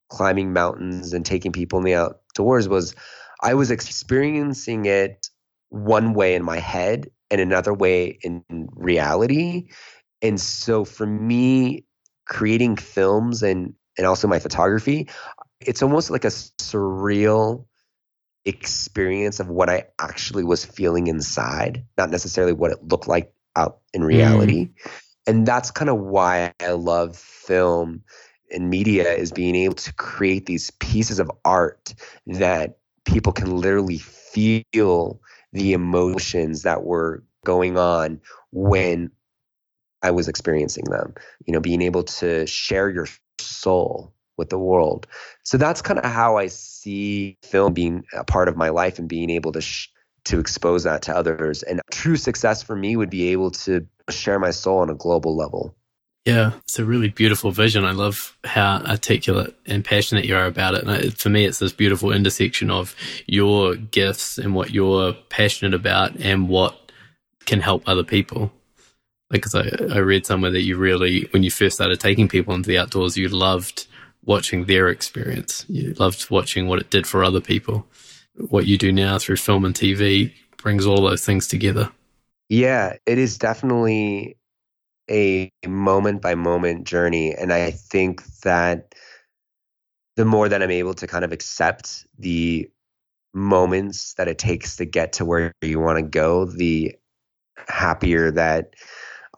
climbing 0.09 0.51
mountains 0.51 1.13
and 1.13 1.25
taking 1.25 1.53
people 1.53 1.79
in 1.79 1.85
the 1.85 1.95
outdoors 1.95 2.67
was 2.67 2.93
I 3.41 3.53
was 3.53 3.71
experiencing 3.71 4.85
it 4.85 5.29
one 5.69 6.13
way 6.13 6.35
in 6.35 6.43
my 6.43 6.59
head 6.59 7.09
and 7.31 7.39
another 7.39 7.73
way 7.73 8.19
in 8.21 8.43
reality. 8.75 9.69
And 10.21 10.39
so 10.39 10.83
for 10.83 11.07
me, 11.07 11.85
creating 12.27 12.75
films 12.75 13.41
and 13.41 13.73
and 13.97 14.07
also 14.07 14.27
my 14.27 14.39
photography, 14.39 15.09
it's 15.59 15.81
almost 15.81 16.09
like 16.09 16.25
a 16.25 16.29
surreal 16.29 17.65
experience 18.45 19.39
of 19.39 19.49
what 19.49 19.69
I 19.69 19.85
actually 19.99 20.43
was 20.43 20.65
feeling 20.65 21.07
inside, 21.07 21.85
not 21.97 22.09
necessarily 22.09 22.53
what 22.53 22.71
it 22.71 22.83
looked 22.83 23.07
like 23.07 23.33
out 23.55 23.79
in 23.93 24.03
reality. 24.03 24.67
Mm. 24.67 25.01
And 25.27 25.45
that's 25.45 25.71
kind 25.71 25.89
of 25.89 25.99
why 25.99 26.53
I 26.59 26.71
love 26.71 27.15
film 27.15 28.03
and 28.51 28.69
media 28.69 29.13
is 29.13 29.31
being 29.31 29.55
able 29.55 29.75
to 29.75 29.93
create 29.93 30.45
these 30.45 30.71
pieces 30.71 31.19
of 31.19 31.31
art 31.45 31.93
that 32.27 32.79
people 33.05 33.31
can 33.31 33.55
literally 33.57 33.97
feel 33.97 35.21
the 35.53 35.73
emotions 35.73 36.63
that 36.63 36.83
were 36.83 37.23
going 37.45 37.77
on 37.77 38.19
when 38.51 39.11
I 40.01 40.11
was 40.11 40.27
experiencing 40.27 40.85
them. 40.85 41.13
You 41.45 41.53
know, 41.53 41.59
being 41.59 41.81
able 41.81 42.03
to 42.03 42.45
share 42.47 42.89
your 42.89 43.07
soul 43.39 44.13
with 44.37 44.49
the 44.49 44.59
world. 44.59 45.07
So 45.43 45.57
that's 45.57 45.81
kind 45.81 45.99
of 45.99 46.05
how 46.05 46.37
I 46.37 46.47
see 46.81 47.37
film 47.43 47.73
being 47.73 48.03
a 48.13 48.23
part 48.23 48.47
of 48.47 48.57
my 48.57 48.69
life 48.69 48.99
and 48.99 49.07
being 49.07 49.29
able 49.29 49.51
to 49.51 49.61
sh- 49.61 49.89
to 50.25 50.39
expose 50.39 50.83
that 50.83 51.01
to 51.03 51.15
others. 51.15 51.63
And 51.63 51.81
true 51.91 52.17
success 52.17 52.61
for 52.61 52.75
me 52.75 52.95
would 52.95 53.09
be 53.09 53.29
able 53.29 53.51
to 53.51 53.85
share 54.09 54.39
my 54.39 54.51
soul 54.51 54.79
on 54.79 54.89
a 54.89 54.95
global 54.95 55.35
level. 55.35 55.75
Yeah, 56.25 56.51
it's 56.59 56.77
a 56.77 56.85
really 56.85 57.09
beautiful 57.09 57.49
vision. 57.49 57.83
I 57.83 57.93
love 57.93 58.37
how 58.43 58.83
articulate 58.85 59.55
and 59.65 59.83
passionate 59.83 60.25
you 60.25 60.35
are 60.35 60.45
about 60.45 60.75
it. 60.75 60.83
And 60.83 61.17
for 61.17 61.29
me, 61.29 61.45
it's 61.45 61.57
this 61.57 61.73
beautiful 61.73 62.11
intersection 62.11 62.69
of 62.69 62.95
your 63.25 63.75
gifts 63.75 64.37
and 64.37 64.53
what 64.53 64.69
you're 64.69 65.13
passionate 65.29 65.73
about 65.73 66.15
and 66.17 66.47
what 66.47 66.91
can 67.45 67.59
help 67.59 67.81
other 67.87 68.03
people. 68.03 68.51
Because 69.31 69.55
I, 69.55 69.71
I 69.91 69.97
read 69.99 70.27
somewhere 70.27 70.51
that 70.51 70.61
you 70.61 70.77
really, 70.77 71.27
when 71.31 71.41
you 71.41 71.49
first 71.49 71.75
started 71.75 71.99
taking 71.99 72.27
people 72.27 72.53
into 72.53 72.67
the 72.67 72.77
outdoors, 72.77 73.17
you 73.17 73.27
loved 73.27 73.87
watching 74.23 74.65
their 74.65 74.89
experience. 74.89 75.65
You 75.67 75.93
loved 75.93 76.29
watching 76.29 76.67
what 76.67 76.79
it 76.79 76.89
did 76.89 77.07
for 77.07 77.23
other 77.23 77.41
people. 77.41 77.85
What 78.35 78.65
you 78.65 78.77
do 78.77 78.91
now 78.91 79.17
through 79.17 79.37
film 79.37 79.65
and 79.65 79.75
TV 79.75 80.33
brings 80.57 80.85
all 80.85 81.01
those 81.01 81.25
things 81.25 81.47
together. 81.47 81.91
Yeah, 82.49 82.97
it 83.05 83.17
is 83.17 83.37
definitely 83.37 84.37
a 85.09 85.51
moment 85.67 86.21
by 86.21 86.35
moment 86.35 86.85
journey. 86.85 87.33
And 87.33 87.51
I 87.51 87.71
think 87.71 88.23
that 88.43 88.93
the 90.15 90.25
more 90.25 90.49
that 90.49 90.61
I'm 90.61 90.71
able 90.71 90.93
to 90.95 91.07
kind 91.07 91.25
of 91.25 91.31
accept 91.31 92.05
the 92.19 92.69
moments 93.33 94.13
that 94.15 94.27
it 94.27 94.37
takes 94.37 94.75
to 94.77 94.85
get 94.85 95.13
to 95.13 95.25
where 95.25 95.53
you 95.61 95.79
want 95.79 95.97
to 95.97 96.03
go, 96.03 96.45
the 96.45 96.95
happier 97.67 98.31
that 98.31 98.75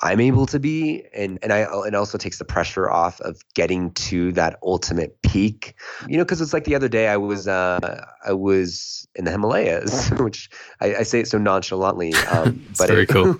I'm 0.01 0.19
able 0.19 0.47
to 0.47 0.59
be, 0.59 1.03
and 1.13 1.37
and 1.43 1.53
I 1.53 1.67
it 1.85 1.93
also 1.93 2.17
takes 2.17 2.39
the 2.39 2.45
pressure 2.45 2.89
off 2.89 3.21
of 3.21 3.39
getting 3.53 3.91
to 3.91 4.31
that 4.33 4.57
ultimate 4.63 5.21
peak. 5.21 5.75
You 6.07 6.17
know, 6.17 6.23
because 6.23 6.41
it's 6.41 6.51
like 6.51 6.63
the 6.65 6.75
other 6.75 6.89
day 6.89 7.07
I 7.07 7.17
was 7.17 7.47
uh, 7.47 8.05
I 8.25 8.33
was 8.33 9.07
in 9.15 9.25
the 9.25 9.31
Himalayas, 9.31 10.09
which 10.19 10.49
I, 10.81 10.95
I 10.95 11.03
say 11.03 11.19
it 11.19 11.27
so 11.27 11.37
nonchalantly, 11.37 12.13
um, 12.31 12.65
but 12.77 12.87
very 12.87 13.03
it, 13.03 13.09
cool. 13.09 13.39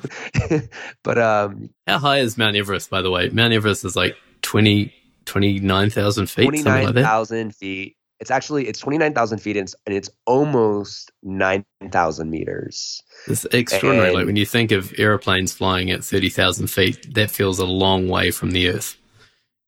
but 1.03 1.17
um, 1.17 1.69
how 1.87 1.97
high 1.97 2.19
is 2.19 2.37
Mount 2.37 2.55
Everest? 2.55 2.89
By 2.89 3.01
the 3.01 3.09
way, 3.09 3.29
Mount 3.29 3.53
Everest 3.53 3.83
is 3.83 3.95
like 3.95 4.15
20, 4.43 4.93
29,000 5.25 6.27
feet. 6.27 6.43
Twenty 6.43 6.61
nine 6.61 6.93
thousand 6.93 7.47
like 7.47 7.55
feet. 7.55 7.97
It's 8.23 8.31
actually 8.31 8.69
it's 8.69 8.79
twenty 8.79 8.97
nine 8.97 9.13
thousand 9.13 9.39
feet 9.39 9.57
and 9.57 9.65
it's, 9.65 9.75
and 9.85 9.93
it's 9.93 10.09
almost 10.25 11.11
nine 11.23 11.65
thousand 11.91 12.29
meters. 12.29 13.03
It's 13.27 13.43
extraordinary. 13.51 14.07
And, 14.07 14.15
like 14.15 14.25
when 14.25 14.37
you 14.37 14.45
think 14.45 14.71
of 14.71 14.97
airplanes 14.97 15.51
flying 15.51 15.91
at 15.91 16.05
thirty 16.05 16.29
thousand 16.29 16.67
feet, 16.67 17.15
that 17.15 17.29
feels 17.29 17.59
a 17.59 17.65
long 17.65 18.07
way 18.07 18.31
from 18.31 18.51
the 18.51 18.69
Earth. 18.69 18.95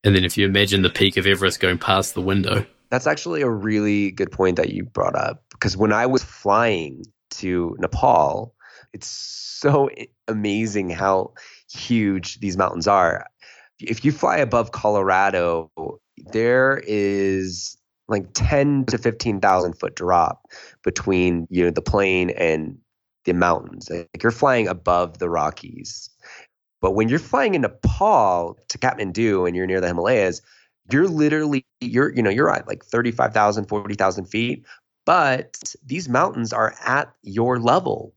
And 0.05 0.15
then 0.15 0.23
if 0.23 0.37
you 0.37 0.45
imagine 0.45 0.83
the 0.83 0.89
peak 0.89 1.17
of 1.17 1.27
Everest 1.27 1.59
going 1.59 1.77
past 1.77 2.13
the 2.13 2.21
window, 2.21 2.65
that's 2.89 3.07
actually 3.07 3.41
a 3.41 3.49
really 3.49 4.11
good 4.11 4.31
point 4.31 4.55
that 4.55 4.69
you 4.69 4.85
brought 4.85 5.17
up 5.17 5.43
because 5.51 5.75
when 5.75 5.91
I 5.91 6.05
was 6.05 6.23
flying 6.23 7.03
to 7.31 7.75
Nepal, 7.77 8.55
it's 8.93 9.07
so 9.07 9.89
amazing 10.29 10.91
how 10.91 11.33
huge 11.69 12.39
these 12.39 12.55
mountains 12.55 12.87
are. 12.87 13.25
If 13.81 14.05
you 14.05 14.13
fly 14.13 14.37
above 14.37 14.71
Colorado, 14.71 15.69
there 16.31 16.81
is 16.87 17.75
like 18.07 18.27
10 18.33 18.85
to 18.85 18.97
15,000 18.97 19.73
foot 19.73 19.95
drop 19.95 20.45
between 20.83 21.47
you 21.49 21.63
know 21.63 21.71
the 21.71 21.81
plane 21.81 22.29
and 22.31 22.77
the 23.25 23.33
mountains. 23.33 23.89
Like 23.89 24.21
you're 24.21 24.31
flying 24.31 24.67
above 24.67 25.19
the 25.19 25.29
Rockies. 25.29 26.09
But 26.81 26.91
when 26.91 27.09
you're 27.09 27.19
flying 27.19 27.55
in 27.55 27.61
Nepal 27.61 28.57
to 28.67 28.77
Kathmandu 28.77 29.47
and 29.47 29.55
you're 29.55 29.65
near 29.65 29.81
the 29.81 29.87
Himalayas, 29.87 30.41
you're 30.91 31.07
literally 31.07 31.65
you're 31.81 32.13
you 32.13 32.21
know 32.21 32.29
you're 32.29 32.53
at 32.53 32.67
like 32.67 32.85
35,000 32.85 33.65
40,000 33.65 34.25
feet, 34.25 34.65
but 35.05 35.57
these 35.85 36.07
mountains 36.07 36.53
are 36.53 36.75
at 36.85 37.11
your 37.23 37.59
level. 37.59 38.13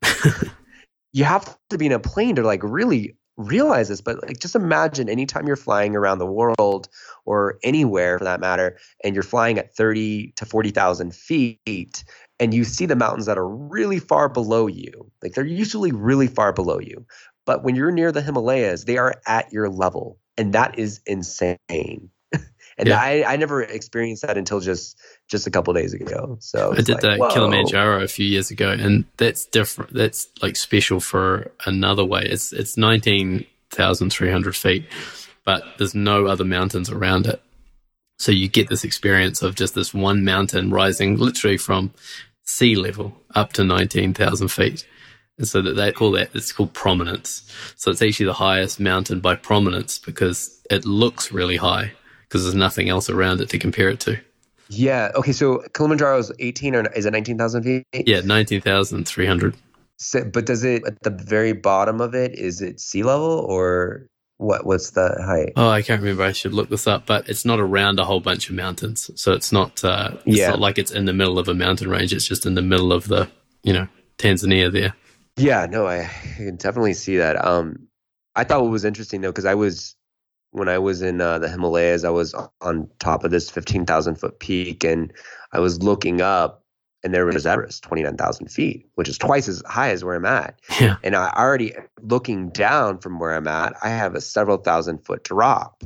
you 1.13 1.25
have 1.25 1.57
to 1.71 1.79
be 1.79 1.87
in 1.87 1.93
a 1.93 1.99
plane 1.99 2.37
to 2.37 2.43
like 2.43 2.63
really 2.63 3.17
realize 3.39 3.89
this, 3.89 4.01
but 4.01 4.21
like 4.23 4.41
just 4.41 4.57
imagine 4.57 5.09
anytime 5.09 5.47
you're 5.47 5.57
flying 5.57 5.97
around 5.97 6.19
the 6.19 6.27
world 6.27 6.89
or 7.25 7.59
anywhere 7.63 8.19
for 8.19 8.25
that 8.25 8.41
matter, 8.41 8.77
and 9.03 9.15
you're 9.15 9.23
flying 9.23 9.59
at 9.59 9.75
30 9.75 10.33
to 10.37 10.45
40,000 10.45 11.15
feet 11.15 12.05
and 12.41 12.53
you 12.53 12.65
see 12.65 12.85
the 12.85 12.97
mountains 12.97 13.27
that 13.27 13.39
are 13.39 13.49
really 13.49 13.99
far 13.99 14.29
below 14.29 14.67
you, 14.67 15.11
like 15.23 15.33
they're 15.33 15.45
usually 15.45 15.93
really 15.93 16.27
far 16.27 16.53
below 16.53 16.79
you. 16.79 17.07
But 17.47 17.65
when 17.65 17.77
you're 17.77 17.91
near 17.91 18.13
the 18.13 18.23
Himalayas, 18.23 18.85
they 18.85 18.99
are 18.99 19.15
at 19.27 19.53
your 19.53 19.69
level. 19.71 20.19
And 20.37 20.53
that 20.53 20.79
is 20.79 21.01
insane. 21.07 22.11
And 22.79 22.89
yeah. 22.89 23.01
I, 23.01 23.25
I 23.33 23.37
never 23.37 23.63
experienced 23.63 24.23
that 24.23 24.39
until 24.39 24.61
just 24.61 24.99
just 25.27 25.47
a 25.47 25.51
couple 25.51 25.75
days 25.75 25.93
ago. 25.93 26.39
So 26.41 26.73
I 26.73 26.81
did 26.81 27.03
like, 27.03 27.19
Kilimanjaro 27.33 28.03
a 28.03 28.09
few 28.09 28.25
years 28.25 28.51
ago, 28.51 28.71
and 28.71 29.05
that's 29.17 29.47
different. 29.47 29.93
That's 29.93 30.29
like 30.41 30.57
special 30.57 31.01
for 31.01 31.51
another 31.67 32.05
way. 32.05 32.23
It's 32.23 32.53
it's 32.53 32.77
nineteen 32.77 33.47
thousand 33.71 34.11
three 34.11 34.31
hundred 34.31 34.55
feet, 34.55 34.87
but 35.45 35.65
there's 35.79 35.95
no 35.95 36.27
other 36.27 36.45
mountains 36.45 36.89
around 36.89 37.27
it. 37.27 37.43
So 38.19 38.33
you 38.33 38.49
get 38.49 38.69
this 38.69 38.85
experience 38.85 39.43
of 39.43 39.57
just 39.57 39.75
this 39.75 39.93
one 39.93 40.25
mountain 40.25 40.71
rising 40.71 41.17
literally 41.17 41.59
from 41.59 41.93
sea 42.45 42.77
level 42.77 43.21
up 43.35 43.53
to 43.55 43.65
nineteen 43.65 44.15
thousand 44.15 44.49
feet. 44.49 44.87
And 45.37 45.47
so 45.47 45.63
that 45.63 45.75
they 45.75 45.93
call 45.93 46.13
that 46.13 46.31
it's 46.35 46.53
called 46.53 46.75
prominence. 46.75 47.49
So 47.77 47.91
it's 47.91 48.03
actually 48.03 48.27
the 48.27 48.35
highest 48.35 48.81
mountain 48.81 49.21
by 49.21 49.37
prominence 49.37 49.99
because 49.99 50.61
it 50.69 50.85
looks 50.85 51.31
really 51.31 51.57
high 51.57 51.93
because 52.29 52.45
there's 52.45 52.55
nothing 52.55 52.89
else 52.89 53.09
around 53.09 53.41
it 53.41 53.49
to 53.51 53.59
compare 53.59 53.89
it 53.89 54.01
to. 54.01 54.19
Yeah. 54.69 55.11
Okay. 55.15 55.33
So 55.33 55.65
Kilimanjaro 55.75 56.19
is 56.19 56.33
18 56.39 56.75
or 56.75 56.87
is 56.93 57.07
it 57.07 57.13
19,000 57.13 57.63
feet? 57.63 57.87
Yeah, 57.93 58.21
19,300. 58.21 59.57
So, 59.97 60.25
but 60.25 60.47
does 60.47 60.63
it 60.63 60.87
at 60.87 61.03
the 61.03 61.11
very 61.11 61.53
bottom 61.53 62.01
of 62.01 62.15
it 62.15 62.39
is 62.39 62.61
it 62.61 62.81
sea 62.81 63.03
level 63.03 63.45
or 63.49 64.07
what? 64.37 64.65
What's 64.65 64.91
the 64.91 65.21
height? 65.25 65.53
Oh, 65.57 65.69
I 65.69 65.83
can't 65.83 66.01
remember. 66.01 66.23
I 66.23 66.33
should 66.33 66.55
look 66.55 66.69
this 66.69 66.87
up. 66.87 67.07
But 67.07 67.29
it's 67.29 67.45
not 67.45 67.59
around 67.59 67.99
a 67.99 68.05
whole 68.05 68.21
bunch 68.21 68.49
of 68.49 68.55
mountains, 68.55 69.11
so 69.17 69.33
it's 69.33 69.51
not. 69.51 69.83
Uh, 69.83 70.13
it's 70.25 70.39
yeah. 70.39 70.51
not 70.51 70.61
like 70.61 70.79
it's 70.79 70.93
in 70.93 71.07
the 71.07 71.13
middle 71.13 71.39
of 71.39 71.49
a 71.49 71.55
mountain 71.55 71.91
range. 71.91 72.13
It's 72.13 72.27
just 72.27 72.47
in 72.47 72.55
the 72.55 72.63
middle 72.63 72.93
of 72.93 73.09
the, 73.09 73.29
you 73.65 73.73
know, 73.73 73.89
Tanzania 74.19 74.73
there. 74.73 74.95
Yeah. 75.37 75.67
No, 75.67 75.87
I, 75.87 76.03
I 76.03 76.35
can 76.37 76.57
definitely 76.57 76.95
see 76.95 77.17
that. 77.17 77.45
Um, 77.45 77.89
I 78.37 78.45
thought 78.45 78.63
what 78.63 78.71
was 78.71 78.85
interesting 78.85 79.21
though, 79.21 79.33
because 79.33 79.45
I 79.45 79.55
was 79.55 79.97
when 80.51 80.69
I 80.69 80.79
was 80.79 81.03
in 81.03 81.21
uh, 81.21 81.39
the 81.39 81.49
Himalayas, 81.49 82.05
I 82.05 82.11
was 82.11 82.35
on 82.61 82.89
top 82.99 83.25
of 83.25 83.31
this 83.31 83.51
15,000 83.51 84.17
foot 84.17 84.41
peak 84.41 84.85
and 84.85 85.13
I 85.53 85.61
was 85.61 85.83
looking 85.83 86.21
up 86.21 86.65
and 87.05 87.15
there 87.15 87.27
was 87.27 87.47
Everest, 87.47 87.85
29,000 87.85 88.49
feet, 88.49 88.89
which 88.97 89.09
is 89.09 89.19
twice 89.19 89.47
as 89.49 89.63
high 89.67 89.91
as 89.91 90.05
where 90.05 90.17
I'm 90.17 90.25
at. 90.25 90.59
Yeah. 90.81 90.97
And 91.05 91.15
I 91.15 91.31
already 91.31 91.75
looking 92.03 92.51
down 92.51 92.99
from 92.99 93.21
where 93.21 93.35
I'm 93.35 93.47
at, 93.47 93.75
I 93.83 93.89
have 93.89 94.15
a 94.15 94.21
several 94.21 94.59
thousand 94.59 95.05
foot 95.05 95.23
drop. 95.23 95.85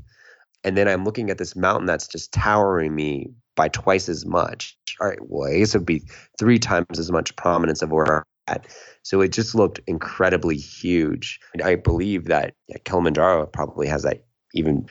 And 0.64 0.76
then 0.76 0.88
I'm 0.88 1.04
looking 1.04 1.28
at 1.28 1.38
this 1.38 1.56
mountain 1.56 1.86
that's 1.86 2.06
just 2.06 2.32
towering 2.32 2.94
me 2.94 3.30
by 3.56 3.68
twice 3.68 4.08
as 4.08 4.24
much. 4.24 4.76
All 5.00 5.08
right, 5.08 5.18
well, 5.22 5.50
I 5.50 5.58
guess 5.58 5.74
it 5.74 5.78
would 5.78 5.86
be 5.86 6.02
three 6.38 6.58
times 6.58 6.98
as 6.98 7.10
much 7.10 7.36
prominence 7.36 7.82
of 7.82 7.90
where 7.90 8.18
I'm 8.18 8.22
at. 8.48 8.66
So 9.02 9.20
it 9.20 9.32
just 9.32 9.54
looked 9.54 9.80
incredibly 9.86 10.56
huge. 10.56 11.40
And 11.52 11.62
I 11.62 11.74
believe 11.74 12.26
that 12.26 12.54
yeah, 12.68 12.78
Kilimanjaro 12.84 13.46
probably 13.46 13.86
has 13.88 14.04
that 14.04 14.24
even 14.52 14.86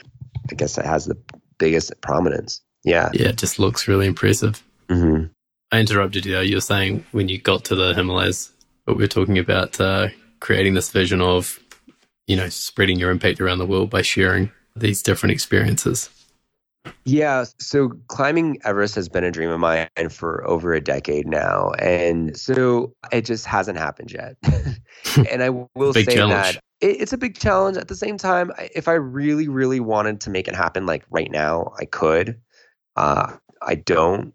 I 0.51 0.55
guess 0.55 0.77
it 0.77 0.85
has 0.85 1.05
the 1.05 1.17
biggest 1.57 1.93
prominence. 2.01 2.61
Yeah. 2.83 3.09
Yeah, 3.13 3.29
it 3.29 3.37
just 3.37 3.59
looks 3.59 3.87
really 3.87 4.07
impressive. 4.07 4.63
Mm-hmm. 4.89 5.25
I 5.71 5.79
interrupted 5.79 6.25
you. 6.25 6.33
though. 6.33 6.41
You 6.41 6.57
were 6.57 6.61
saying 6.61 7.05
when 7.11 7.29
you 7.29 7.39
got 7.39 7.65
to 7.65 7.75
the 7.75 7.93
Himalayas, 7.93 8.51
but 8.85 8.97
we 8.97 9.03
are 9.03 9.07
talking 9.07 9.37
about 9.37 9.79
uh, 9.79 10.07
creating 10.39 10.73
this 10.73 10.89
vision 10.89 11.21
of, 11.21 11.59
you 12.27 12.35
know, 12.35 12.49
spreading 12.49 12.99
your 12.99 13.11
impact 13.11 13.39
around 13.39 13.59
the 13.59 13.65
world 13.65 13.89
by 13.89 14.01
sharing 14.01 14.51
these 14.75 15.01
different 15.01 15.31
experiences. 15.31 16.09
Yeah, 17.05 17.45
so 17.59 17.89
climbing 18.07 18.57
Everest 18.63 18.95
has 18.95 19.07
been 19.07 19.23
a 19.23 19.31
dream 19.31 19.49
of 19.49 19.59
mine 19.59 19.87
for 20.09 20.47
over 20.47 20.73
a 20.73 20.81
decade 20.81 21.27
now, 21.27 21.71
and 21.79 22.35
so 22.37 22.93
it 23.11 23.25
just 23.25 23.45
hasn't 23.45 23.77
happened 23.77 24.11
yet. 24.11 24.35
and 25.29 25.43
I 25.43 25.49
will 25.75 25.93
say 25.93 26.05
challenge. 26.05 26.55
that 26.55 26.55
it, 26.79 27.01
it's 27.01 27.13
a 27.13 27.17
big 27.17 27.37
challenge. 27.37 27.77
At 27.77 27.87
the 27.87 27.95
same 27.95 28.17
time, 28.17 28.51
if 28.75 28.87
I 28.87 28.93
really, 28.93 29.47
really 29.47 29.79
wanted 29.79 30.21
to 30.21 30.29
make 30.29 30.47
it 30.47 30.55
happen, 30.55 30.85
like 30.85 31.05
right 31.09 31.31
now, 31.31 31.73
I 31.79 31.85
could. 31.85 32.39
Uh, 32.95 33.37
I 33.61 33.75
don't 33.75 34.33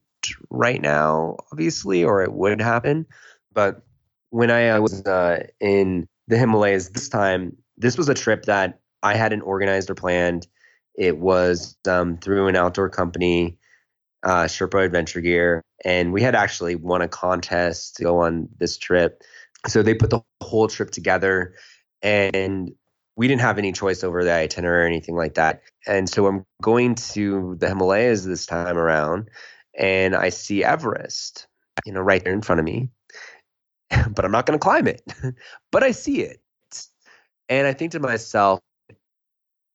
right 0.51 0.80
now, 0.80 1.36
obviously, 1.53 2.05
or 2.05 2.22
it 2.22 2.32
would 2.32 2.61
happen. 2.61 3.07
But 3.53 3.82
when 4.30 4.51
I 4.51 4.78
was 4.78 5.05
uh, 5.05 5.47
in 5.61 6.09
the 6.28 6.38
Himalayas 6.38 6.90
this 6.90 7.09
time, 7.09 7.57
this 7.76 7.99
was 7.99 8.09
a 8.09 8.14
trip 8.14 8.44
that 8.44 8.80
I 9.03 9.14
hadn't 9.14 9.42
organized 9.42 9.90
or 9.90 9.94
planned. 9.94 10.47
It 10.97 11.18
was 11.18 11.76
um, 11.88 12.16
through 12.18 12.49
an 12.49 12.57
outdoor 12.57 12.88
company, 12.88 13.59
uh, 14.22 14.44
Sherpa 14.44 14.84
Adventure 14.84 15.20
Gear, 15.20 15.62
and 15.84 16.12
we 16.12 16.22
had 16.22 16.34
actually 16.34 16.74
won 16.74 17.03
a 17.03 17.09
contest 17.09 17.97
to 17.97 18.05
go 18.05 18.20
on 18.20 18.49
this 18.59 18.78
trip. 18.78 19.22
So 19.66 19.82
they 19.82 19.94
put 19.94 20.11
the 20.11 20.20
whole 20.42 20.68
trip 20.68 20.90
together 20.90 21.55
and 22.03 22.72
we 23.16 23.28
didn't 23.28 23.40
have 23.40 23.59
any 23.59 23.72
choice 23.72 24.05
over 24.05 24.24
the 24.24 24.32
itinerary 24.32 24.84
or 24.84 24.86
anything 24.86 25.16
like 25.16 25.34
that. 25.34 25.62
And 25.86 26.09
so 26.09 26.26
I'm 26.26 26.44
going 26.62 26.94
to 26.94 27.57
the 27.59 27.68
Himalayas 27.68 28.24
this 28.24 28.47
time 28.47 28.76
around, 28.76 29.28
and 29.78 30.14
I 30.14 30.28
see 30.28 30.62
Everest, 30.62 31.47
you 31.84 31.92
know, 31.92 32.01
right 32.01 32.22
there 32.22 32.34
in 32.34 32.42
front 32.42 32.61
of 32.61 32.64
me. 32.64 32.90
but 34.11 34.24
I'm 34.24 34.32
not 34.32 34.47
going 34.47 34.59
to 34.59 34.62
climb 34.62 34.86
it. 34.86 35.03
but 35.72 35.82
I 35.82 35.92
see 35.92 36.22
it. 36.22 36.40
And 37.49 37.66
I 37.66 37.72
think 37.72 37.92
to 37.92 38.01
myself, 38.01 38.61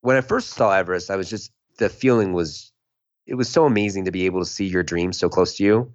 when 0.02 0.18
I 0.18 0.22
first 0.22 0.52
saw 0.52 0.72
Everest, 0.72 1.10
I 1.10 1.16
was 1.16 1.30
just, 1.30 1.52
the 1.78 1.90
feeling 1.90 2.34
was, 2.34 2.72
it 3.26 3.36
was 3.36 3.50
so 3.50 3.66
amazing 3.66 4.06
to 4.06 4.12
be 4.12 4.26
able 4.26 4.40
to 4.42 4.46
see 4.46 4.66
your 4.66 4.84
dream 4.84 5.14
so 5.14 5.30
close 5.30 5.56
to 5.58 5.64
you. 5.64 5.94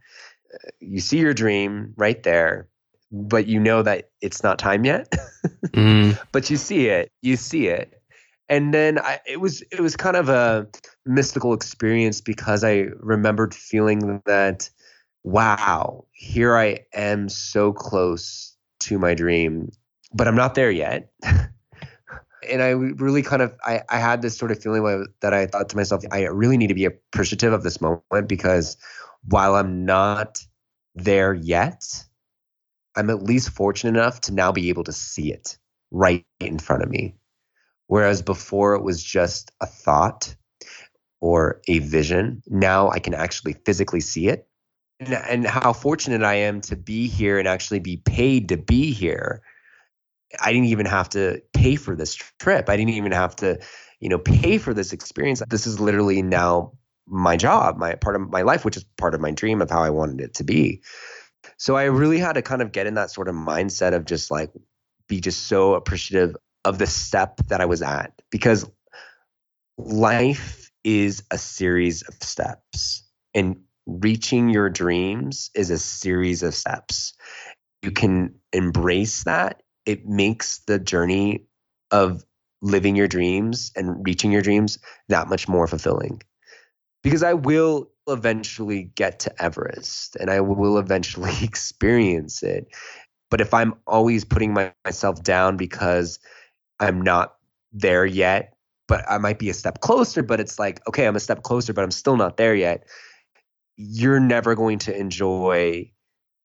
You 0.80 1.00
see 1.00 1.18
your 1.18 1.34
dream 1.34 1.92
right 1.96 2.22
there, 2.22 2.68
but 3.12 3.46
you 3.46 3.60
know 3.60 3.82
that 3.82 4.10
it's 4.20 4.42
not 4.42 4.58
time 4.58 4.84
yet. 4.84 5.12
mm. 5.68 6.18
But 6.32 6.50
you 6.50 6.56
see 6.56 6.88
it, 6.88 7.12
you 7.22 7.36
see 7.36 7.66
it. 7.66 8.00
And 8.48 8.72
then 8.72 8.98
I, 8.98 9.18
it 9.26 9.40
was 9.40 9.62
it 9.72 9.80
was 9.80 9.96
kind 9.96 10.16
of 10.16 10.28
a 10.28 10.68
mystical 11.04 11.52
experience 11.52 12.20
because 12.20 12.62
I 12.62 12.86
remembered 13.00 13.54
feeling 13.54 14.22
that 14.26 14.70
wow, 15.24 16.04
here 16.12 16.56
I 16.56 16.86
am 16.94 17.28
so 17.28 17.72
close 17.72 18.56
to 18.80 18.98
my 18.98 19.14
dream, 19.14 19.72
but 20.14 20.28
I'm 20.28 20.36
not 20.36 20.54
there 20.54 20.70
yet. 20.70 21.10
and 22.48 22.62
I 22.62 22.70
really 22.70 23.22
kind 23.22 23.42
of 23.42 23.54
I, 23.64 23.82
I 23.88 23.98
had 23.98 24.22
this 24.22 24.36
sort 24.36 24.50
of 24.50 24.62
feeling 24.62 25.06
that 25.20 25.32
I 25.32 25.46
thought 25.46 25.68
to 25.70 25.76
myself, 25.76 26.02
I 26.10 26.22
really 26.24 26.56
need 26.56 26.68
to 26.68 26.74
be 26.74 26.84
appreciative 26.84 27.52
of 27.52 27.62
this 27.62 27.80
moment 27.80 28.28
because 28.28 28.76
while 29.28 29.54
I'm 29.54 29.84
not 29.84 30.38
there 30.94 31.34
yet, 31.34 31.82
I'm 32.96 33.10
at 33.10 33.22
least 33.22 33.50
fortunate 33.50 33.98
enough 33.98 34.20
to 34.22 34.32
now 34.32 34.52
be 34.52 34.68
able 34.68 34.84
to 34.84 34.92
see 34.92 35.32
it 35.32 35.58
right 35.90 36.24
in 36.40 36.58
front 36.58 36.82
of 36.82 36.90
me. 36.90 37.14
Whereas 37.88 38.22
before 38.22 38.74
it 38.74 38.82
was 38.82 39.02
just 39.02 39.52
a 39.60 39.66
thought 39.66 40.34
or 41.20 41.60
a 41.68 41.78
vision, 41.80 42.42
now 42.46 42.90
I 42.90 42.98
can 42.98 43.14
actually 43.14 43.54
physically 43.64 44.00
see 44.00 44.28
it. 44.28 44.48
And, 44.98 45.14
and 45.14 45.46
how 45.46 45.72
fortunate 45.72 46.22
I 46.22 46.34
am 46.34 46.60
to 46.62 46.76
be 46.76 47.06
here 47.06 47.38
and 47.38 47.46
actually 47.46 47.80
be 47.80 47.98
paid 47.98 48.48
to 48.48 48.56
be 48.56 48.92
here. 48.92 49.42
I 50.40 50.52
didn't 50.52 50.68
even 50.68 50.86
have 50.86 51.08
to 51.10 51.42
pay 51.52 51.76
for 51.76 51.96
this 51.96 52.14
trip. 52.14 52.68
I 52.68 52.76
didn't 52.76 52.94
even 52.94 53.12
have 53.12 53.36
to, 53.36 53.58
you 54.00 54.08
know, 54.08 54.18
pay 54.18 54.58
for 54.58 54.74
this 54.74 54.92
experience. 54.92 55.42
This 55.48 55.66
is 55.66 55.80
literally 55.80 56.22
now 56.22 56.72
my 57.06 57.36
job, 57.36 57.76
my 57.76 57.94
part 57.94 58.16
of 58.16 58.30
my 58.30 58.42
life, 58.42 58.64
which 58.64 58.76
is 58.76 58.84
part 58.98 59.14
of 59.14 59.20
my 59.20 59.30
dream 59.30 59.62
of 59.62 59.70
how 59.70 59.82
I 59.82 59.90
wanted 59.90 60.20
it 60.20 60.34
to 60.34 60.44
be. 60.44 60.82
So 61.56 61.76
I 61.76 61.84
really 61.84 62.18
had 62.18 62.34
to 62.34 62.42
kind 62.42 62.62
of 62.62 62.72
get 62.72 62.86
in 62.86 62.94
that 62.94 63.10
sort 63.10 63.28
of 63.28 63.34
mindset 63.34 63.94
of 63.94 64.04
just 64.04 64.30
like 64.30 64.50
be 65.08 65.20
just 65.20 65.44
so 65.44 65.74
appreciative 65.74 66.36
of 66.64 66.78
the 66.78 66.86
step 66.86 67.36
that 67.48 67.60
I 67.60 67.66
was 67.66 67.82
at 67.82 68.12
because 68.30 68.68
life 69.78 70.70
is 70.82 71.22
a 71.30 71.38
series 71.38 72.02
of 72.02 72.14
steps 72.20 73.04
and 73.34 73.60
reaching 73.86 74.48
your 74.48 74.68
dreams 74.68 75.50
is 75.54 75.70
a 75.70 75.78
series 75.78 76.42
of 76.42 76.54
steps. 76.54 77.14
You 77.82 77.92
can 77.92 78.34
embrace 78.52 79.24
that. 79.24 79.62
It 79.86 80.06
makes 80.06 80.58
the 80.66 80.78
journey 80.78 81.46
of 81.90 82.24
living 82.62 82.96
your 82.96 83.08
dreams 83.08 83.72
and 83.76 84.04
reaching 84.04 84.32
your 84.32 84.42
dreams 84.42 84.78
that 85.08 85.28
much 85.28 85.48
more 85.48 85.66
fulfilling. 85.66 86.22
Because 87.02 87.22
I 87.22 87.34
will 87.34 87.90
eventually 88.08 88.84
get 88.94 89.20
to 89.20 89.42
Everest 89.42 90.16
and 90.16 90.30
I 90.30 90.40
will 90.40 90.78
eventually 90.78 91.32
experience 91.42 92.42
it. 92.42 92.68
But 93.30 93.40
if 93.40 93.52
I'm 93.52 93.74
always 93.86 94.24
putting 94.24 94.52
my, 94.52 94.72
myself 94.84 95.22
down 95.22 95.56
because 95.56 96.18
I'm 96.78 97.00
not 97.00 97.36
there 97.72 98.06
yet, 98.06 98.54
but 98.88 99.04
I 99.08 99.18
might 99.18 99.38
be 99.38 99.50
a 99.50 99.54
step 99.54 99.80
closer, 99.80 100.22
but 100.22 100.40
it's 100.40 100.58
like, 100.58 100.86
okay, 100.88 101.06
I'm 101.06 101.16
a 101.16 101.20
step 101.20 101.42
closer, 101.42 101.72
but 101.72 101.82
I'm 101.82 101.90
still 101.90 102.16
not 102.16 102.36
there 102.36 102.54
yet. 102.54 102.86
You're 103.76 104.20
never 104.20 104.54
going 104.54 104.78
to 104.80 104.96
enjoy 104.96 105.90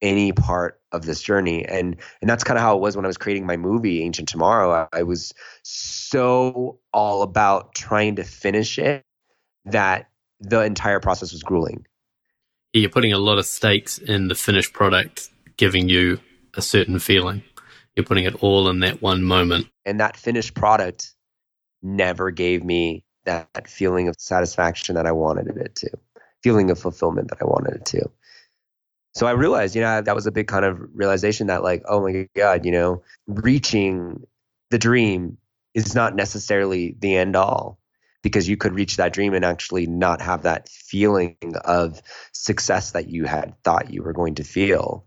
any 0.02 0.32
part 0.32 0.80
of 0.90 1.06
this 1.06 1.22
journey. 1.22 1.64
And 1.64 1.96
and 2.20 2.28
that's 2.28 2.44
kind 2.44 2.58
of 2.58 2.62
how 2.62 2.76
it 2.76 2.80
was 2.80 2.96
when 2.96 3.04
I 3.04 3.08
was 3.08 3.16
creating 3.16 3.46
my 3.46 3.56
movie, 3.56 4.02
Ancient 4.02 4.28
Tomorrow. 4.28 4.88
I, 4.92 4.98
I 4.98 5.02
was 5.04 5.32
so 5.62 6.78
all 6.92 7.22
about 7.22 7.74
trying 7.74 8.16
to 8.16 8.24
finish 8.24 8.78
it 8.78 9.04
that 9.64 10.10
the 10.40 10.60
entire 10.60 11.00
process 11.00 11.32
was 11.32 11.42
grueling. 11.42 11.86
You're 12.72 12.90
putting 12.90 13.12
a 13.12 13.18
lot 13.18 13.38
of 13.38 13.46
stakes 13.46 13.98
in 13.98 14.28
the 14.28 14.34
finished 14.34 14.72
product, 14.72 15.30
giving 15.56 15.88
you 15.88 16.18
a 16.54 16.62
certain 16.62 16.98
feeling. 16.98 17.42
You're 17.94 18.06
putting 18.06 18.24
it 18.24 18.42
all 18.42 18.68
in 18.68 18.80
that 18.80 19.02
one 19.02 19.22
moment. 19.22 19.68
And 19.84 20.00
that 20.00 20.16
finished 20.16 20.54
product 20.54 21.14
never 21.82 22.30
gave 22.30 22.64
me 22.64 23.04
that 23.24 23.68
feeling 23.68 24.08
of 24.08 24.16
satisfaction 24.18 24.94
that 24.94 25.06
I 25.06 25.12
wanted 25.12 25.56
it 25.56 25.74
to, 25.76 25.90
feeling 26.42 26.70
of 26.70 26.78
fulfillment 26.78 27.28
that 27.28 27.38
I 27.40 27.44
wanted 27.44 27.74
it 27.74 27.84
to. 27.86 28.10
So 29.14 29.26
I 29.26 29.32
realized, 29.32 29.76
you 29.76 29.82
know, 29.82 30.00
that 30.00 30.14
was 30.14 30.26
a 30.26 30.32
big 30.32 30.46
kind 30.46 30.64
of 30.64 30.80
realization 30.94 31.48
that, 31.48 31.62
like, 31.62 31.82
oh 31.86 32.02
my 32.02 32.28
God, 32.34 32.64
you 32.64 32.72
know, 32.72 33.02
reaching 33.26 34.26
the 34.70 34.78
dream 34.78 35.36
is 35.74 35.94
not 35.94 36.16
necessarily 36.16 36.96
the 36.98 37.16
end 37.16 37.36
all 37.36 37.78
because 38.22 38.48
you 38.48 38.56
could 38.56 38.74
reach 38.74 38.96
that 38.96 39.12
dream 39.12 39.34
and 39.34 39.44
actually 39.44 39.86
not 39.86 40.22
have 40.22 40.42
that 40.42 40.68
feeling 40.68 41.36
of 41.64 42.00
success 42.32 42.92
that 42.92 43.08
you 43.08 43.24
had 43.24 43.54
thought 43.64 43.92
you 43.92 44.02
were 44.02 44.12
going 44.12 44.34
to 44.36 44.44
feel. 44.44 45.04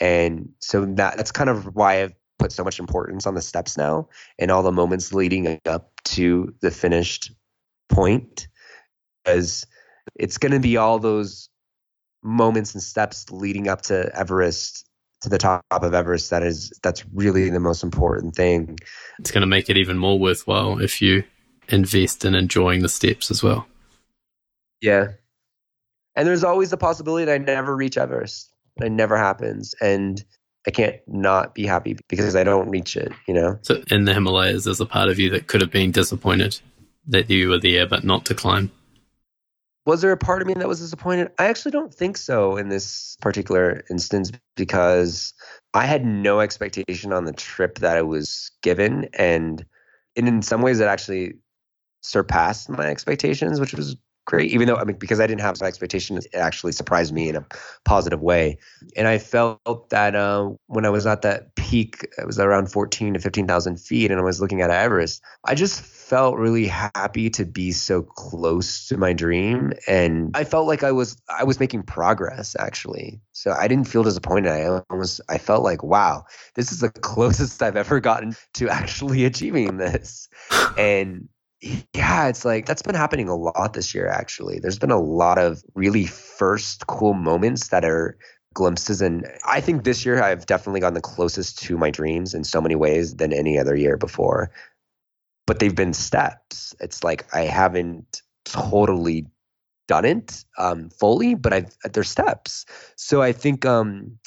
And 0.00 0.50
so 0.60 0.84
that 0.84 1.16
that's 1.16 1.32
kind 1.32 1.50
of 1.50 1.74
why 1.74 2.02
I've 2.02 2.14
put 2.38 2.52
so 2.52 2.64
much 2.64 2.78
importance 2.78 3.26
on 3.26 3.34
the 3.34 3.42
steps 3.42 3.76
now 3.76 4.08
and 4.38 4.50
all 4.50 4.62
the 4.62 4.72
moments 4.72 5.12
leading 5.12 5.60
up 5.66 5.90
to 6.04 6.54
the 6.60 6.70
finished 6.70 7.32
point 7.88 8.48
as 9.26 9.66
it's 10.14 10.38
going 10.38 10.52
to 10.52 10.60
be 10.60 10.76
all 10.76 10.98
those 10.98 11.48
moments 12.22 12.74
and 12.74 12.82
steps 12.82 13.30
leading 13.30 13.68
up 13.68 13.82
to 13.82 14.10
Everest 14.14 14.86
to 15.20 15.28
the 15.28 15.38
top 15.38 15.64
of 15.70 15.94
Everest 15.94 16.30
that 16.30 16.42
is 16.42 16.72
that's 16.82 17.04
really 17.12 17.50
the 17.50 17.60
most 17.60 17.82
important 17.82 18.34
thing. 18.34 18.78
It's 19.18 19.30
going 19.30 19.42
to 19.42 19.46
make 19.46 19.68
it 19.68 19.76
even 19.76 19.98
more 19.98 20.18
worthwhile 20.18 20.78
if 20.78 21.02
you 21.02 21.24
invest 21.68 22.24
in 22.24 22.34
enjoying 22.34 22.82
the 22.82 22.88
steps 22.88 23.30
as 23.30 23.42
well. 23.42 23.66
Yeah. 24.80 25.08
And 26.14 26.26
there's 26.26 26.44
always 26.44 26.70
the 26.70 26.76
possibility 26.76 27.24
that 27.26 27.34
I 27.34 27.38
never 27.38 27.76
reach 27.76 27.98
Everest. 27.98 28.52
It 28.76 28.90
never 28.90 29.16
happens. 29.16 29.74
And 29.80 30.22
I 30.66 30.70
can't 30.70 30.96
not 31.06 31.54
be 31.54 31.66
happy 31.66 31.96
because 32.08 32.36
I 32.36 32.44
don't 32.44 32.68
reach 32.68 32.96
it, 32.96 33.12
you 33.26 33.34
know? 33.34 33.58
So 33.62 33.82
in 33.90 34.04
the 34.04 34.14
Himalayas, 34.14 34.64
there's 34.64 34.80
a 34.80 34.86
part 34.86 35.08
of 35.08 35.18
you 35.18 35.30
that 35.30 35.46
could 35.46 35.60
have 35.60 35.70
been 35.70 35.92
disappointed 35.92 36.60
that 37.06 37.30
you 37.30 37.48
were 37.48 37.58
there 37.58 37.86
but 37.86 38.04
not 38.04 38.24
to 38.26 38.34
climb. 38.34 38.70
Was 39.88 40.02
there 40.02 40.12
a 40.12 40.18
part 40.18 40.42
of 40.42 40.48
me 40.48 40.52
that 40.52 40.68
was 40.68 40.80
disappointed? 40.80 41.30
I 41.38 41.46
actually 41.46 41.70
don't 41.70 41.94
think 41.94 42.18
so 42.18 42.58
in 42.58 42.68
this 42.68 43.16
particular 43.22 43.84
instance 43.88 44.30
because 44.54 45.32
I 45.72 45.86
had 45.86 46.04
no 46.04 46.40
expectation 46.40 47.10
on 47.10 47.24
the 47.24 47.32
trip 47.32 47.78
that 47.78 47.96
I 47.96 48.02
was 48.02 48.50
given. 48.62 49.08
And 49.14 49.64
in 50.14 50.42
some 50.42 50.60
ways, 50.60 50.80
it 50.80 50.88
actually 50.88 51.36
surpassed 52.02 52.68
my 52.68 52.84
expectations, 52.84 53.60
which 53.60 53.72
was 53.72 53.96
great. 54.28 54.50
Even 54.52 54.68
though 54.68 54.76
I 54.76 54.84
mean, 54.84 54.96
because 54.96 55.20
I 55.20 55.26
didn't 55.26 55.40
have 55.40 55.56
some 55.56 55.66
expectations, 55.66 56.26
it 56.26 56.36
actually 56.36 56.72
surprised 56.72 57.14
me 57.14 57.30
in 57.30 57.36
a 57.36 57.46
positive 57.84 58.20
way. 58.20 58.58
And 58.94 59.08
I 59.08 59.16
felt 59.16 59.88
that 59.88 60.14
uh, 60.14 60.50
when 60.66 60.84
I 60.84 60.90
was 60.90 61.06
at 61.06 61.22
that 61.22 61.54
peak, 61.56 62.06
it 62.18 62.26
was 62.26 62.38
around 62.38 62.70
fourteen 62.70 63.14
to 63.14 63.20
fifteen 63.20 63.46
thousand 63.46 63.80
feet, 63.80 64.10
and 64.10 64.20
I 64.20 64.22
was 64.22 64.40
looking 64.40 64.60
at 64.60 64.70
Everest. 64.70 65.22
I 65.44 65.54
just 65.54 65.80
felt 65.80 66.36
really 66.36 66.66
happy 66.66 67.30
to 67.30 67.46
be 67.46 67.72
so 67.72 68.02
close 68.02 68.86
to 68.88 68.98
my 68.98 69.14
dream, 69.14 69.72
and 69.88 70.30
I 70.36 70.44
felt 70.44 70.66
like 70.66 70.84
I 70.84 70.92
was 70.92 71.16
I 71.28 71.44
was 71.44 71.58
making 71.58 71.84
progress 71.84 72.54
actually. 72.58 73.20
So 73.32 73.52
I 73.58 73.66
didn't 73.66 73.88
feel 73.88 74.02
disappointed. 74.02 74.52
I 74.52 74.82
almost 74.90 75.22
I 75.30 75.38
felt 75.38 75.64
like, 75.64 75.82
wow, 75.82 76.24
this 76.54 76.70
is 76.70 76.80
the 76.80 76.90
closest 77.00 77.62
I've 77.62 77.76
ever 77.76 77.98
gotten 77.98 78.36
to 78.54 78.68
actually 78.68 79.24
achieving 79.30 79.78
this, 79.78 80.28
and 80.76 81.30
yeah, 81.60 82.28
it's 82.28 82.44
like 82.44 82.66
that's 82.66 82.82
been 82.82 82.94
happening 82.94 83.28
a 83.28 83.36
lot 83.36 83.72
this 83.72 83.94
year, 83.94 84.08
actually. 84.08 84.58
There's 84.60 84.78
been 84.78 84.90
a 84.90 85.00
lot 85.00 85.38
of 85.38 85.62
really 85.74 86.06
first 86.06 86.86
cool 86.86 87.14
moments 87.14 87.68
that 87.68 87.84
are 87.84 88.16
glimpses. 88.54 89.00
And 89.00 89.26
I 89.46 89.60
think 89.60 89.84
this 89.84 90.04
year 90.04 90.22
I've 90.22 90.46
definitely 90.46 90.80
gotten 90.80 90.94
the 90.94 91.00
closest 91.00 91.58
to 91.64 91.76
my 91.76 91.90
dreams 91.90 92.34
in 92.34 92.44
so 92.44 92.60
many 92.60 92.74
ways 92.74 93.16
than 93.16 93.32
any 93.32 93.58
other 93.58 93.76
year 93.76 93.96
before. 93.96 94.50
But 95.46 95.58
they've 95.58 95.74
been 95.74 95.94
steps. 95.94 96.74
It's 96.80 97.02
like 97.02 97.26
I 97.34 97.42
haven't 97.42 98.22
totally 98.44 99.26
done 99.88 100.04
it 100.04 100.44
um, 100.58 100.90
fully, 100.90 101.34
but 101.34 101.52
I've 101.52 101.76
there's 101.92 102.10
steps. 102.10 102.66
So 102.96 103.22
I 103.22 103.32
think 103.32 103.64
um, 103.64 104.18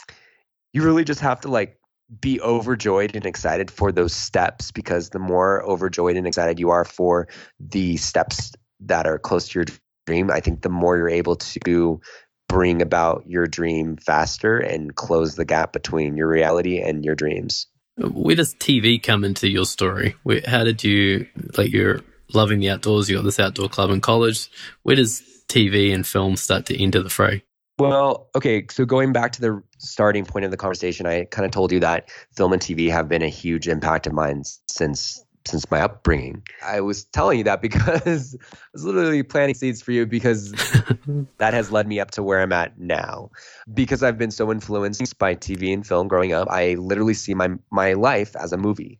you 0.73 0.83
really 0.83 1.03
just 1.03 1.21
have 1.21 1.41
to 1.41 1.47
like 1.47 1.77
be 2.19 2.41
overjoyed 2.41 3.15
and 3.15 3.25
excited 3.25 3.71
for 3.71 3.91
those 3.91 4.13
steps 4.13 4.71
because 4.71 5.09
the 5.09 5.19
more 5.19 5.63
overjoyed 5.63 6.17
and 6.17 6.27
excited 6.27 6.59
you 6.59 6.69
are 6.71 6.83
for 6.83 7.27
the 7.59 7.97
steps 7.97 8.51
that 8.81 9.05
are 9.07 9.19
close 9.19 9.47
to 9.49 9.59
your 9.59 9.65
dream, 10.05 10.29
I 10.31 10.39
think 10.39 10.61
the 10.61 10.69
more 10.69 10.97
you're 10.97 11.09
able 11.09 11.35
to 11.37 12.01
bring 12.49 12.81
about 12.81 13.23
your 13.27 13.47
dream 13.47 13.95
faster 13.95 14.57
and 14.57 14.93
close 14.95 15.35
the 15.35 15.45
gap 15.45 15.71
between 15.71 16.17
your 16.17 16.27
reality 16.27 16.81
and 16.81 17.05
your 17.05 17.15
dreams. 17.15 17.67
Where 17.97 18.35
does 18.35 18.55
TV 18.55 19.01
come 19.01 19.23
into 19.23 19.47
your 19.47 19.65
story? 19.65 20.15
Where, 20.23 20.41
how 20.45 20.63
did 20.63 20.83
you, 20.83 21.27
like, 21.57 21.71
you're 21.71 22.01
loving 22.33 22.59
the 22.59 22.69
outdoors, 22.69 23.09
you 23.09 23.17
got 23.17 23.23
this 23.23 23.39
outdoor 23.39 23.69
club 23.69 23.91
in 23.91 24.01
college. 24.01 24.49
Where 24.83 24.95
does 24.95 25.21
TV 25.47 25.93
and 25.93 26.05
film 26.05 26.35
start 26.35 26.65
to 26.67 26.81
enter 26.81 27.01
the 27.01 27.09
fray? 27.09 27.43
Well, 27.89 28.29
okay. 28.35 28.65
So 28.69 28.85
going 28.85 29.11
back 29.11 29.31
to 29.33 29.41
the 29.41 29.63
starting 29.77 30.25
point 30.25 30.45
of 30.45 30.51
the 30.51 30.57
conversation, 30.57 31.05
I 31.05 31.25
kind 31.25 31.45
of 31.45 31.51
told 31.51 31.71
you 31.71 31.79
that 31.79 32.09
film 32.35 32.53
and 32.53 32.61
TV 32.61 32.91
have 32.91 33.09
been 33.09 33.21
a 33.21 33.29
huge 33.29 33.67
impact 33.67 34.07
of 34.07 34.13
mine 34.13 34.43
since 34.67 35.23
since 35.47 35.69
my 35.71 35.81
upbringing. 35.81 36.43
I 36.63 36.81
was 36.81 37.05
telling 37.05 37.39
you 37.39 37.43
that 37.45 37.61
because 37.63 37.87
I 37.87 38.39
was 38.73 38.85
literally 38.85 39.23
planting 39.23 39.55
seeds 39.55 39.81
for 39.81 39.91
you 39.91 40.05
because 40.05 40.51
that 41.37 41.53
has 41.53 41.71
led 41.71 41.87
me 41.87 41.99
up 41.99 42.11
to 42.11 42.23
where 42.23 42.41
I'm 42.41 42.53
at 42.53 42.79
now. 42.79 43.31
Because 43.73 44.03
I've 44.03 44.17
been 44.17 44.31
so 44.31 44.51
influenced 44.51 45.17
by 45.17 45.35
TV 45.35 45.73
and 45.73 45.85
film 45.85 46.07
growing 46.07 46.33
up, 46.33 46.47
I 46.51 46.75
literally 46.75 47.15
see 47.15 47.33
my 47.33 47.49
my 47.71 47.93
life 47.93 48.35
as 48.35 48.53
a 48.53 48.57
movie. 48.57 48.99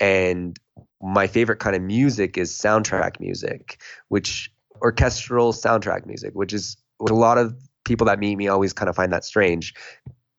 And 0.00 0.58
my 1.00 1.26
favorite 1.26 1.58
kind 1.58 1.76
of 1.76 1.82
music 1.82 2.36
is 2.36 2.52
soundtrack 2.52 3.20
music, 3.20 3.80
which 4.08 4.52
orchestral 4.80 5.52
soundtrack 5.52 6.06
music, 6.06 6.34
which 6.34 6.52
is 6.52 6.76
what 6.98 7.10
a 7.10 7.14
lot 7.14 7.38
of 7.38 7.56
people 7.88 8.06
that 8.06 8.20
meet 8.20 8.36
me 8.36 8.46
always 8.46 8.72
kind 8.72 8.88
of 8.88 8.94
find 8.94 9.12
that 9.12 9.24
strange 9.24 9.74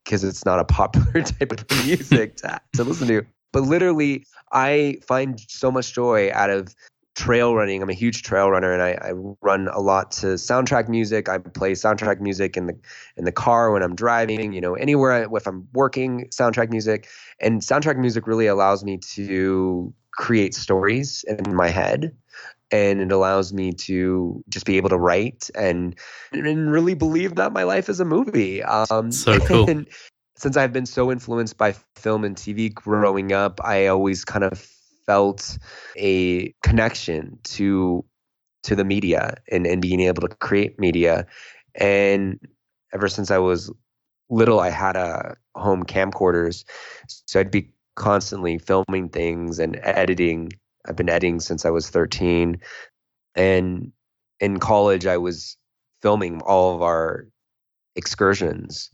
because 0.04 0.24
it's 0.24 0.44
not 0.46 0.58
a 0.58 0.64
popular 0.64 1.22
type 1.22 1.52
of 1.52 1.84
music 1.84 2.36
to, 2.36 2.60
to 2.72 2.84
listen 2.84 3.08
to. 3.08 3.26
But 3.52 3.64
literally, 3.64 4.24
I 4.52 4.98
find 5.06 5.38
so 5.48 5.70
much 5.70 5.92
joy 5.92 6.30
out 6.32 6.50
of 6.50 6.74
trail 7.16 7.54
running. 7.54 7.82
I'm 7.82 7.90
a 7.90 7.94
huge 7.94 8.22
trail 8.22 8.50
runner, 8.50 8.72
and 8.72 8.80
I, 8.80 8.92
I, 8.92 9.12
run 9.42 9.68
a 9.68 9.80
lot 9.80 10.12
to 10.12 10.28
soundtrack 10.28 10.88
music. 10.88 11.28
I 11.28 11.38
play 11.38 11.72
soundtrack 11.72 12.20
music 12.20 12.56
in 12.56 12.66
the 12.66 12.78
in 13.16 13.24
the 13.24 13.32
car 13.32 13.72
when 13.72 13.82
I'm 13.82 13.96
driving. 13.96 14.52
You 14.52 14.60
know, 14.60 14.74
anywhere 14.74 15.12
I, 15.12 15.36
if 15.36 15.46
I'm 15.46 15.66
working, 15.72 16.28
soundtrack 16.28 16.70
music. 16.70 17.08
And 17.40 17.60
soundtrack 17.60 17.98
music 17.98 18.28
really 18.28 18.46
allows 18.46 18.84
me 18.84 18.98
to 19.14 19.92
create 20.20 20.54
stories 20.54 21.24
in 21.26 21.54
my 21.54 21.68
head 21.68 22.14
and 22.70 23.00
it 23.00 23.10
allows 23.10 23.54
me 23.54 23.72
to 23.72 24.44
just 24.50 24.66
be 24.66 24.76
able 24.76 24.90
to 24.90 24.98
write 24.98 25.50
and 25.54 25.98
and 26.32 26.70
really 26.70 26.94
believe 26.94 27.36
that 27.36 27.52
my 27.52 27.62
life 27.62 27.88
is 27.88 28.00
a 28.00 28.04
movie. 28.04 28.62
Um, 28.62 29.10
so 29.10 29.38
cool. 29.40 29.66
Since 30.36 30.56
I've 30.56 30.72
been 30.72 30.86
so 30.86 31.10
influenced 31.10 31.58
by 31.58 31.74
film 31.96 32.24
and 32.24 32.36
TV 32.36 32.72
growing 32.72 33.32
up, 33.32 33.60
I 33.64 33.86
always 33.86 34.24
kind 34.24 34.44
of 34.44 34.58
felt 35.06 35.58
a 35.96 36.52
connection 36.62 37.38
to 37.44 38.04
to 38.62 38.76
the 38.76 38.84
media 38.84 39.36
and, 39.50 39.66
and 39.66 39.80
being 39.80 40.00
able 40.00 40.22
to 40.28 40.28
create 40.36 40.78
media. 40.78 41.26
And 41.74 42.38
ever 42.92 43.08
since 43.08 43.30
I 43.30 43.38
was 43.38 43.72
little, 44.28 44.60
I 44.60 44.70
had 44.70 44.96
a 44.96 45.36
home 45.54 45.84
camcorders, 45.84 46.64
so 47.08 47.40
I'd 47.40 47.50
be 47.50 47.72
constantly 48.00 48.58
filming 48.58 49.08
things 49.08 49.58
and 49.58 49.78
editing 49.82 50.50
I've 50.86 50.96
been 50.96 51.08
editing 51.08 51.40
since 51.40 51.64
I 51.64 51.70
was 51.70 51.90
13. 51.90 52.60
And 53.34 53.92
in 54.40 54.58
college, 54.58 55.06
I 55.06 55.16
was 55.16 55.56
filming 56.02 56.40
all 56.42 56.74
of 56.74 56.82
our 56.82 57.26
excursions 57.96 58.90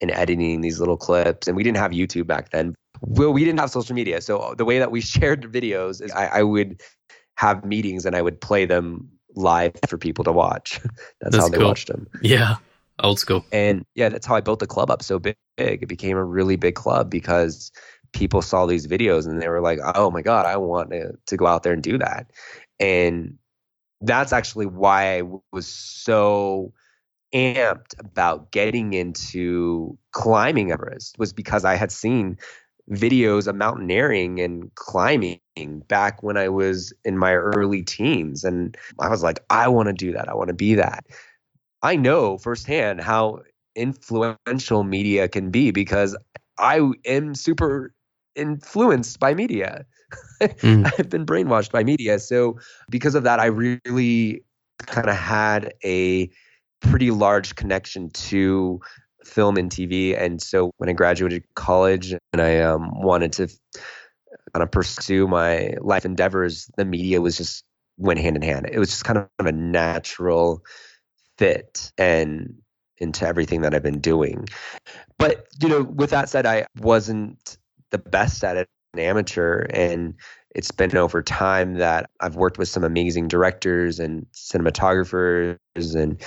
and 0.00 0.10
editing 0.10 0.60
these 0.60 0.78
little 0.78 0.96
clips. 0.96 1.48
And 1.48 1.56
we 1.56 1.62
didn't 1.62 1.78
have 1.78 1.92
YouTube 1.92 2.26
back 2.26 2.50
then. 2.50 2.74
Well, 3.00 3.32
we 3.32 3.44
didn't 3.44 3.60
have 3.60 3.70
social 3.70 3.94
media. 3.94 4.20
So 4.20 4.38
uh, 4.38 4.54
the 4.54 4.64
way 4.64 4.78
that 4.78 4.90
we 4.90 5.00
shared 5.00 5.42
videos 5.50 6.02
is 6.02 6.12
I, 6.12 6.26
I 6.26 6.42
would 6.42 6.80
have 7.36 7.64
meetings 7.64 8.04
and 8.04 8.14
I 8.14 8.22
would 8.22 8.40
play 8.40 8.66
them 8.66 9.08
live 9.34 9.72
for 9.88 9.96
people 9.96 10.24
to 10.24 10.32
watch. 10.32 10.80
that's, 10.82 10.96
that's, 11.22 11.36
how 11.36 11.48
they 11.48 11.58
cool. 11.58 11.68
watched 11.68 11.88
them. 11.88 12.06
Yeah. 12.20 12.56
Old 13.02 13.18
school. 13.18 13.46
And 13.50 13.86
yeah, 13.94 14.10
that's 14.10 14.26
how 14.26 14.34
I 14.34 14.42
built 14.42 14.58
the 14.58 14.66
club 14.66 14.90
up 14.90 15.02
so 15.02 15.18
big. 15.18 15.36
It 15.56 15.88
became 15.88 16.18
a 16.18 16.24
really 16.24 16.56
big 16.56 16.74
club 16.74 17.08
because 17.08 17.72
people 18.12 18.42
saw 18.42 18.66
these 18.66 18.86
videos 18.86 19.26
and 19.26 19.40
they 19.40 19.48
were 19.48 19.60
like, 19.60 19.78
oh 19.94 20.10
my 20.10 20.22
God, 20.22 20.46
I 20.46 20.56
want 20.56 20.90
to, 20.90 21.12
to 21.26 21.36
go 21.36 21.46
out 21.46 21.62
there 21.62 21.72
and 21.72 21.82
do 21.82 21.98
that. 21.98 22.30
And 22.78 23.38
that's 24.00 24.32
actually 24.32 24.66
why 24.66 25.18
I 25.18 25.22
was 25.52 25.66
so 25.66 26.72
amped 27.34 27.98
about 27.98 28.50
getting 28.50 28.92
into 28.92 29.96
climbing 30.12 30.72
Everest 30.72 31.18
was 31.18 31.32
because 31.32 31.64
I 31.64 31.76
had 31.76 31.92
seen 31.92 32.38
videos 32.90 33.46
of 33.46 33.54
mountaineering 33.54 34.40
and 34.40 34.74
climbing 34.74 35.38
back 35.86 36.22
when 36.22 36.36
I 36.36 36.48
was 36.48 36.92
in 37.04 37.18
my 37.18 37.34
early 37.34 37.82
teens. 37.82 38.42
And 38.42 38.76
I 38.98 39.08
was 39.08 39.22
like, 39.22 39.40
I 39.48 39.68
want 39.68 39.88
to 39.88 39.92
do 39.92 40.12
that. 40.12 40.28
I 40.28 40.34
want 40.34 40.48
to 40.48 40.54
be 40.54 40.74
that. 40.74 41.06
I 41.82 41.96
know 41.96 42.36
firsthand 42.36 43.00
how 43.00 43.40
influential 43.76 44.82
media 44.82 45.28
can 45.28 45.50
be 45.50 45.70
because 45.70 46.16
I 46.58 46.80
am 47.06 47.34
super 47.34 47.94
influenced 48.34 49.18
by 49.18 49.34
media. 49.34 49.84
Mm. 50.40 50.90
I've 50.98 51.08
been 51.08 51.26
brainwashed 51.26 51.72
by 51.72 51.84
media. 51.84 52.18
So 52.18 52.58
because 52.88 53.14
of 53.14 53.24
that, 53.24 53.40
I 53.40 53.46
really 53.46 54.44
kind 54.78 55.08
of 55.08 55.16
had 55.16 55.72
a 55.84 56.30
pretty 56.80 57.10
large 57.10 57.54
connection 57.56 58.10
to 58.10 58.80
film 59.24 59.56
and 59.56 59.70
TV. 59.70 60.18
And 60.18 60.40
so 60.40 60.72
when 60.78 60.88
I 60.88 60.92
graduated 60.92 61.44
college 61.54 62.14
and 62.32 62.40
I 62.40 62.60
um, 62.60 62.90
wanted 63.02 63.32
to 63.34 63.48
kind 64.54 64.62
of 64.62 64.70
pursue 64.70 65.28
my 65.28 65.74
life 65.80 66.04
endeavors, 66.04 66.70
the 66.76 66.84
media 66.84 67.20
was 67.20 67.36
just 67.36 67.64
went 67.98 68.18
hand 68.18 68.36
in 68.36 68.42
hand. 68.42 68.68
It 68.70 68.78
was 68.78 68.88
just 68.88 69.04
kind 69.04 69.18
of 69.18 69.46
a 69.46 69.52
natural 69.52 70.64
fit 71.38 71.92
and 71.98 72.54
into 72.98 73.26
everything 73.26 73.62
that 73.62 73.74
I've 73.74 73.82
been 73.82 74.00
doing. 74.00 74.46
But 75.18 75.46
you 75.60 75.68
know, 75.68 75.82
with 75.82 76.10
that 76.10 76.28
said, 76.28 76.46
I 76.46 76.66
wasn't 76.78 77.58
the 77.90 77.98
best 77.98 78.42
at 78.44 78.56
it 78.56 78.68
an 78.94 79.00
amateur 79.00 79.66
and 79.70 80.14
it's 80.56 80.72
been 80.72 80.96
over 80.96 81.22
time 81.22 81.74
that 81.74 82.10
I've 82.18 82.34
worked 82.34 82.58
with 82.58 82.68
some 82.68 82.82
amazing 82.82 83.28
directors 83.28 84.00
and 84.00 84.26
cinematographers 84.34 85.58
and 85.94 86.20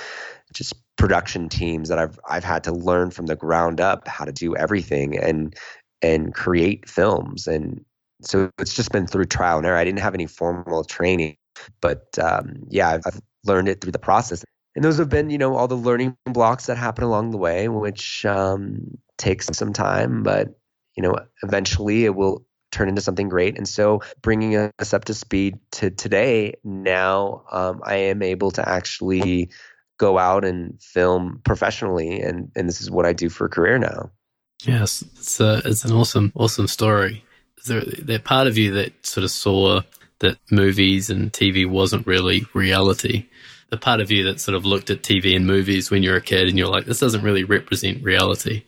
just 0.53 0.74
production 0.95 1.49
teams 1.49 1.89
that 1.89 1.99
I've 1.99 2.18
I've 2.30 2.43
had 2.43 2.64
to 2.66 2.72
learn 2.72 3.11
from 3.11 3.26
the 3.26 3.36
ground 3.36 3.82
up 3.82 4.07
how 4.07 4.24
to 4.24 4.32
do 4.32 4.55
everything 4.55 5.18
and 5.18 5.53
and 6.01 6.34
create 6.34 6.88
films 6.88 7.47
and 7.47 7.84
so 8.22 8.49
it's 8.59 8.74
just 8.74 8.91
been 8.91 9.07
through 9.07 9.26
trial 9.26 9.57
and 9.57 9.68
error. 9.68 9.78
I 9.78 9.84
didn't 9.84 9.99
have 9.99 10.14
any 10.14 10.28
formal 10.28 10.84
training, 10.84 11.36
but 11.82 12.18
um, 12.20 12.55
yeah, 12.70 12.89
I've, 12.89 13.01
I've 13.05 13.22
learned 13.45 13.68
it 13.68 13.82
through 13.82 13.91
the 13.91 13.99
process. 13.99 14.43
And 14.76 14.84
those 14.84 14.97
have 14.97 15.09
been, 15.09 15.30
you 15.30 15.38
know, 15.38 15.55
all 15.55 15.68
the 15.68 15.76
learning 15.76 16.16
blocks 16.26 16.66
that 16.66 16.78
happen 16.78 17.03
along 17.03 17.32
the 17.32 17.38
way, 17.38 17.68
which 17.68 18.26
um, 18.26 18.97
takes 19.18 19.47
some 19.51 19.74
time, 19.74 20.24
but 20.24 20.57
you 20.96 21.04
know, 21.04 21.16
eventually 21.44 22.06
it 22.06 22.16
will 22.16 22.46
turn 22.72 22.89
into 22.89 23.02
something 23.02 23.30
great. 23.30 23.58
And 23.58 23.68
so, 23.68 24.02
bringing 24.22 24.56
us 24.56 24.94
up 24.94 25.06
to 25.06 25.14
speed 25.14 25.60
to 25.74 25.89
today, 25.89 26.56
now 26.64 27.44
um, 27.52 27.82
I 27.84 27.96
am 27.96 28.22
able 28.22 28.52
to 28.52 28.68
actually 28.68 29.50
go 29.98 30.18
out 30.18 30.44
and 30.44 30.82
film 30.82 31.41
professionally, 31.44 32.22
and 32.22 32.52
and 32.56 32.68
this 32.68 32.82
is 32.82 32.91
what 32.91 33.06
I 33.06 33.14
do 33.14 33.30
for 33.30 33.46
a 33.46 33.50
career 33.50 33.78
now. 33.78 34.12
Yes, 34.66 35.04
it's 35.16 35.39
a, 35.39 35.62
it's 35.66 35.86
an 35.86 35.91
awesome 35.91 36.32
awesome 36.36 36.68
story. 36.68 37.24
There 37.66 37.82
there 37.82 38.20
part 38.20 38.48
of 38.48 38.58
you 38.58 38.72
that 38.74 39.06
sort 39.06 39.24
of 39.24 39.32
saw 39.32 39.82
that 40.24 40.38
movies 40.50 41.10
and 41.10 41.32
TV 41.32 41.70
wasn't 41.70 42.08
really 42.08 42.46
reality? 42.54 43.26
The 43.70 43.78
part 43.78 44.00
of 44.00 44.10
you 44.10 44.24
that 44.24 44.39
sort 44.39 44.56
of 44.56 44.66
looked 44.66 44.89
at 44.89 45.02
TV 45.02 45.36
and 45.36 45.46
movies 45.46 45.91
when 45.91 46.02
you're 46.02 46.16
a 46.16 46.22
kid 46.22 46.48
and 46.48 46.58
you're 46.58 46.70
like, 46.70 46.86
this 46.86 47.00
doesn't 47.00 47.24
really 47.24 47.44
represent 47.44 48.04
reality. 48.04 48.64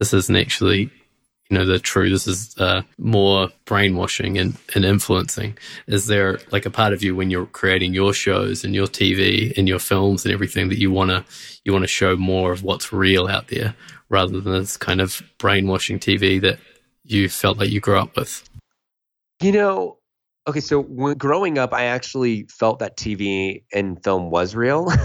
This 0.00 0.12
isn't 0.12 0.36
actually 0.36 0.90
you 1.48 1.56
know 1.56 1.64
the 1.64 1.78
true 1.78 2.10
this 2.10 2.26
is 2.26 2.56
uh, 2.58 2.82
more 2.98 3.48
brainwashing 3.64 4.38
and, 4.38 4.56
and 4.74 4.84
influencing. 4.84 5.56
Is 5.86 6.06
there 6.06 6.38
like 6.50 6.66
a 6.66 6.70
part 6.70 6.92
of 6.92 7.02
you 7.02 7.14
when 7.14 7.30
you're 7.30 7.46
creating 7.46 7.94
your 7.94 8.12
shows 8.12 8.64
and 8.64 8.74
your 8.74 8.86
tv 8.86 9.56
and 9.56 9.68
your 9.68 9.78
films 9.78 10.24
and 10.24 10.34
everything 10.34 10.68
that 10.68 10.78
you 10.78 10.90
want 10.90 11.10
to 11.10 11.24
you 11.64 11.72
want 11.72 11.84
to 11.84 11.88
show 11.88 12.16
more 12.16 12.52
of 12.52 12.62
what's 12.62 12.92
real 12.92 13.28
out 13.28 13.48
there 13.48 13.74
rather 14.08 14.40
than 14.40 14.52
this 14.52 14.76
kind 14.76 15.00
of 15.00 15.22
brainwashing 15.38 15.98
tv 15.98 16.40
that 16.40 16.58
you 17.04 17.28
felt 17.28 17.58
like 17.58 17.70
you 17.70 17.80
grew 17.80 17.98
up 17.98 18.16
with? 18.16 18.48
You 19.40 19.52
know 19.52 19.98
okay 20.48 20.60
so 20.60 20.80
when 20.82 21.16
growing 21.16 21.58
up 21.58 21.74
i 21.74 21.84
actually 21.84 22.46
felt 22.48 22.78
that 22.78 22.96
tv 22.96 23.64
and 23.72 24.02
film 24.02 24.30
was 24.30 24.54
real. 24.54 24.92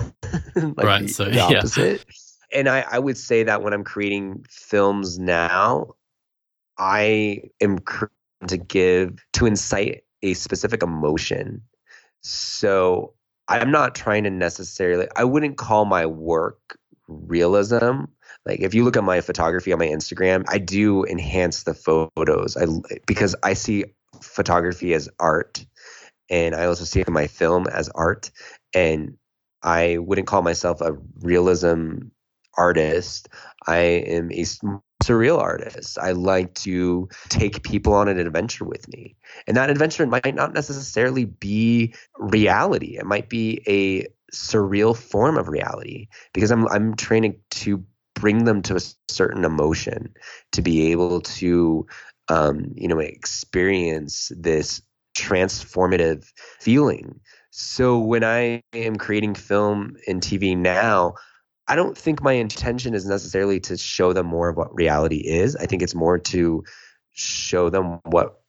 Like 0.53 0.85
right 0.85 1.01
the, 1.03 1.07
so 1.07 1.25
the 1.25 1.39
opposite. 1.39 2.05
Yeah. 2.05 2.59
and 2.59 2.69
I, 2.69 2.85
I 2.91 2.99
would 2.99 3.17
say 3.17 3.43
that 3.43 3.63
when 3.63 3.73
i'm 3.73 3.85
creating 3.85 4.45
films 4.49 5.17
now 5.17 5.93
I 6.77 7.43
am 7.61 7.79
to 8.47 8.57
give 8.57 9.23
to 9.33 9.45
incite 9.45 10.03
a 10.23 10.33
specific 10.33 10.83
emotion. 10.83 11.61
So 12.21 13.13
I'm 13.47 13.71
not 13.71 13.95
trying 13.95 14.23
to 14.23 14.29
necessarily, 14.29 15.07
I 15.15 15.23
wouldn't 15.23 15.57
call 15.57 15.85
my 15.85 16.05
work 16.05 16.77
realism. 17.07 18.05
Like 18.45 18.59
if 18.61 18.73
you 18.73 18.83
look 18.83 18.97
at 18.97 19.03
my 19.03 19.21
photography 19.21 19.73
on 19.73 19.79
my 19.79 19.87
Instagram, 19.87 20.45
I 20.47 20.57
do 20.57 21.03
enhance 21.05 21.63
the 21.63 21.73
photos. 21.73 22.57
I 22.57 22.65
because 23.05 23.35
I 23.43 23.53
see 23.53 23.85
photography 24.21 24.93
as 24.93 25.09
art, 25.19 25.65
and 26.29 26.55
I 26.55 26.65
also 26.65 26.85
see 26.85 27.03
my 27.07 27.27
film 27.27 27.67
as 27.67 27.89
art. 27.89 28.31
And 28.73 29.17
I 29.63 29.97
wouldn't 29.97 30.27
call 30.27 30.41
myself 30.41 30.81
a 30.81 30.93
realism 31.19 31.97
artist. 32.57 33.29
I 33.67 33.77
am 33.77 34.31
a 34.31 34.43
surreal 35.03 35.39
artist. 35.39 35.97
I 35.97 36.11
like 36.11 36.53
to 36.55 37.09
take 37.29 37.63
people 37.63 37.93
on 37.93 38.07
an 38.07 38.19
adventure 38.19 38.65
with 38.65 38.87
me. 38.87 39.15
And 39.47 39.57
that 39.57 39.69
adventure 39.69 40.05
might 40.05 40.35
not 40.35 40.53
necessarily 40.53 41.25
be 41.25 41.93
reality. 42.17 42.97
It 42.97 43.05
might 43.05 43.29
be 43.29 43.61
a 43.67 44.07
surreal 44.33 44.95
form 44.95 45.37
of 45.37 45.49
reality 45.49 46.07
because 46.33 46.51
I'm 46.51 46.67
I'm 46.69 46.95
training 46.95 47.35
to 47.51 47.83
bring 48.15 48.45
them 48.45 48.61
to 48.61 48.75
a 48.75 48.81
certain 49.09 49.43
emotion 49.43 50.13
to 50.51 50.61
be 50.61 50.91
able 50.91 51.21
to 51.21 51.85
um, 52.27 52.71
you 52.75 52.87
know 52.87 52.99
experience 52.99 54.31
this 54.35 54.81
transformative 55.17 56.31
feeling 56.59 57.19
so 57.49 57.99
when 57.99 58.23
i 58.23 58.63
am 58.73 58.95
creating 58.95 59.35
film 59.35 59.97
and 60.07 60.21
tv 60.21 60.57
now 60.57 61.13
i 61.71 61.75
don't 61.75 61.97
think 61.97 62.21
my 62.21 62.33
intention 62.33 62.93
is 62.93 63.05
necessarily 63.05 63.59
to 63.59 63.77
show 63.77 64.13
them 64.13 64.25
more 64.25 64.49
of 64.49 64.57
what 64.57 64.73
reality 64.75 65.17
is 65.17 65.55
i 65.57 65.65
think 65.65 65.81
it's 65.81 65.95
more 65.95 66.17
to 66.17 66.63
show 67.11 67.69
them 67.69 67.99
what 68.05 68.41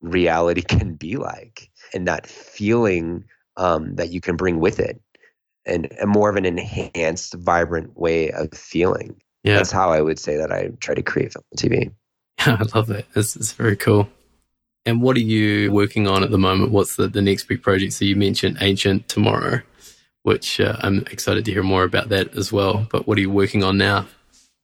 reality 0.00 0.62
can 0.68 0.94
be 0.94 1.16
like 1.16 1.70
and 1.94 2.06
that 2.06 2.26
feeling 2.26 3.24
um, 3.56 3.96
that 3.96 4.10
you 4.10 4.20
can 4.20 4.36
bring 4.36 4.60
with 4.60 4.80
it 4.80 5.00
and, 5.66 5.92
and 6.00 6.10
more 6.10 6.28
of 6.28 6.36
an 6.36 6.44
enhanced, 6.44 7.34
vibrant 7.34 7.98
way 7.98 8.30
of 8.30 8.52
feeling. 8.52 9.20
Yeah. 9.44 9.56
That's 9.56 9.70
how 9.70 9.90
I 9.90 10.00
would 10.00 10.18
say 10.18 10.36
that 10.36 10.52
I 10.52 10.70
try 10.80 10.94
to 10.94 11.02
create 11.02 11.32
film 11.32 11.44
and 11.50 11.60
TV. 11.60 11.92
Yeah, 12.46 12.56
I 12.60 12.76
love 12.76 12.86
that. 12.88 13.06
It's, 13.14 13.36
it's 13.36 13.52
very 13.52 13.76
cool. 13.76 14.08
And 14.84 15.00
what 15.00 15.16
are 15.16 15.20
you 15.20 15.70
working 15.70 16.08
on 16.08 16.24
at 16.24 16.30
the 16.30 16.38
moment? 16.38 16.72
What's 16.72 16.96
the, 16.96 17.06
the 17.06 17.22
next 17.22 17.44
big 17.44 17.62
project? 17.62 17.92
So 17.92 18.04
you 18.04 18.16
mentioned 18.16 18.58
Ancient 18.60 19.08
Tomorrow, 19.08 19.60
which 20.22 20.60
uh, 20.60 20.76
I'm 20.80 20.98
excited 21.10 21.44
to 21.44 21.52
hear 21.52 21.62
more 21.62 21.84
about 21.84 22.08
that 22.10 22.36
as 22.36 22.52
well. 22.52 22.86
But 22.90 23.06
what 23.06 23.18
are 23.18 23.20
you 23.20 23.30
working 23.30 23.62
on 23.62 23.78
now? 23.78 24.06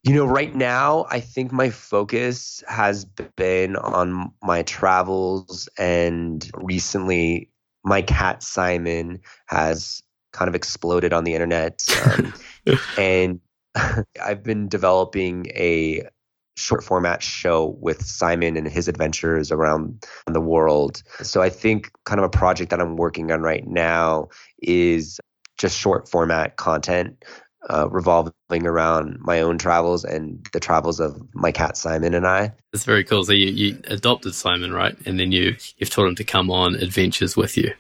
You 0.04 0.14
know, 0.14 0.26
right 0.26 0.54
now, 0.54 1.06
I 1.11 1.20
think 1.20 1.52
my 1.52 1.70
focus 1.70 2.62
has 2.68 3.04
been 3.36 3.76
on 3.76 4.32
my 4.42 4.62
travels, 4.62 5.68
and 5.76 6.48
recently, 6.54 7.50
my 7.84 8.02
cat 8.02 8.42
Simon 8.42 9.20
has 9.46 10.02
kind 10.32 10.48
of 10.48 10.54
exploded 10.54 11.12
on 11.12 11.24
the 11.24 11.34
internet. 11.34 11.82
Um, 12.04 12.32
and 12.98 13.40
I've 14.22 14.42
been 14.42 14.68
developing 14.68 15.46
a 15.54 16.09
short 16.56 16.82
format 16.82 17.22
show 17.22 17.76
with 17.80 18.04
Simon 18.04 18.56
and 18.56 18.68
his 18.68 18.88
adventures 18.88 19.52
around 19.52 20.04
the 20.26 20.40
world. 20.40 21.02
So 21.22 21.40
I 21.40 21.50
think 21.50 21.90
kind 22.04 22.18
of 22.18 22.24
a 22.24 22.30
project 22.30 22.70
that 22.70 22.80
I'm 22.80 22.96
working 22.96 23.30
on 23.30 23.42
right 23.42 23.66
now 23.66 24.28
is 24.61 25.20
just 25.59 25.78
short 25.78 26.09
format 26.09 26.56
content 26.56 27.24
uh, 27.70 27.88
revolving 27.90 28.32
around 28.50 29.18
my 29.20 29.40
own 29.40 29.59
travels 29.59 30.04
and 30.04 30.46
the 30.52 30.61
travels 30.61 31.00
of 31.00 31.20
my 31.34 31.52
cat 31.52 31.76
Simon 31.76 32.14
and 32.14 32.26
I. 32.26 32.52
That's 32.72 32.84
very 32.84 33.04
cool. 33.04 33.24
So 33.24 33.32
you, 33.32 33.48
you 33.48 33.80
adopted 33.88 34.34
Simon, 34.34 34.72
right? 34.72 34.96
And 35.06 35.18
then 35.18 35.32
you 35.32 35.56
you've 35.76 35.90
taught 35.90 36.06
him 36.06 36.14
to 36.14 36.24
come 36.24 36.50
on 36.50 36.76
adventures 36.76 37.36
with 37.36 37.56
you. 37.56 37.72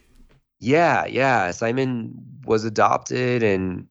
Yeah, 0.60 1.06
yeah. 1.06 1.52
Simon 1.52 2.14
was 2.44 2.64
adopted 2.64 3.42
and 3.42 3.86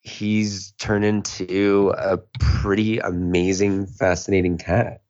he's 0.00 0.72
turned 0.72 1.04
into 1.04 1.94
a 1.96 2.18
pretty 2.40 2.98
amazing, 2.98 3.86
fascinating 3.86 4.58
cat. 4.58 5.02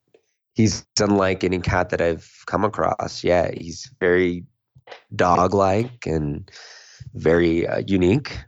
He's 0.55 0.85
unlike 1.01 1.45
any 1.45 1.61
cat 1.61 1.89
that 1.91 2.03
I've 2.03 2.31
come 2.47 2.63
across. 2.63 3.25
Yeah, 3.25 3.51
he's 3.53 3.91
very 4.01 4.45
dog 5.17 5.55
like 5.55 6.07
and 6.07 6.51
very 7.15 7.67
uh, 7.67 7.83
unique. 7.87 8.39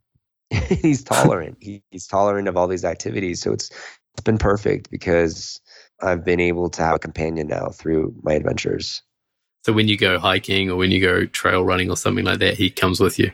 he's 0.51 1.03
tolerant. 1.05 1.59
He, 1.61 1.83
he's 1.91 2.07
tolerant 2.07 2.49
of 2.49 2.57
all 2.57 2.69
these 2.69 2.85
activities. 2.85 3.41
So 3.41 3.53
it's 3.53 3.71
it's 4.15 4.23
been 4.23 4.39
perfect 4.39 4.91
because 4.91 5.61
I've 6.01 6.25
been 6.25 6.41
able 6.41 6.71
to 6.71 6.83
have 6.83 6.97
a 6.97 6.99
companion 6.99 7.49
now 7.49 7.69
through 7.69 8.15
my 8.23 8.35
adventures. 8.35 9.03
So 9.65 9.73
when 9.73 9.89
you 9.89 9.97
go 9.97 10.19
hiking 10.19 10.71
or 10.71 10.77
when 10.77 10.91
you 10.91 11.01
go 11.01 11.27
trail 11.27 11.65
running 11.65 11.91
or 11.91 11.97
something 11.97 12.25
like 12.25 12.39
that, 12.39 12.55
he 12.55 12.71
comes 12.71 13.01
with 13.01 13.19
you. 13.19 13.33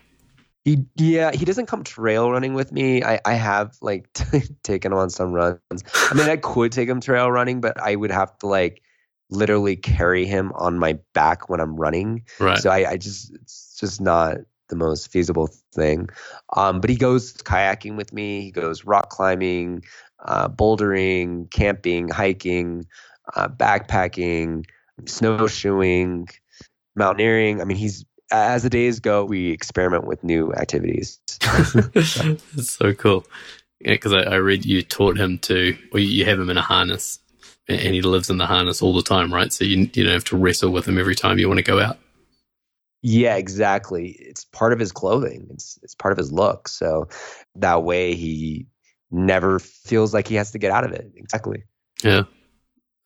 He 0.64 0.84
yeah, 0.96 1.32
he 1.32 1.44
doesn't 1.44 1.66
come 1.66 1.84
trail 1.84 2.30
running 2.30 2.54
with 2.54 2.70
me. 2.70 3.02
I 3.02 3.20
I 3.24 3.34
have 3.34 3.76
like 3.80 4.12
t- 4.12 4.42
taken 4.62 4.92
him 4.92 4.98
on 4.98 5.10
some 5.10 5.32
runs. 5.32 5.58
I 5.70 6.14
mean, 6.14 6.28
I 6.28 6.36
could 6.36 6.72
take 6.72 6.88
him 6.88 7.00
trail 7.00 7.30
running, 7.30 7.60
but 7.60 7.80
I 7.80 7.96
would 7.96 8.10
have 8.10 8.36
to 8.38 8.46
like 8.46 8.82
literally 9.30 9.76
carry 9.76 10.26
him 10.26 10.52
on 10.54 10.78
my 10.78 10.98
back 11.14 11.48
when 11.48 11.60
I'm 11.60 11.76
running. 11.76 12.24
Right. 12.38 12.58
So 12.58 12.70
I, 12.70 12.90
I 12.90 12.96
just 12.96 13.32
it's 13.34 13.76
just 13.78 14.00
not 14.00 14.38
the 14.70 14.76
most 14.76 15.12
feasible 15.12 15.50
thing. 15.74 16.08
Um, 16.56 16.80
but 16.80 16.88
he 16.88 16.96
goes 16.96 17.34
kayaking 17.34 17.96
with 17.96 18.12
me. 18.12 18.42
He 18.42 18.50
goes 18.50 18.84
rock 18.84 19.10
climbing, 19.10 19.84
uh, 20.24 20.48
bouldering, 20.48 21.50
camping, 21.50 22.08
hiking, 22.08 22.86
uh, 23.36 23.48
backpacking, 23.48 24.64
snowshoeing, 25.06 26.28
mountaineering. 26.96 27.60
I 27.60 27.64
mean, 27.64 27.76
he's 27.76 28.04
as 28.32 28.62
the 28.62 28.70
days 28.70 29.00
go, 29.00 29.24
we 29.24 29.50
experiment 29.50 30.06
with 30.06 30.22
new 30.22 30.52
activities. 30.54 31.18
That's 31.40 32.70
so 32.70 32.94
cool. 32.94 33.26
Yeah, 33.80 33.92
because 33.92 34.12
I, 34.12 34.20
I, 34.20 34.36
read 34.36 34.64
you 34.64 34.82
taught 34.82 35.18
him 35.18 35.38
to, 35.38 35.76
or 35.92 35.98
you 35.98 36.24
have 36.26 36.38
him 36.38 36.50
in 36.50 36.58
a 36.58 36.62
harness, 36.62 37.18
and 37.66 37.94
he 37.94 38.02
lives 38.02 38.30
in 38.30 38.38
the 38.38 38.46
harness 38.46 38.82
all 38.82 38.94
the 38.94 39.02
time, 39.02 39.32
right? 39.32 39.52
So 39.52 39.64
you 39.64 39.90
you 39.94 40.04
don't 40.04 40.12
have 40.12 40.24
to 40.24 40.36
wrestle 40.36 40.70
with 40.70 40.86
him 40.86 40.98
every 40.98 41.14
time 41.14 41.38
you 41.38 41.48
want 41.48 41.58
to 41.58 41.64
go 41.64 41.80
out. 41.80 41.98
Yeah, 43.02 43.36
exactly. 43.36 44.10
It's 44.10 44.44
part 44.44 44.72
of 44.72 44.78
his 44.78 44.92
clothing. 44.92 45.48
It's 45.50 45.78
it's 45.82 45.94
part 45.94 46.12
of 46.12 46.18
his 46.18 46.32
look. 46.32 46.68
So 46.68 47.08
that 47.56 47.82
way 47.82 48.14
he 48.14 48.66
never 49.10 49.58
feels 49.58 50.12
like 50.12 50.28
he 50.28 50.34
has 50.36 50.52
to 50.52 50.58
get 50.58 50.70
out 50.70 50.84
of 50.84 50.92
it. 50.92 51.10
Exactly. 51.16 51.64
Yeah, 52.04 52.24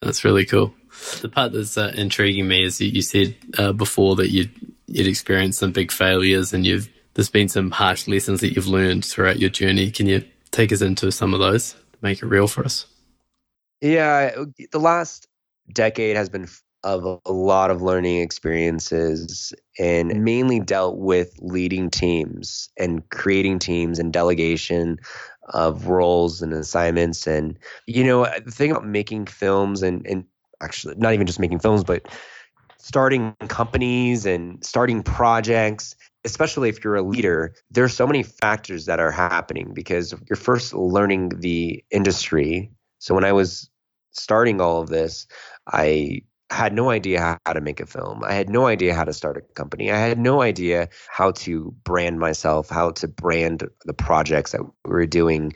that's 0.02 0.24
really 0.24 0.44
cool. 0.44 0.74
The 1.20 1.28
part 1.28 1.52
that's 1.52 1.78
uh, 1.78 1.92
intriguing 1.94 2.46
me 2.48 2.64
is 2.64 2.80
you, 2.80 2.88
you 2.88 3.02
said 3.02 3.36
uh, 3.58 3.72
before 3.72 4.16
that 4.16 4.30
you 4.30 4.48
you'd 4.86 5.06
experienced 5.06 5.58
some 5.58 5.72
big 5.72 5.90
failures 5.90 6.52
and 6.52 6.66
you've 6.66 6.88
there's 7.14 7.30
been 7.30 7.48
some 7.48 7.70
harsh 7.70 8.08
lessons 8.08 8.40
that 8.40 8.54
you've 8.54 8.66
learned 8.66 9.04
throughout 9.04 9.38
your 9.38 9.50
journey. 9.50 9.90
Can 9.90 10.06
you 10.06 10.24
take 10.50 10.72
us 10.72 10.82
into 10.82 11.12
some 11.12 11.32
of 11.32 11.40
those 11.40 11.72
to 11.72 11.98
make 12.02 12.22
it 12.22 12.26
real 12.26 12.48
for 12.48 12.64
us? 12.64 12.86
Yeah, 13.80 14.34
the 14.72 14.80
last 14.80 15.28
decade 15.72 16.16
has 16.16 16.28
been 16.28 16.48
of 16.84 17.20
a 17.24 17.32
lot 17.32 17.70
of 17.70 17.82
learning 17.82 18.20
experiences 18.20 19.52
and 19.78 20.12
mm. 20.12 20.20
mainly 20.20 20.60
dealt 20.60 20.98
with 20.98 21.34
leading 21.40 21.90
teams 21.90 22.68
and 22.78 23.08
creating 23.10 23.58
teams 23.58 23.98
and 23.98 24.12
delegation 24.12 24.98
of 25.48 25.88
roles 25.88 26.40
and 26.40 26.52
assignments 26.52 27.26
and 27.26 27.58
you 27.86 28.04
know 28.04 28.24
uh, 28.24 28.40
the 28.44 28.50
thing 28.50 28.70
about 28.70 28.86
making 28.86 29.26
films 29.26 29.82
and 29.82 30.06
and 30.06 30.24
actually 30.62 30.94
not 30.96 31.12
even 31.12 31.26
just 31.26 31.40
making 31.40 31.58
films 31.58 31.84
but 31.84 32.06
starting 32.84 33.34
companies 33.48 34.26
and 34.26 34.62
starting 34.62 35.02
projects, 35.02 35.96
especially 36.26 36.68
if 36.68 36.84
you're 36.84 36.96
a 36.96 37.02
leader, 37.02 37.54
there's 37.70 37.94
so 37.94 38.06
many 38.06 38.22
factors 38.22 38.84
that 38.84 39.00
are 39.00 39.10
happening 39.10 39.72
because 39.72 40.14
you're 40.28 40.36
first 40.36 40.74
learning 40.74 41.30
the 41.38 41.82
industry. 41.90 42.70
So 42.98 43.14
when 43.14 43.24
I 43.24 43.32
was 43.32 43.70
starting 44.10 44.60
all 44.60 44.82
of 44.82 44.90
this, 44.90 45.26
I 45.66 46.20
had 46.54 46.72
no 46.72 46.90
idea 46.90 47.38
how 47.44 47.52
to 47.52 47.60
make 47.60 47.80
a 47.80 47.86
film. 47.86 48.22
I 48.24 48.32
had 48.34 48.48
no 48.48 48.66
idea 48.66 48.94
how 48.94 49.04
to 49.04 49.12
start 49.12 49.36
a 49.36 49.40
company. 49.40 49.90
I 49.90 49.98
had 49.98 50.18
no 50.18 50.42
idea 50.42 50.88
how 51.08 51.32
to 51.32 51.74
brand 51.84 52.18
myself, 52.18 52.68
how 52.68 52.92
to 52.92 53.08
brand 53.08 53.68
the 53.84 53.94
projects 53.94 54.52
that 54.52 54.62
we 54.62 54.70
were 54.84 55.06
doing 55.06 55.54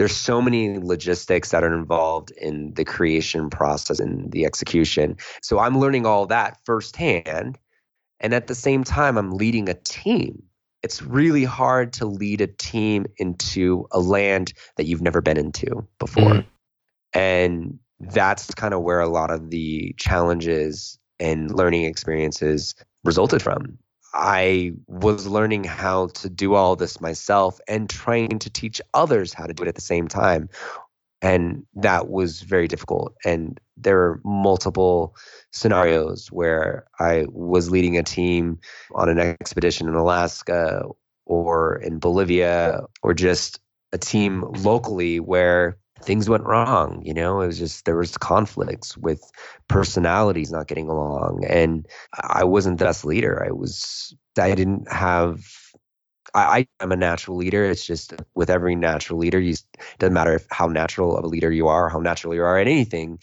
there's 0.00 0.16
so 0.16 0.40
many 0.40 0.78
logistics 0.78 1.50
that 1.50 1.62
are 1.62 1.76
involved 1.76 2.30
in 2.30 2.72
the 2.72 2.86
creation 2.86 3.50
process 3.50 4.00
and 4.00 4.32
the 4.32 4.46
execution. 4.46 5.18
So 5.42 5.58
I'm 5.58 5.78
learning 5.78 6.06
all 6.06 6.24
that 6.28 6.56
firsthand. 6.64 7.58
And 8.18 8.32
at 8.32 8.46
the 8.46 8.54
same 8.54 8.82
time, 8.82 9.18
I'm 9.18 9.32
leading 9.32 9.68
a 9.68 9.74
team. 9.74 10.44
It's 10.82 11.02
really 11.02 11.44
hard 11.44 11.92
to 11.94 12.06
lead 12.06 12.40
a 12.40 12.46
team 12.46 13.04
into 13.18 13.88
a 13.92 14.00
land 14.00 14.54
that 14.76 14.84
you've 14.84 15.02
never 15.02 15.20
been 15.20 15.36
into 15.36 15.86
before. 15.98 16.32
Mm. 16.32 16.46
And 17.12 17.78
that's 18.00 18.54
kind 18.54 18.74
of 18.74 18.82
where 18.82 19.00
a 19.00 19.08
lot 19.08 19.30
of 19.30 19.50
the 19.50 19.94
challenges 19.98 20.98
and 21.18 21.54
learning 21.54 21.84
experiences 21.84 22.74
resulted 23.04 23.42
from. 23.42 23.78
I 24.12 24.72
was 24.88 25.26
learning 25.26 25.64
how 25.64 26.08
to 26.08 26.28
do 26.28 26.54
all 26.54 26.74
this 26.74 27.00
myself 27.00 27.60
and 27.68 27.88
trying 27.88 28.40
to 28.40 28.50
teach 28.50 28.80
others 28.94 29.32
how 29.32 29.46
to 29.46 29.54
do 29.54 29.62
it 29.62 29.68
at 29.68 29.74
the 29.74 29.80
same 29.80 30.08
time. 30.08 30.48
And 31.22 31.66
that 31.74 32.08
was 32.08 32.40
very 32.40 32.66
difficult. 32.66 33.14
And 33.24 33.60
there 33.76 34.00
are 34.00 34.20
multiple 34.24 35.14
scenarios 35.52 36.28
where 36.32 36.86
I 36.98 37.26
was 37.28 37.70
leading 37.70 37.98
a 37.98 38.02
team 38.02 38.58
on 38.94 39.08
an 39.10 39.18
expedition 39.18 39.86
in 39.86 39.94
Alaska 39.94 40.84
or 41.26 41.76
in 41.76 41.98
Bolivia 41.98 42.80
or 43.02 43.14
just 43.14 43.60
a 43.92 43.98
team 43.98 44.42
locally 44.62 45.20
where 45.20 45.76
things 46.02 46.28
went 46.28 46.44
wrong 46.44 47.02
you 47.04 47.12
know 47.12 47.40
it 47.40 47.46
was 47.46 47.58
just 47.58 47.84
there 47.84 47.96
was 47.96 48.16
conflicts 48.16 48.96
with 48.96 49.22
personalities 49.68 50.50
not 50.50 50.66
getting 50.66 50.88
along 50.88 51.44
and 51.48 51.86
i 52.22 52.44
wasn't 52.44 52.78
the 52.78 52.84
best 52.84 53.04
leader 53.04 53.44
i 53.46 53.50
was 53.50 54.14
i 54.38 54.54
didn't 54.54 54.90
have 54.90 55.44
I, 56.34 56.66
I 56.80 56.84
am 56.84 56.92
a 56.92 56.96
natural 56.96 57.36
leader. 57.36 57.64
It's 57.64 57.84
just 57.84 58.14
with 58.34 58.50
every 58.50 58.76
natural 58.76 59.18
leader, 59.18 59.40
you 59.40 59.54
doesn't 59.98 60.14
matter 60.14 60.34
if, 60.34 60.46
how 60.50 60.66
natural 60.66 61.16
of 61.16 61.24
a 61.24 61.28
leader 61.28 61.50
you 61.50 61.68
are, 61.68 61.88
how 61.88 61.98
natural 61.98 62.34
you 62.34 62.42
are 62.42 62.58
at 62.58 62.68
anything. 62.68 63.18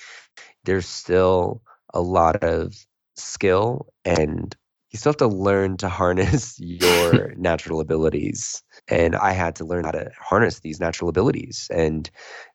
There's 0.65 0.87
still 0.87 1.61
a 1.93 2.01
lot 2.01 2.43
of 2.43 2.75
skill 3.15 3.87
and 4.03 4.55
you 4.91 4.99
still 4.99 5.11
have 5.11 5.17
to 5.17 5.27
learn 5.27 5.77
to 5.77 5.89
harness 5.89 6.57
your 6.59 7.33
natural 7.37 7.79
abilities. 7.79 8.63
And 8.87 9.15
I 9.15 9.31
had 9.31 9.55
to 9.57 9.65
learn 9.65 9.85
how 9.85 9.91
to 9.91 10.09
harness 10.19 10.59
these 10.59 10.79
natural 10.79 11.09
abilities. 11.09 11.67
And 11.73 12.09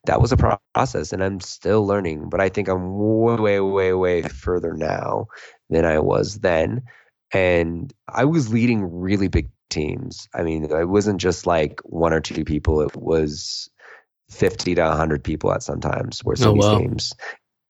that 0.07 0.21
was 0.21 0.33
a 0.33 0.59
process. 0.75 1.13
And 1.13 1.23
I'm 1.23 1.41
still 1.41 1.87
learning, 1.87 2.31
but 2.31 2.41
I 2.41 2.49
think 2.49 2.69
I'm 2.69 2.97
way, 2.97 3.37
way, 3.37 3.61
way, 3.61 3.93
way 3.93 4.23
further 4.23 4.75
now 4.75 5.27
than 5.69 5.85
I 5.85 5.99
was 5.99 6.41
then. 6.41 6.83
And 7.33 7.93
I 8.09 8.25
was 8.25 8.53
leading 8.53 8.85
really 8.85 9.29
big 9.29 9.49
teams. 9.71 10.29
I 10.35 10.43
mean, 10.43 10.65
it 10.65 10.89
wasn't 10.89 11.21
just 11.21 11.47
like 11.47 11.81
one 11.85 12.13
or 12.13 12.21
two 12.21 12.45
people, 12.45 12.81
it 12.83 12.95
was 12.95 13.71
50 14.31 14.75
to 14.77 14.83
100 14.83 15.25
people 15.25 15.53
at 15.53 15.63
sometimes 15.63 16.25
were 16.25 16.37
some 16.37 16.61
oh, 16.61 16.73
wow. 16.73 16.79
teams. 16.79 17.13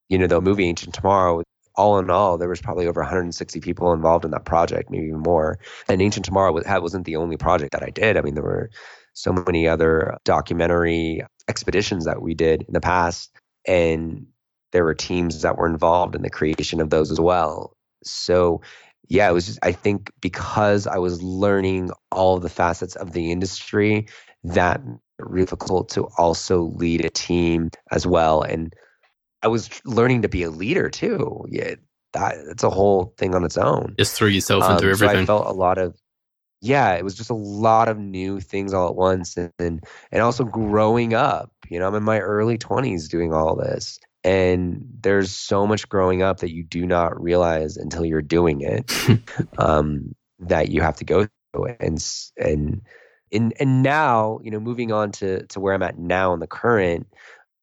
You 0.09 0.19
know, 0.19 0.27
the 0.27 0.41
movie 0.41 0.67
Ancient 0.67 0.95
Tomorrow, 0.95 1.43
all 1.77 1.99
in 1.99 2.11
all, 2.11 2.39
there 2.39 2.49
was 2.49 2.61
probably 2.61 2.87
over 2.87 3.01
160 3.01 3.61
people 3.61 3.93
involved 3.93 4.25
in 4.25 4.31
that 4.33 4.45
project, 4.45 4.91
maybe 4.91 5.07
even 5.07 5.21
more. 5.21 5.59
And 5.89 6.03
Ancient 6.03 6.25
Tomorrow 6.25 6.53
wasn't 6.53 7.07
the 7.07 7.17
only 7.17 7.37
project 7.37 7.73
that 7.73 7.83
I 7.83 7.91
did. 7.91 8.17
I 8.17 8.21
mean, 8.23 8.35
there 8.35 8.43
were 8.43 8.71
so 9.15 9.33
many 9.33 9.69
other 9.69 10.19
documentary 10.25 11.23
expeditions 11.49 12.05
that 12.05 12.23
we 12.23 12.35
did 12.35 12.63
in 12.63 12.73
the 12.73 12.81
past, 12.81 13.31
and 13.67 14.27
there 14.73 14.85
were 14.85 14.95
teams 14.95 15.43
that 15.43 15.59
were 15.59 15.67
involved 15.67 16.15
in 16.15 16.23
the 16.23 16.31
creation 16.31 16.81
of 16.81 16.91
those 16.91 17.11
as 17.11 17.21
well. 17.21 17.77
So, 18.03 18.63
yeah, 19.09 19.29
it 19.29 19.33
was 19.33 19.47
just, 19.47 19.59
I 19.63 19.73
think 19.73 20.11
because 20.21 20.87
I 20.87 20.97
was 20.97 21.23
learning 21.23 21.91
all 22.11 22.39
the 22.39 22.49
facets 22.49 22.97
of 22.97 23.13
the 23.13 23.31
industry, 23.31 24.07
that 24.45 24.81
really 25.19 25.45
difficult 25.45 25.89
to 25.91 26.09
also 26.19 26.63
lead 26.63 27.05
a 27.05 27.11
team 27.11 27.71
as 27.91 28.07
well. 28.07 28.43
And 28.43 28.75
I 29.43 29.49
was 29.49 29.69
learning 29.85 30.23
to 30.23 30.29
be 30.29 30.43
a 30.43 30.51
leader 30.51 30.89
too. 30.89 31.45
Yeah, 31.49 31.75
that 32.13 32.37
it's 32.49 32.63
a 32.63 32.71
whole 32.71 33.15
thing 33.17 33.35
on 33.35 33.45
its 33.45 33.59
own. 33.59 33.95
Just 33.99 34.15
threw 34.15 34.29
yourself 34.29 34.65
into 34.65 34.87
um, 34.87 34.91
everything. 34.91 35.17
So 35.17 35.23
I 35.23 35.27
felt 35.27 35.47
a 35.47 35.53
lot 35.53 35.79
of 35.79 35.97
yeah, 36.63 36.95
it 36.95 37.03
was 37.03 37.17
just 37.17 37.29
a 37.29 37.35
lot 37.35 37.89
of 37.89 37.99
new 37.99 38.39
things 38.39 38.73
all 38.73 38.89
at 38.89 38.95
once 38.95 39.37
and 39.37 39.85
and 40.13 40.23
also 40.23 40.45
growing 40.45 41.13
up. 41.13 41.51
You 41.69 41.81
know, 41.81 41.89
I'm 41.89 41.95
in 41.97 42.05
my 42.05 42.21
early 42.21 42.57
20s 42.57 43.09
doing 43.09 43.35
all 43.35 43.57
this. 43.57 43.99
And 44.25 44.85
there's 45.01 45.33
so 45.33 45.67
much 45.67 45.89
growing 45.89 46.23
up 46.23 46.39
that 46.39 46.53
you 46.53 46.63
do 46.63 46.87
not 46.87 47.21
realize 47.21 47.77
until 47.77 48.05
you're 48.05 48.23
doing 48.23 48.61
it 48.61 48.93
um, 49.59 50.15
that 50.39 50.69
you 50.69 50.81
have 50.81 50.97
to 50.99 51.05
go 51.05 51.27
through. 51.53 51.75
And 51.81 51.99
and 52.37 52.81
and 53.33 53.53
and 53.59 53.83
now, 53.83 54.39
you 54.45 54.53
know, 54.53 54.61
moving 54.61 54.93
on 54.93 55.11
to 55.13 55.45
to 55.47 55.59
where 55.59 55.75
I'm 55.75 55.83
at 55.83 55.99
now 55.99 56.33
in 56.33 56.39
the 56.39 56.47
current, 56.47 57.09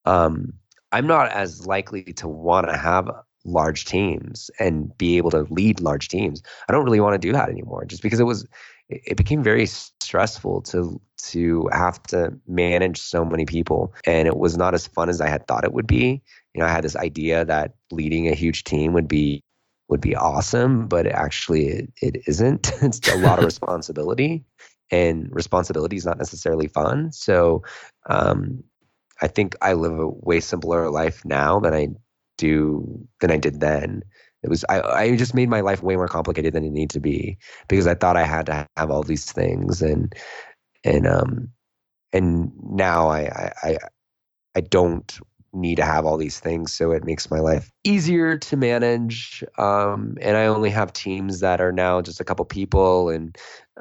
um, 0.03 0.51
I'm 0.91 1.07
not 1.07 1.31
as 1.31 1.65
likely 1.65 2.03
to 2.03 2.27
want 2.27 2.67
to 2.67 2.77
have 2.77 3.09
large 3.45 3.85
teams 3.85 4.51
and 4.59 4.95
be 4.97 5.17
able 5.17 5.31
to 5.31 5.47
lead 5.49 5.79
large 5.79 6.07
teams. 6.09 6.41
I 6.67 6.73
don't 6.73 6.83
really 6.83 6.99
want 6.99 7.13
to 7.13 7.27
do 7.27 7.31
that 7.33 7.49
anymore 7.49 7.85
just 7.85 8.01
because 8.01 8.19
it 8.19 8.25
was 8.25 8.45
it 8.89 9.17
became 9.17 9.43
very 9.43 9.67
stressful 9.67 10.61
to 10.63 10.99
to 11.17 11.69
have 11.71 12.01
to 12.03 12.33
manage 12.47 12.99
so 12.99 13.23
many 13.23 13.45
people 13.45 13.93
and 14.05 14.27
it 14.27 14.37
was 14.37 14.57
not 14.57 14.73
as 14.73 14.87
fun 14.87 15.09
as 15.09 15.21
I 15.21 15.27
had 15.27 15.47
thought 15.47 15.63
it 15.63 15.73
would 15.73 15.87
be. 15.87 16.21
You 16.53 16.61
know, 16.61 16.65
I 16.65 16.71
had 16.71 16.83
this 16.83 16.95
idea 16.95 17.45
that 17.45 17.75
leading 17.91 18.27
a 18.27 18.33
huge 18.33 18.63
team 18.63 18.93
would 18.93 19.07
be 19.07 19.43
would 19.89 20.01
be 20.01 20.15
awesome, 20.15 20.87
but 20.87 21.07
actually 21.07 21.67
it, 21.67 21.93
it 22.01 22.23
isn't. 22.27 22.71
it's 22.81 23.07
a 23.07 23.17
lot 23.17 23.39
of 23.39 23.45
responsibility 23.53 24.43
and 24.91 25.29
responsibility 25.31 25.95
is 25.95 26.05
not 26.05 26.17
necessarily 26.17 26.67
fun. 26.67 27.11
So 27.11 27.63
um, 28.09 28.63
I 29.21 29.27
think 29.27 29.55
I 29.61 29.73
live 29.73 29.99
a 29.99 30.07
way 30.07 30.39
simpler 30.39 30.89
life 30.89 31.23
now 31.25 31.59
than 31.59 31.73
I 31.73 31.89
do 32.37 33.07
than 33.19 33.31
I 33.31 33.37
did 33.37 33.59
then. 33.59 34.03
It 34.43 34.49
was 34.49 34.63
I, 34.69 34.81
I 34.81 35.15
just 35.15 35.33
made 35.33 35.49
my 35.49 35.61
life 35.61 35.83
way 35.83 35.95
more 35.95 36.07
complicated 36.07 36.53
than 36.53 36.63
it 36.63 36.71
needed 36.71 36.91
to 36.91 36.99
be 36.99 37.37
because 37.67 37.87
I 37.87 37.95
thought 37.95 38.17
I 38.17 38.23
had 38.23 38.45
to 38.47 38.67
have 38.77 38.89
all 38.89 39.03
these 39.03 39.31
things 39.31 39.81
and 39.81 40.13
and 40.83 41.05
um 41.07 41.49
and 42.13 42.51
now 42.63 43.09
I 43.09 43.51
I 43.63 43.77
I 44.55 44.61
don't 44.61 45.19
need 45.51 45.75
to 45.75 45.85
have 45.85 46.05
all 46.05 46.17
these 46.17 46.39
things 46.39 46.71
so 46.71 46.91
it 46.91 47.03
makes 47.03 47.31
my 47.31 47.39
life 47.39 47.71
easier 47.83 48.37
to 48.37 48.55
manage 48.55 49.43
um 49.57 50.15
and 50.21 50.37
I 50.37 50.45
only 50.45 50.69
have 50.69 50.93
teams 50.93 51.39
that 51.39 51.59
are 51.59 51.71
now 51.71 52.01
just 52.01 52.19
a 52.19 52.23
couple 52.23 52.45
people 52.45 53.09
and 53.09 53.35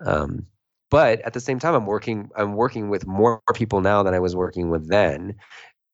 um 0.05 0.47
but 0.91 1.21
at 1.21 1.33
the 1.33 1.41
same 1.41 1.59
time 1.59 1.75
i'm 1.75 1.87
working 1.87 2.31
i'm 2.37 2.55
working 2.55 2.89
with 2.89 3.07
more 3.07 3.41
people 3.55 3.81
now 3.81 4.03
than 4.03 4.15
i 4.15 4.19
was 4.19 4.35
working 4.37 4.71
with 4.71 4.89
then. 4.89 5.35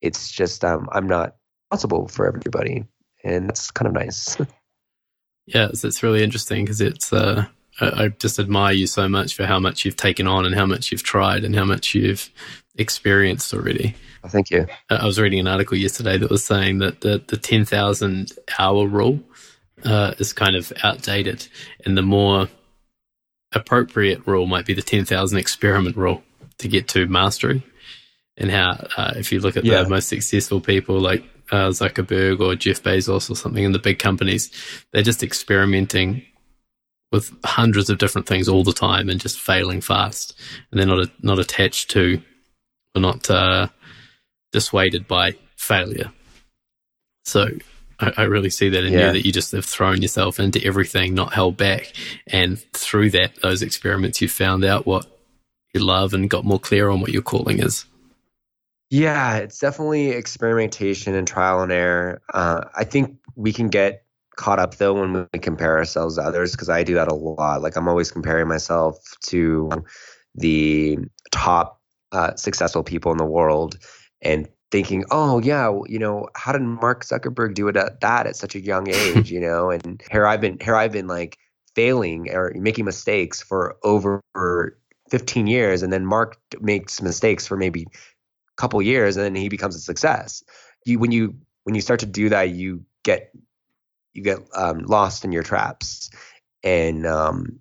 It's 0.01 0.31
just 0.31 0.63
um, 0.63 0.87
i'm 0.91 1.07
not 1.07 1.35
responsible 1.71 2.07
for 2.07 2.27
everybody 2.27 2.85
and 3.23 3.49
that's 3.49 3.71
kind 3.71 3.87
of 3.87 3.93
nice. 3.93 4.37
Yeah 5.47 5.67
it's, 5.67 5.83
it's 5.83 6.01
really 6.01 6.23
interesting 6.23 6.65
because 6.65 6.81
it's 6.81 7.13
uh, 7.13 7.45
I, 7.79 8.05
I 8.05 8.07
just 8.09 8.39
admire 8.39 8.73
you 8.73 8.87
so 8.87 9.07
much 9.07 9.35
for 9.35 9.45
how 9.45 9.59
much 9.59 9.85
you've 9.85 9.95
taken 9.95 10.27
on 10.27 10.45
and 10.45 10.55
how 10.55 10.65
much 10.65 10.91
you've 10.91 11.03
tried 11.03 11.43
and 11.43 11.55
how 11.55 11.65
much 11.65 11.93
you've 11.93 12.31
experienced 12.77 13.53
already. 13.53 13.95
Oh, 14.23 14.27
thank 14.27 14.49
you. 14.49 14.65
I 14.89 15.05
was 15.05 15.19
reading 15.19 15.39
an 15.39 15.47
article 15.47 15.77
yesterday 15.77 16.17
that 16.17 16.29
was 16.29 16.43
saying 16.43 16.79
that 16.79 17.01
the, 17.01 17.23
the 17.27 17.37
10000 17.37 18.31
hour 18.57 18.87
rule 18.87 19.19
uh, 19.83 20.15
is 20.17 20.33
kind 20.33 20.55
of 20.55 20.73
outdated 20.83 21.47
and 21.85 21.97
the 21.97 22.01
more 22.01 22.47
appropriate 23.55 24.27
rule 24.27 24.45
might 24.45 24.65
be 24.65 24.73
the 24.73 24.81
10,000 24.81 25.37
experiment 25.37 25.95
rule 25.95 26.21
to 26.59 26.67
get 26.67 26.87
to 26.89 27.07
mastery. 27.07 27.63
And 28.37 28.51
how, 28.51 28.87
uh, 28.97 29.13
if 29.15 29.31
you 29.31 29.39
look 29.39 29.55
at 29.55 29.63
yeah. 29.63 29.83
the 29.83 29.89
most 29.89 30.09
successful 30.09 30.59
people 30.59 30.99
like 30.99 31.23
uh, 31.51 31.69
Zuckerberg 31.69 32.41
or 32.41 32.55
Jeff 32.55 32.83
Bezos 32.83 33.29
or 33.29 33.35
something 33.35 33.63
in 33.63 33.71
the 33.71 33.79
big 33.79 33.97
companies, 33.97 34.51
they're 34.91 35.03
just 35.03 35.23
experimenting 35.23 36.23
with 37.11 37.31
hundreds 37.45 37.89
of 37.89 37.97
different 37.97 38.27
things 38.27 38.49
all 38.49 38.63
the 38.63 38.73
time 38.73 39.09
and 39.09 39.21
just 39.21 39.39
failing 39.39 39.79
fast. 39.79 40.37
And 40.69 40.79
they're 40.79 40.87
not, 40.87 41.07
not 41.23 41.39
attached 41.39 41.91
to 41.91 42.21
or 42.93 43.01
not 43.01 43.29
uh, 43.29 43.67
dissuaded 44.51 45.07
by 45.07 45.35
failure. 45.55 46.11
So 47.23 47.47
I, 47.99 48.11
I 48.17 48.23
really 48.23 48.49
see 48.49 48.69
that 48.69 48.83
in 48.83 48.93
yeah. 48.93 49.07
you 49.07 49.13
that 49.13 49.25
you 49.25 49.31
just 49.31 49.51
have 49.51 49.65
thrown 49.65 50.01
yourself 50.01 50.39
into 50.39 50.63
everything, 50.63 51.13
not 51.13 51.33
held 51.33 51.57
back. 51.57 51.93
And 52.27 52.59
through 52.73 53.11
that, 53.11 53.41
those 53.41 53.61
experiments, 53.61 54.21
you 54.21 54.27
found 54.27 54.65
out 54.65 54.85
what 54.85 55.05
you 55.73 55.81
love 55.81 56.13
and 56.13 56.29
got 56.29 56.45
more 56.45 56.59
clear 56.59 56.89
on 56.89 57.01
what 57.01 57.11
your 57.11 57.21
calling 57.21 57.59
is. 57.59 57.85
Yeah, 58.89 59.37
it's 59.37 59.59
definitely 59.59 60.09
experimentation 60.09 61.15
and 61.15 61.27
trial 61.27 61.61
and 61.61 61.71
error. 61.71 62.21
Uh, 62.33 62.61
I 62.75 62.83
think 62.83 63.17
we 63.35 63.51
can 63.51 63.67
get 63.67 64.05
caught 64.35 64.59
up 64.59 64.75
though 64.75 64.93
when 64.93 65.27
we 65.33 65.39
compare 65.39 65.77
ourselves 65.77 66.15
to 66.15 66.21
others 66.21 66.51
because 66.51 66.69
I 66.69 66.83
do 66.83 66.93
that 66.95 67.11
a 67.11 67.15
lot. 67.15 67.61
Like 67.61 67.75
I'm 67.75 67.87
always 67.87 68.11
comparing 68.11 68.47
myself 68.47 68.97
to 69.27 69.69
the 70.35 70.97
top 71.31 71.81
uh, 72.11 72.35
successful 72.35 72.83
people 72.83 73.11
in 73.11 73.17
the 73.17 73.25
world 73.25 73.77
and 74.21 74.47
thinking, 74.75 75.05
oh 75.09 75.39
yeah, 75.39 75.71
you 75.87 75.97
know, 75.97 76.27
how 76.35 76.51
did 76.51 76.61
Mark 76.61 77.05
Zuckerberg 77.05 77.53
do 77.53 77.69
it 77.69 77.77
at 77.77 78.01
that 78.01 78.27
at 78.27 78.35
such 78.35 78.55
a 78.55 78.59
young 78.59 78.89
age, 78.89 79.31
you 79.35 79.39
know? 79.39 79.69
And 79.69 80.03
here 80.11 80.27
I've 80.27 80.41
been 80.41 80.57
here 80.59 80.75
I've 80.75 80.91
been 80.91 81.07
like 81.07 81.37
failing 81.75 82.29
or 82.29 82.51
making 82.55 82.83
mistakes 82.83 83.41
for 83.41 83.77
over 83.83 84.21
15 85.11 85.47
years 85.47 85.81
and 85.81 85.93
then 85.93 86.05
Mark 86.05 86.37
makes 86.59 87.01
mistakes 87.01 87.47
for 87.47 87.55
maybe 87.55 87.83
a 87.83 88.61
couple 88.61 88.81
years 88.81 89.15
and 89.15 89.23
then 89.23 89.33
he 89.33 89.47
becomes 89.47 89.77
a 89.77 89.79
success. 89.79 90.43
You 90.85 90.99
when 90.99 91.13
you 91.13 91.35
when 91.63 91.73
you 91.73 91.79
start 91.79 92.01
to 92.01 92.05
do 92.05 92.27
that, 92.27 92.49
you 92.49 92.83
get 93.05 93.31
you 94.13 94.23
get 94.23 94.39
um, 94.53 94.79
lost 94.79 95.23
in 95.23 95.31
your 95.31 95.43
traps. 95.43 96.09
And 96.63 97.07
um, 97.07 97.59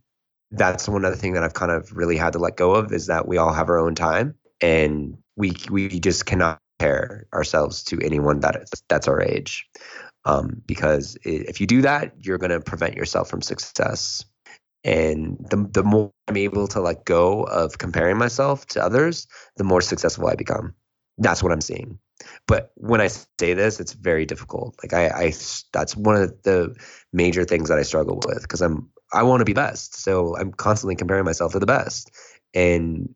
that's 0.50 0.88
one 0.88 1.04
other 1.04 1.14
thing 1.14 1.34
that 1.34 1.44
I've 1.44 1.54
kind 1.54 1.70
of 1.70 1.96
really 1.96 2.16
had 2.16 2.32
to 2.32 2.40
let 2.40 2.56
go 2.56 2.74
of 2.74 2.92
is 2.92 3.06
that 3.06 3.28
we 3.28 3.36
all 3.36 3.52
have 3.52 3.68
our 3.68 3.78
own 3.78 3.94
time 3.94 4.34
and 4.60 5.16
we 5.36 5.52
we 5.70 6.00
just 6.00 6.26
cannot 6.26 6.58
compare 6.84 7.26
ourselves 7.32 7.82
to 7.84 7.98
anyone 8.00 8.40
that 8.40 8.68
that's 8.88 9.08
our 9.08 9.22
age. 9.22 9.66
Um, 10.26 10.62
because 10.66 11.18
if 11.22 11.60
you 11.60 11.66
do 11.66 11.82
that, 11.82 12.12
you're 12.18 12.38
going 12.38 12.50
to 12.50 12.60
prevent 12.60 12.94
yourself 12.94 13.28
from 13.28 13.42
success. 13.42 14.24
And 14.84 15.36
the, 15.50 15.68
the 15.70 15.82
more 15.82 16.12
I'm 16.28 16.36
able 16.36 16.66
to 16.68 16.80
let 16.80 17.04
go 17.04 17.42
of 17.44 17.78
comparing 17.78 18.18
myself 18.18 18.66
to 18.68 18.82
others, 18.82 19.26
the 19.56 19.64
more 19.64 19.80
successful 19.80 20.28
I 20.28 20.34
become. 20.34 20.74
That's 21.18 21.42
what 21.42 21.52
I'm 21.52 21.60
seeing. 21.60 21.98
But 22.46 22.70
when 22.76 23.00
I 23.00 23.08
say 23.08 23.54
this, 23.54 23.80
it's 23.80 23.92
very 23.92 24.26
difficult. 24.26 24.76
Like 24.82 24.92
I, 24.92 25.26
I 25.26 25.32
that's 25.72 25.96
one 25.96 26.16
of 26.16 26.42
the 26.42 26.74
major 27.12 27.44
things 27.44 27.68
that 27.68 27.78
I 27.78 27.82
struggle 27.82 28.20
with 28.26 28.42
because 28.42 28.62
I'm 28.62 28.88
I 29.12 29.22
want 29.22 29.40
to 29.40 29.44
be 29.44 29.52
best, 29.52 30.00
so 30.00 30.36
I'm 30.36 30.52
constantly 30.52 30.96
comparing 30.96 31.24
myself 31.24 31.52
to 31.52 31.58
the 31.58 31.66
best, 31.66 32.10
and 32.54 33.14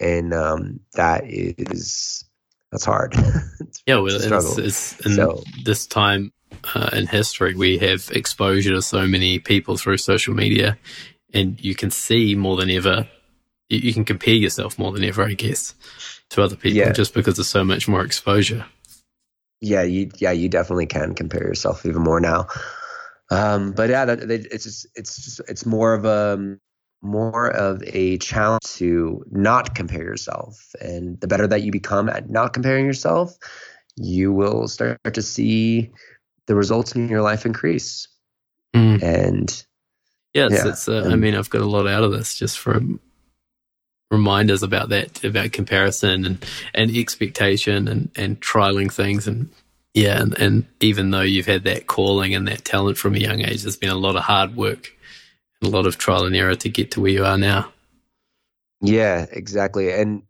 and 0.00 0.32
um, 0.32 0.80
that 0.94 1.22
is 1.24 2.24
that's 2.72 2.84
hard. 2.84 3.14
yeah, 3.86 3.96
well, 3.96 4.06
it's, 4.08 4.58
it's, 4.58 5.00
in 5.06 5.16
so, 5.16 5.42
this 5.64 5.86
time 5.86 6.32
uh, 6.74 6.90
in 6.92 7.06
history, 7.06 7.54
we 7.54 7.78
have 7.78 8.10
exposure 8.12 8.70
to 8.70 8.82
so 8.82 9.06
many 9.06 9.38
people 9.38 9.76
through 9.76 9.98
social 9.98 10.34
media, 10.34 10.78
and 11.32 11.62
you 11.62 11.74
can 11.74 11.90
see 11.90 12.34
more 12.34 12.56
than 12.56 12.70
ever. 12.70 13.08
You, 13.68 13.78
you 13.78 13.94
can 13.94 14.04
compare 14.04 14.34
yourself 14.34 14.78
more 14.78 14.92
than 14.92 15.04
ever, 15.04 15.24
I 15.24 15.34
guess, 15.34 15.74
to 16.30 16.42
other 16.42 16.56
people 16.56 16.78
yeah. 16.78 16.92
just 16.92 17.14
because 17.14 17.36
there's 17.36 17.48
so 17.48 17.64
much 17.64 17.88
more 17.88 18.04
exposure. 18.04 18.66
Yeah, 19.60 19.82
you 19.82 20.10
yeah 20.18 20.32
you 20.32 20.48
definitely 20.48 20.86
can 20.86 21.14
compare 21.14 21.46
yourself 21.46 21.84
even 21.84 22.02
more 22.02 22.20
now. 22.20 22.46
Um, 23.30 23.72
but 23.72 23.90
yeah, 23.90 24.04
that, 24.06 24.30
it's 24.30 24.64
just 24.64 24.86
it's 24.94 25.24
just 25.24 25.40
it's 25.48 25.66
more 25.66 25.94
of 25.94 26.04
a 26.04 26.56
more 27.02 27.48
of 27.50 27.82
a 27.86 28.18
challenge 28.18 28.64
to 28.64 29.24
not 29.30 29.74
compare 29.74 30.02
yourself, 30.02 30.74
and 30.80 31.20
the 31.20 31.26
better 31.26 31.46
that 31.46 31.62
you 31.62 31.72
become 31.72 32.08
at 32.08 32.28
not 32.28 32.52
comparing 32.52 32.86
yourself, 32.86 33.36
you 33.96 34.32
will 34.32 34.68
start 34.68 34.98
to 35.12 35.22
see 35.22 35.90
the 36.46 36.54
results 36.54 36.92
in 36.94 37.08
your 37.08 37.22
life 37.22 37.46
increase. 37.46 38.08
Mm. 38.74 39.02
And 39.02 39.64
yes, 40.34 40.52
it's, 40.52 40.64
yeah, 40.64 40.70
it's 40.70 40.88
uh, 40.88 41.08
I 41.10 41.16
mean, 41.16 41.34
I've 41.34 41.50
got 41.50 41.62
a 41.62 41.66
lot 41.66 41.86
out 41.86 42.04
of 42.04 42.12
this 42.12 42.36
just 42.36 42.58
from 42.58 43.00
reminders 44.10 44.62
about 44.62 44.88
that, 44.88 45.22
about 45.24 45.52
comparison 45.52 46.24
and, 46.26 46.44
and 46.74 46.96
expectation 46.96 47.88
and, 47.88 48.10
and 48.16 48.40
trialing 48.40 48.92
things 48.92 49.26
and 49.26 49.50
yeah, 49.92 50.20
and, 50.20 50.38
and 50.38 50.66
even 50.78 51.10
though 51.10 51.20
you've 51.20 51.46
had 51.46 51.64
that 51.64 51.88
calling 51.88 52.32
and 52.32 52.46
that 52.46 52.64
talent 52.64 52.96
from 52.96 53.16
a 53.16 53.18
young 53.18 53.40
age, 53.40 53.62
there's 53.62 53.76
been 53.76 53.90
a 53.90 53.96
lot 53.96 54.14
of 54.14 54.22
hard 54.22 54.54
work 54.54 54.92
and 54.92 54.99
a 55.62 55.68
lot 55.68 55.86
of 55.86 55.98
trial 55.98 56.24
and 56.24 56.34
error 56.34 56.54
to 56.54 56.68
get 56.68 56.90
to 56.92 57.00
where 57.00 57.10
you 57.10 57.24
are 57.24 57.38
now. 57.38 57.72
Yeah, 58.80 59.26
exactly. 59.30 59.92
And 59.92 60.22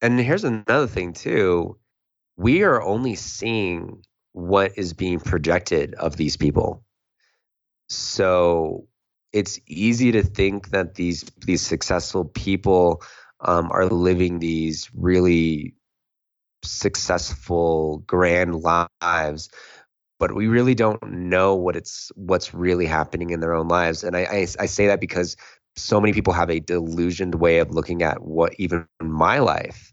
and 0.00 0.20
here's 0.20 0.44
another 0.44 0.86
thing 0.86 1.12
too. 1.12 1.78
We 2.36 2.62
are 2.62 2.82
only 2.82 3.14
seeing 3.14 4.02
what 4.32 4.72
is 4.76 4.92
being 4.92 5.20
projected 5.20 5.94
of 5.94 6.16
these 6.16 6.36
people. 6.36 6.84
So 7.88 8.86
it's 9.32 9.58
easy 9.66 10.12
to 10.12 10.22
think 10.22 10.70
that 10.70 10.94
these 10.94 11.24
these 11.44 11.62
successful 11.62 12.24
people 12.24 13.02
um, 13.40 13.70
are 13.72 13.86
living 13.86 14.38
these 14.38 14.90
really 14.94 15.74
successful 16.62 17.98
grand 18.06 18.54
lives 18.54 19.50
but 20.18 20.34
we 20.34 20.46
really 20.46 20.74
don't 20.74 21.02
know 21.10 21.54
what 21.54 21.76
it's 21.76 22.10
what's 22.16 22.54
really 22.54 22.86
happening 22.86 23.30
in 23.30 23.40
their 23.40 23.54
own 23.54 23.68
lives. 23.68 24.04
And 24.04 24.16
I, 24.16 24.20
I, 24.20 24.46
I 24.60 24.66
say 24.66 24.86
that 24.86 25.00
because 25.00 25.36
so 25.76 26.00
many 26.00 26.12
people 26.12 26.32
have 26.32 26.50
a 26.50 26.60
delusioned 26.60 27.36
way 27.36 27.58
of 27.58 27.70
looking 27.70 28.02
at 28.02 28.22
what 28.22 28.54
even 28.58 28.86
my 29.02 29.38
life 29.38 29.92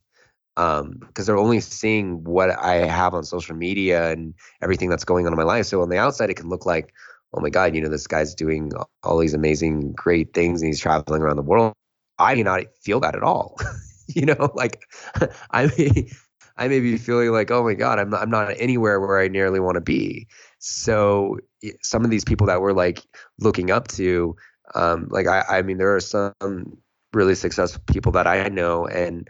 um 0.58 0.96
because 1.08 1.26
they're 1.26 1.38
only 1.38 1.62
seeing 1.62 2.24
what 2.26 2.52
i 2.60 2.74
have 2.76 3.14
on 3.14 3.24
social 3.24 3.56
media 3.56 4.12
and 4.12 4.34
everything 4.62 4.90
that's 4.90 5.06
going 5.06 5.26
on 5.26 5.32
in 5.34 5.38
my 5.38 5.44
life. 5.44 5.66
So 5.66 5.82
on 5.82 5.90
the 5.90 5.98
outside 5.98 6.30
it 6.30 6.36
can 6.36 6.50
look 6.50 6.66
like 6.66 6.94
oh 7.34 7.42
my 7.42 7.50
god 7.50 7.74
you 7.74 7.82
know 7.82 7.90
this 7.90 8.08
guy's 8.08 8.36
doing 8.36 8.72
all 9.04 9.18
these 9.18 9.34
amazing 9.34 9.94
great 9.94 10.34
things 10.34 10.62
and 10.62 10.68
he's 10.68 10.80
traveling 10.82 11.22
around 11.22 11.38
the 11.38 11.42
world. 11.44 11.74
I 12.20 12.36
do 12.36 12.44
not 12.44 12.64
feel 12.84 13.00
that 13.02 13.16
at 13.16 13.24
all. 13.24 13.58
You 14.14 14.26
know 14.26 14.52
like 14.56 14.84
i 15.52 15.68
may 15.68 16.10
I 16.58 16.68
may 16.68 16.80
be 16.80 16.98
feeling 16.98 17.32
like, 17.32 17.52
oh 17.52 17.64
my 17.64 17.74
God, 17.74 18.00
I'm 18.00 18.10
not, 18.10 18.22
I'm 18.22 18.30
not 18.30 18.54
anywhere 18.58 19.00
where 19.00 19.20
I 19.20 19.28
nearly 19.28 19.60
want 19.60 19.76
to 19.76 19.82
be. 19.82 20.28
So 20.60 21.40
some 21.82 22.04
of 22.04 22.12
these 22.12 22.24
people 22.24 22.48
that 22.48 22.62
we're 22.62 22.74
like 22.74 23.04
looking 23.40 23.72
up 23.72 23.88
to, 23.90 24.36
um, 24.76 25.08
like 25.10 25.28
I, 25.28 25.44
I 25.50 25.62
mean, 25.62 25.78
there 25.78 25.96
are 25.96 26.00
some 26.00 26.78
really 27.14 27.36
successful 27.36 27.82
people 27.88 28.12
that 28.14 28.28
I 28.28 28.48
know, 28.50 28.86
and 28.86 29.28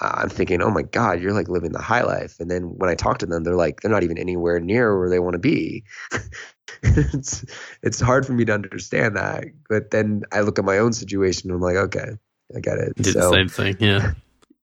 uh, 0.00 0.12
I'm 0.14 0.28
thinking, 0.28 0.62
oh 0.62 0.70
my 0.70 0.82
God, 0.82 1.20
you're 1.20 1.32
like 1.32 1.48
living 1.48 1.72
the 1.72 1.82
high 1.82 2.02
life. 2.02 2.38
And 2.40 2.50
then 2.50 2.76
when 2.76 2.90
I 2.90 2.94
talk 2.94 3.18
to 3.18 3.26
them, 3.26 3.44
they're 3.44 3.56
like, 3.56 3.80
they're 3.80 3.90
not 3.90 4.02
even 4.02 4.18
anywhere 4.18 4.60
near 4.60 4.98
where 4.98 5.10
they 5.10 5.20
want 5.20 5.34
to 5.34 5.38
be. 5.38 5.84
it's 6.82 7.44
it's 7.82 8.00
hard 8.00 8.26
for 8.26 8.32
me 8.32 8.44
to 8.44 8.52
understand 8.52 9.16
that. 9.16 9.44
But 9.68 9.90
then 9.90 10.22
I 10.32 10.40
look 10.40 10.58
at 10.58 10.64
my 10.64 10.78
own 10.78 10.92
situation, 10.92 11.50
and 11.50 11.56
I'm 11.56 11.62
like, 11.62 11.76
okay, 11.76 12.12
I 12.54 12.60
get 12.60 12.78
it. 12.78 12.94
Did 12.96 13.14
so, 13.14 13.20
the 13.20 13.28
same 13.28 13.48
thing, 13.48 13.76
yeah. 13.80 14.12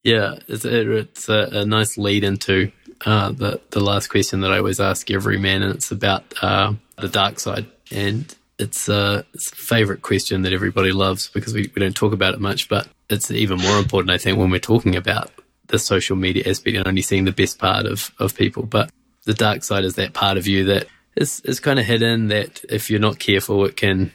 Yeah, 0.02 0.36
it's, 0.48 0.64
it's 0.64 1.28
a, 1.28 1.48
a, 1.52 1.64
nice 1.64 1.96
lead 1.96 2.24
into 2.24 2.72
uh, 3.06 3.30
the 3.30 3.60
the 3.70 3.80
last 3.80 4.08
question 4.08 4.40
that 4.40 4.52
I 4.52 4.58
always 4.58 4.80
ask 4.80 5.10
every 5.10 5.38
man, 5.38 5.62
and 5.62 5.74
it's 5.74 5.92
about 5.92 6.24
uh, 6.42 6.74
the 6.96 7.08
dark 7.08 7.38
side. 7.38 7.66
And 7.92 8.34
it's, 8.58 8.88
uh, 8.88 9.22
it's 9.34 9.50
a 9.52 9.56
favorite 9.56 10.02
question 10.02 10.42
that 10.42 10.52
everybody 10.52 10.92
loves 10.92 11.28
because 11.28 11.52
we, 11.52 11.70
we 11.74 11.80
don't 11.80 11.96
talk 11.96 12.12
about 12.12 12.34
it 12.34 12.40
much, 12.40 12.68
but 12.68 12.88
it's 13.10 13.30
even 13.30 13.58
more 13.58 13.78
important, 13.78 14.10
I 14.10 14.18
think, 14.18 14.38
when 14.38 14.50
we're 14.50 14.60
talking 14.60 14.96
about 14.96 15.30
the 15.66 15.78
social 15.78 16.16
media 16.16 16.44
aspect 16.48 16.76
and 16.76 16.86
only 16.86 17.02
seeing 17.02 17.24
the 17.24 17.32
best 17.32 17.58
part 17.58 17.86
of, 17.86 18.12
of 18.18 18.36
people. 18.36 18.64
But 18.64 18.90
the 19.24 19.34
dark 19.34 19.62
side 19.64 19.84
is 19.84 19.96
that 19.96 20.14
part 20.14 20.36
of 20.36 20.46
you 20.46 20.64
that 20.64 20.86
is, 21.16 21.40
is 21.40 21.60
kind 21.60 21.78
of 21.78 21.84
hidden 21.84 22.28
that 22.28 22.64
if 22.68 22.90
you're 22.90 23.00
not 23.00 23.18
careful, 23.18 23.64
it 23.64 23.76
can 23.76 24.12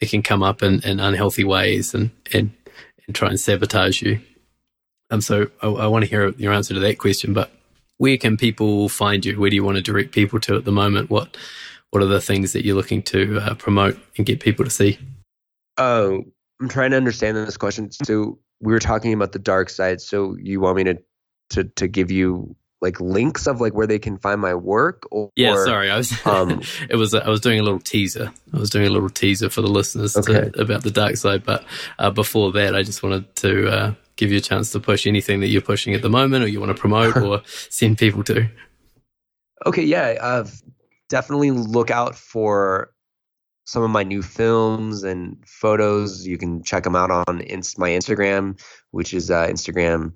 it 0.00 0.08
can 0.08 0.22
come 0.22 0.42
up 0.42 0.62
in, 0.62 0.80
in 0.80 0.98
unhealthy 0.98 1.44
ways 1.44 1.92
and, 1.92 2.10
and, 2.32 2.52
and 3.06 3.14
try 3.14 3.28
and 3.28 3.38
sabotage 3.38 4.00
you. 4.00 4.18
Um, 5.10 5.20
so 5.20 5.50
I, 5.62 5.68
I 5.68 5.86
want 5.86 6.04
to 6.04 6.10
hear 6.10 6.30
your 6.30 6.52
answer 6.52 6.74
to 6.74 6.80
that 6.80 6.98
question. 6.98 7.32
But 7.32 7.50
where 7.98 8.16
can 8.16 8.36
people 8.36 8.88
find 8.88 9.24
you? 9.24 9.38
Where 9.38 9.50
do 9.50 9.56
you 9.56 9.64
want 9.64 9.76
to 9.76 9.82
direct 9.82 10.12
people 10.12 10.40
to 10.40 10.56
at 10.56 10.64
the 10.64 10.72
moment? 10.72 11.10
What 11.10 11.36
What 11.90 12.02
are 12.02 12.06
the 12.06 12.20
things 12.20 12.52
that 12.52 12.64
you're 12.64 12.76
looking 12.76 13.02
to 13.04 13.40
uh, 13.40 13.54
promote 13.54 13.98
and 14.16 14.26
get 14.26 14.40
people 14.40 14.64
to 14.64 14.70
see? 14.70 14.98
Oh, 15.76 16.24
I'm 16.60 16.68
trying 16.68 16.90
to 16.90 16.96
understand 16.96 17.36
this 17.36 17.56
question. 17.56 17.90
So 17.90 18.38
we 18.60 18.72
were 18.72 18.78
talking 18.78 19.12
about 19.12 19.32
the 19.32 19.38
dark 19.38 19.70
side. 19.70 20.00
So 20.00 20.36
you 20.40 20.60
want 20.60 20.76
me 20.76 20.84
to 20.84 20.98
to 21.50 21.64
to 21.64 21.88
give 21.88 22.10
you 22.10 22.54
like 22.80 23.00
links 23.00 23.46
of 23.46 23.60
like 23.60 23.74
where 23.74 23.86
they 23.86 23.98
can 23.98 24.16
find 24.18 24.40
my 24.40 24.54
work 24.54 25.06
or 25.10 25.30
yeah 25.36 25.54
sorry 25.64 25.90
i 25.90 25.96
was 25.96 26.26
um, 26.26 26.62
it 26.88 26.96
was 26.96 27.14
i 27.14 27.28
was 27.28 27.40
doing 27.40 27.60
a 27.60 27.62
little 27.62 27.80
teaser 27.80 28.32
i 28.54 28.58
was 28.58 28.70
doing 28.70 28.86
a 28.86 28.90
little 28.90 29.10
teaser 29.10 29.50
for 29.50 29.60
the 29.60 29.68
listeners 29.68 30.16
okay. 30.16 30.50
to, 30.50 30.60
about 30.60 30.82
the 30.82 30.90
dark 30.90 31.16
side 31.16 31.44
but 31.44 31.64
uh, 31.98 32.10
before 32.10 32.52
that 32.52 32.74
i 32.74 32.82
just 32.82 33.02
wanted 33.02 33.34
to 33.36 33.68
uh, 33.68 33.94
give 34.20 34.30
you 34.30 34.38
a 34.38 34.42
chance 34.42 34.70
to 34.72 34.78
push 34.78 35.06
anything 35.06 35.40
that 35.40 35.48
you're 35.48 35.62
pushing 35.62 35.94
at 35.94 36.02
the 36.02 36.10
moment 36.10 36.44
or 36.44 36.46
you 36.46 36.60
want 36.60 36.74
to 36.74 36.80
promote 36.80 37.16
or 37.16 37.42
send 37.46 37.98
people 37.98 38.22
to. 38.24 38.46
Okay, 39.66 39.82
yeah, 39.82 40.16
uh, 40.20 40.46
definitely 41.08 41.50
look 41.50 41.90
out 41.90 42.14
for 42.14 42.92
some 43.64 43.82
of 43.82 43.90
my 43.90 44.02
new 44.02 44.22
films 44.22 45.02
and 45.02 45.36
photos. 45.46 46.26
You 46.26 46.36
can 46.36 46.62
check 46.62 46.84
them 46.84 46.96
out 46.96 47.10
on 47.10 47.40
inst- 47.40 47.78
my 47.78 47.90
Instagram, 47.90 48.60
which 48.90 49.14
is 49.14 49.30
uh, 49.30 49.46
Instagram 49.46 50.12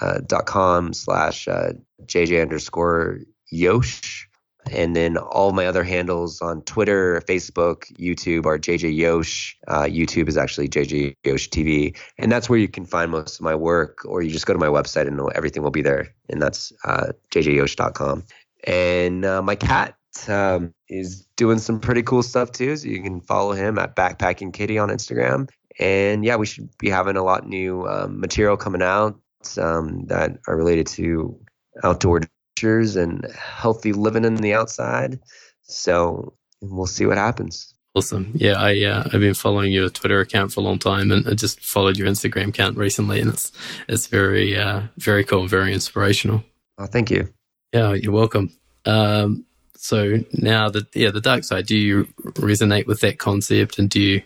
uh, 0.00 0.20
dot 0.26 0.46
com 0.46 0.92
slash 0.94 1.46
uh, 1.46 1.72
JJ 2.06 2.40
underscore 2.40 3.20
Yosh. 3.52 4.26
And 4.72 4.96
then 4.96 5.16
all 5.16 5.52
my 5.52 5.66
other 5.66 5.84
handles 5.84 6.40
on 6.40 6.62
Twitter, 6.62 7.22
Facebook, 7.28 7.92
YouTube 7.96 8.46
are 8.46 8.58
JJ 8.58 8.96
Yosh. 8.96 9.56
Uh, 9.68 9.82
YouTube 9.82 10.28
is 10.28 10.36
actually 10.36 10.68
JJ 10.68 11.16
Yosh 11.24 11.48
TV. 11.50 11.96
And 12.18 12.32
that's 12.32 12.48
where 12.48 12.58
you 12.58 12.68
can 12.68 12.84
find 12.86 13.10
most 13.10 13.36
of 13.36 13.42
my 13.42 13.54
work, 13.54 14.04
or 14.04 14.22
you 14.22 14.30
just 14.30 14.46
go 14.46 14.52
to 14.52 14.58
my 14.58 14.66
website 14.66 15.06
and 15.06 15.20
everything 15.34 15.62
will 15.62 15.70
be 15.70 15.82
there. 15.82 16.14
And 16.28 16.40
that's 16.40 16.72
uh, 16.84 17.12
jjyosh.com. 17.30 18.24
And 18.66 19.24
uh, 19.24 19.42
my 19.42 19.54
cat 19.54 19.96
um, 20.28 20.72
is 20.88 21.26
doing 21.36 21.58
some 21.58 21.80
pretty 21.80 22.02
cool 22.02 22.22
stuff 22.22 22.52
too. 22.52 22.76
So 22.76 22.88
you 22.88 23.02
can 23.02 23.20
follow 23.20 23.52
him 23.52 23.78
at 23.78 23.96
Backpacking 23.96 24.52
Kitty 24.52 24.78
on 24.78 24.88
Instagram. 24.88 25.48
And 25.78 26.24
yeah, 26.24 26.36
we 26.36 26.46
should 26.46 26.70
be 26.78 26.88
having 26.88 27.16
a 27.16 27.24
lot 27.24 27.46
new 27.46 27.86
um, 27.86 28.20
material 28.20 28.56
coming 28.56 28.82
out 28.82 29.18
um, 29.58 30.06
that 30.06 30.38
are 30.46 30.56
related 30.56 30.86
to 30.86 31.38
outdoor 31.82 32.20
and 32.62 33.26
healthy 33.34 33.92
living 33.92 34.24
in 34.24 34.36
the 34.36 34.54
outside. 34.54 35.18
So 35.62 36.34
we'll 36.60 36.86
see 36.86 37.06
what 37.06 37.18
happens. 37.18 37.74
Awesome. 37.96 38.32
Yeah, 38.34 38.54
I 38.54 38.82
uh, 38.82 39.04
I've 39.04 39.20
been 39.20 39.34
following 39.34 39.70
your 39.70 39.88
Twitter 39.88 40.20
account 40.20 40.52
for 40.52 40.60
a 40.60 40.64
long 40.64 40.80
time, 40.80 41.12
and 41.12 41.28
I 41.28 41.34
just 41.34 41.60
followed 41.60 41.96
your 41.96 42.08
Instagram 42.08 42.48
account 42.48 42.76
recently, 42.76 43.20
and 43.20 43.30
it's 43.30 43.52
it's 43.88 44.08
very 44.08 44.56
uh, 44.56 44.82
very 44.98 45.22
cool, 45.22 45.42
and 45.42 45.50
very 45.50 45.72
inspirational. 45.72 46.42
Oh, 46.76 46.86
thank 46.86 47.10
you. 47.10 47.32
Yeah, 47.72 47.92
you're 47.92 48.12
welcome. 48.12 48.50
Um, 48.84 49.44
so 49.76 50.18
now 50.32 50.70
the 50.70 50.86
yeah 50.92 51.10
the 51.10 51.20
dark 51.20 51.44
side, 51.44 51.66
do 51.66 51.76
you 51.76 52.06
resonate 52.32 52.88
with 52.88 53.00
that 53.00 53.18
concept, 53.18 53.78
and 53.78 53.88
do 53.88 54.00
you 54.00 54.22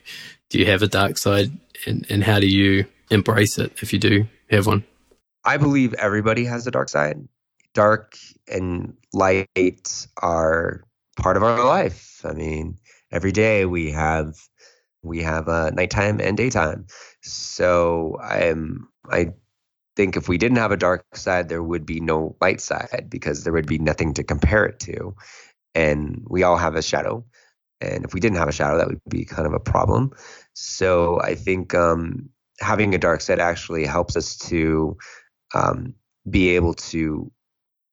do 0.48 0.58
you 0.58 0.64
have 0.64 0.80
a 0.80 0.88
dark 0.88 1.18
side, 1.18 1.50
and 1.86 2.06
and 2.08 2.24
how 2.24 2.40
do 2.40 2.46
you 2.46 2.86
embrace 3.10 3.58
it 3.58 3.72
if 3.82 3.92
you 3.92 3.98
do 3.98 4.26
have 4.50 4.66
one? 4.66 4.82
I 5.44 5.58
believe 5.58 5.92
everybody 5.94 6.46
has 6.46 6.66
a 6.66 6.70
dark 6.70 6.88
side 6.88 7.28
dark 7.78 8.18
and 8.50 8.92
light 9.12 10.06
are 10.20 10.82
part 11.16 11.36
of 11.36 11.44
our 11.44 11.64
life. 11.64 12.20
I 12.24 12.32
mean, 12.32 12.76
every 13.12 13.30
day 13.30 13.66
we 13.66 13.92
have 13.92 14.34
we 15.04 15.22
have 15.22 15.46
a 15.46 15.70
nighttime 15.70 16.20
and 16.20 16.36
daytime. 16.36 16.88
So 17.22 18.18
I'm 18.20 18.88
I 19.08 19.32
think 19.94 20.16
if 20.16 20.28
we 20.28 20.38
didn't 20.38 20.58
have 20.58 20.72
a 20.72 20.76
dark 20.76 21.04
side, 21.14 21.48
there 21.48 21.62
would 21.62 21.86
be 21.86 22.00
no 22.00 22.36
light 22.40 22.60
side 22.60 23.06
because 23.08 23.44
there 23.44 23.52
would 23.52 23.68
be 23.68 23.78
nothing 23.78 24.12
to 24.14 24.24
compare 24.24 24.64
it 24.64 24.80
to. 24.80 25.14
And 25.76 26.26
we 26.28 26.42
all 26.42 26.56
have 26.56 26.74
a 26.74 26.82
shadow. 26.82 27.24
And 27.80 28.04
if 28.04 28.12
we 28.12 28.18
didn't 28.18 28.38
have 28.38 28.48
a 28.48 28.58
shadow, 28.58 28.76
that 28.76 28.88
would 28.88 29.00
be 29.08 29.24
kind 29.24 29.46
of 29.46 29.54
a 29.54 29.60
problem. 29.60 30.10
So 30.54 31.20
I 31.20 31.36
think 31.36 31.74
um, 31.74 32.28
having 32.58 32.92
a 32.92 32.98
dark 32.98 33.20
side 33.20 33.38
actually 33.38 33.86
helps 33.86 34.16
us 34.16 34.36
to 34.50 34.96
um, 35.54 35.94
be 36.28 36.56
able 36.56 36.74
to 36.74 37.30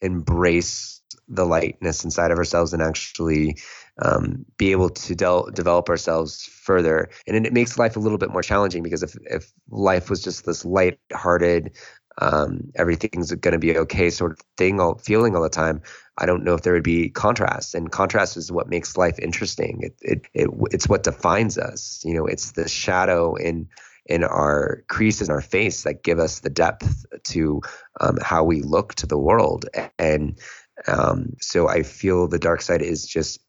embrace 0.06 1.01
the 1.28 1.45
lightness 1.45 2.03
inside 2.03 2.32
of 2.32 2.38
ourselves 2.38 2.74
and 2.74 2.84
actually 2.84 3.58
um, 4.01 4.45
be 4.58 4.72
able 4.72 4.89
to 4.89 5.16
de- 5.16 5.51
develop 5.53 5.89
ourselves 5.89 6.45
further. 6.45 7.10
And 7.28 7.45
it 7.45 7.53
makes 7.53 7.80
life 7.80 7.95
a 7.95 7.99
little 7.99 8.18
bit 8.18 8.32
more 8.32 8.43
challenging 8.43 8.84
because 8.84 9.03
if, 9.03 9.16
if 9.26 9.51
life 9.70 10.10
was 10.10 10.22
just 10.22 10.45
this 10.45 10.66
light-hearted, 10.66 11.76
um, 12.22 12.72
everything's 12.76 13.32
going 13.32 13.53
to 13.53 13.60
be 13.60 13.78
okay 13.78 14.10
sort 14.10 14.34
of 14.34 14.39
thing, 14.58 14.80
all 14.80 14.97
feeling 14.99 15.36
all 15.36 15.41
the 15.41 15.49
time, 15.49 15.82
I 16.18 16.26
don't 16.26 16.43
know 16.43 16.53
if 16.53 16.62
there 16.62 16.74
would 16.74 16.84
be 16.84 17.10
contrast. 17.10 17.76
And 17.76 17.91
contrast 17.91 18.38
is 18.38 18.51
what 18.51 18.70
makes 18.70 18.95
life 18.95 19.20
interesting. 19.20 19.82
It, 19.82 19.95
it, 20.01 20.22
it 20.34 20.49
it's 20.72 20.88
what 20.88 21.03
defines 21.03 21.58
us. 21.58 22.01
You 22.06 22.14
know, 22.14 22.26
it's 22.26 22.51
the 22.51 22.70
shadow 22.70 23.36
in 23.36 23.68
in 24.06 24.24
our 24.24 24.84
creases 24.88 25.30
in 25.30 25.34
our 25.34 25.41
face 25.41 25.84
that 25.84 26.03
give 26.03 26.20
us 26.20 26.39
the 26.39 26.49
depth 26.49 27.06
to 27.24 27.62
um, 27.99 28.18
how 28.22 28.43
we 28.43 28.62
look 28.62 28.95
to 28.95 29.08
the 29.08 29.18
world. 29.18 29.66
And 29.97 30.39
um, 30.88 31.34
so 31.41 31.68
I 31.68 31.84
feel 31.84 32.28
the 32.28 32.39
dark 32.39 32.62
side 32.62 32.82
is 32.82 33.06
just 33.08 33.39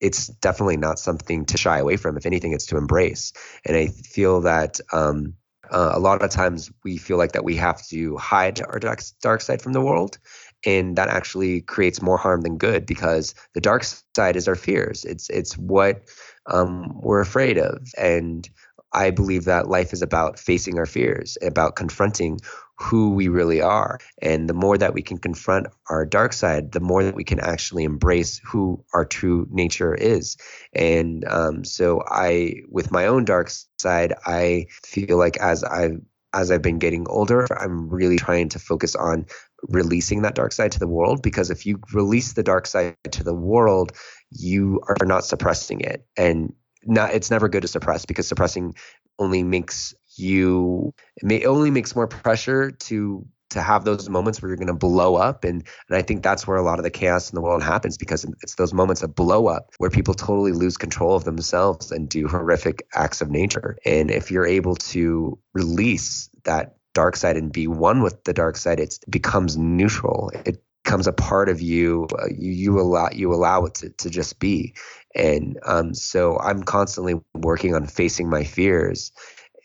it's 0.00 0.26
definitely 0.26 0.76
not 0.76 0.98
something 0.98 1.46
to 1.46 1.56
shy 1.56 1.78
away 1.78 1.96
from. 1.96 2.16
If 2.16 2.26
anything, 2.26 2.52
it's 2.52 2.66
to 2.66 2.76
embrace. 2.76 3.32
And 3.64 3.76
I 3.76 3.88
feel 3.88 4.42
that 4.42 4.78
um, 4.92 5.34
uh, 5.70 5.92
a 5.94 5.98
lot 5.98 6.22
of 6.22 6.30
times 6.30 6.70
we 6.84 6.96
feel 6.98 7.16
like 7.16 7.32
that 7.32 7.44
we 7.44 7.56
have 7.56 7.84
to 7.88 8.16
hide 8.16 8.60
our 8.60 8.78
dark, 8.78 9.00
dark 9.22 9.40
side 9.40 9.62
from 9.62 9.72
the 9.72 9.80
world. 9.80 10.18
And 10.64 10.96
that 10.96 11.08
actually 11.08 11.62
creates 11.62 12.02
more 12.02 12.18
harm 12.18 12.42
than 12.42 12.58
good 12.58 12.86
because 12.86 13.34
the 13.54 13.60
dark 13.60 13.84
side 14.14 14.36
is 14.36 14.48
our 14.48 14.54
fears. 14.54 15.04
It's 15.04 15.30
it's 15.30 15.56
what 15.56 16.02
um, 16.46 17.00
we're 17.00 17.20
afraid 17.20 17.58
of, 17.58 17.86
and 17.96 18.48
I 18.96 19.10
believe 19.10 19.44
that 19.44 19.68
life 19.68 19.92
is 19.92 20.02
about 20.02 20.38
facing 20.38 20.78
our 20.78 20.86
fears, 20.86 21.36
about 21.42 21.76
confronting 21.76 22.40
who 22.78 23.10
we 23.10 23.28
really 23.28 23.60
are. 23.60 23.98
And 24.20 24.48
the 24.48 24.54
more 24.54 24.76
that 24.76 24.94
we 24.94 25.02
can 25.02 25.18
confront 25.18 25.66
our 25.88 26.04
dark 26.04 26.32
side, 26.32 26.72
the 26.72 26.80
more 26.80 27.04
that 27.04 27.14
we 27.14 27.24
can 27.24 27.38
actually 27.38 27.84
embrace 27.84 28.40
who 28.44 28.84
our 28.94 29.04
true 29.04 29.46
nature 29.50 29.94
is. 29.94 30.36
And 30.74 31.24
um, 31.28 31.64
so, 31.64 32.02
I, 32.06 32.62
with 32.68 32.90
my 32.90 33.06
own 33.06 33.24
dark 33.24 33.50
side, 33.78 34.14
I 34.26 34.66
feel 34.82 35.18
like 35.18 35.36
as 35.36 35.62
I've 35.62 36.00
as 36.34 36.50
I've 36.50 36.60
been 36.60 36.78
getting 36.78 37.06
older, 37.08 37.46
I'm 37.58 37.88
really 37.88 38.18
trying 38.18 38.50
to 38.50 38.58
focus 38.58 38.94
on 38.94 39.24
releasing 39.62 40.22
that 40.22 40.34
dark 40.34 40.52
side 40.52 40.72
to 40.72 40.78
the 40.78 40.88
world 40.88 41.22
because 41.22 41.50
if 41.50 41.64
you 41.64 41.80
release 41.94 42.34
the 42.34 42.42
dark 42.42 42.66
side 42.66 42.96
to 43.12 43.24
the 43.24 43.34
world, 43.34 43.92
you 44.30 44.82
are 44.86 45.06
not 45.06 45.24
suppressing 45.24 45.80
it. 45.80 46.06
And 46.16 46.52
not 46.86 47.12
it's 47.12 47.30
never 47.30 47.48
good 47.48 47.62
to 47.62 47.68
suppress 47.68 48.06
because 48.06 48.26
suppressing 48.26 48.74
only 49.18 49.42
makes 49.42 49.94
you 50.16 50.92
it 51.16 51.24
may, 51.24 51.44
only 51.44 51.70
makes 51.70 51.94
more 51.94 52.06
pressure 52.06 52.70
to 52.70 53.26
to 53.50 53.62
have 53.62 53.84
those 53.84 54.08
moments 54.08 54.42
where 54.42 54.48
you're 54.48 54.56
going 54.56 54.66
to 54.66 54.74
blow 54.74 55.16
up. 55.16 55.44
And 55.44 55.62
and 55.88 55.96
I 55.96 56.02
think 56.02 56.22
that's 56.22 56.46
where 56.46 56.56
a 56.56 56.62
lot 56.62 56.78
of 56.78 56.82
the 56.82 56.90
chaos 56.90 57.30
in 57.30 57.34
the 57.34 57.40
world 57.40 57.62
happens 57.62 57.96
because 57.96 58.24
it's 58.42 58.56
those 58.56 58.72
moments 58.72 59.02
of 59.02 59.14
blow 59.14 59.46
up 59.46 59.70
where 59.78 59.90
people 59.90 60.14
totally 60.14 60.52
lose 60.52 60.76
control 60.76 61.16
of 61.16 61.24
themselves 61.24 61.92
and 61.92 62.08
do 62.08 62.26
horrific 62.28 62.86
acts 62.94 63.20
of 63.20 63.30
nature. 63.30 63.76
And 63.84 64.10
if 64.10 64.30
you're 64.30 64.46
able 64.46 64.76
to 64.76 65.38
release 65.54 66.28
that 66.44 66.76
dark 66.94 67.16
side 67.16 67.36
and 67.36 67.52
be 67.52 67.66
one 67.66 68.02
with 68.02 68.24
the 68.24 68.32
dark 68.32 68.56
side 68.56 68.80
it 68.80 68.98
becomes 69.10 69.56
neutral. 69.56 70.30
It 70.46 70.62
becomes 70.82 71.06
a 71.06 71.12
part 71.12 71.48
of 71.48 71.60
you 71.60 72.06
uh, 72.18 72.26
you 72.26 72.52
you 72.52 72.80
allow 72.80 73.10
you 73.12 73.34
allow 73.34 73.64
it 73.66 73.74
to, 73.74 73.90
to 73.90 74.08
just 74.08 74.38
be 74.38 74.74
and 75.16 75.58
um, 75.64 75.94
so 75.94 76.38
I'm 76.38 76.62
constantly 76.62 77.14
working 77.34 77.74
on 77.74 77.86
facing 77.86 78.28
my 78.28 78.44
fears 78.44 79.12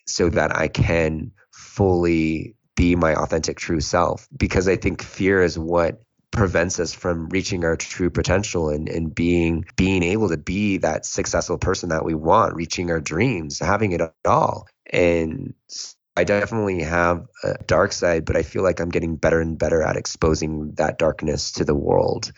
so 0.08 0.30
that 0.30 0.56
I 0.56 0.68
can 0.68 1.32
fully 1.52 2.56
be 2.76 2.96
my 2.96 3.14
authentic 3.14 3.58
true 3.58 3.82
self. 3.82 4.28
Because 4.36 4.68
I 4.68 4.76
think 4.78 5.04
fear 5.04 5.42
is 5.44 5.60
what 5.60 6.02
prevents 6.32 6.80
us 6.80 6.94
from 6.94 7.28
reaching 7.30 7.66
our 7.66 7.76
true 7.76 8.10
potential 8.10 8.70
and, 8.70 8.88
and 8.88 9.14
being 9.14 9.66
being 9.76 10.02
able 10.02 10.30
to 10.30 10.38
be 10.38 10.78
that 10.78 11.06
successful 11.06 11.58
person 11.58 11.90
that 11.90 12.06
we 12.06 12.14
want, 12.16 12.56
reaching 12.56 12.90
our 12.90 13.02
dreams, 13.02 13.60
having 13.60 13.92
it 13.92 14.02
all. 14.26 14.68
And 14.92 15.54
I 16.18 16.24
definitely 16.24 16.84
have 16.84 17.26
a 17.44 17.56
dark 17.66 17.92
side, 17.94 18.26
but 18.26 18.36
I 18.36 18.44
feel 18.44 18.64
like 18.64 18.80
I'm 18.80 18.90
getting 18.90 19.16
better 19.16 19.42
and 19.42 19.58
better 19.58 19.82
at 19.82 19.98
exposing 19.98 20.74
that 20.74 20.98
darkness 20.98 21.54
to 21.54 21.66
the 21.66 21.76
world. 21.76 22.32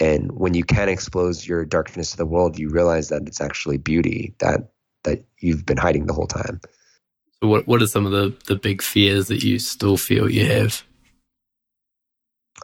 And 0.00 0.32
when 0.32 0.54
you 0.54 0.64
can 0.64 0.88
expose 0.88 1.46
your 1.46 1.64
darkness 1.64 2.10
to 2.12 2.16
the 2.16 2.26
world, 2.26 2.58
you 2.58 2.68
realize 2.68 3.08
that 3.08 3.22
it's 3.26 3.40
actually 3.40 3.78
beauty 3.78 4.34
that 4.40 4.72
that 5.04 5.24
you've 5.38 5.66
been 5.66 5.76
hiding 5.76 6.06
the 6.06 6.14
whole 6.14 6.26
time. 6.26 6.60
So 7.42 7.48
what 7.48 7.66
what 7.66 7.82
are 7.82 7.86
some 7.86 8.06
of 8.06 8.12
the, 8.12 8.36
the 8.46 8.56
big 8.56 8.82
fears 8.82 9.28
that 9.28 9.44
you 9.44 9.58
still 9.58 9.96
feel 9.96 10.30
you 10.30 10.46
have? 10.46 10.82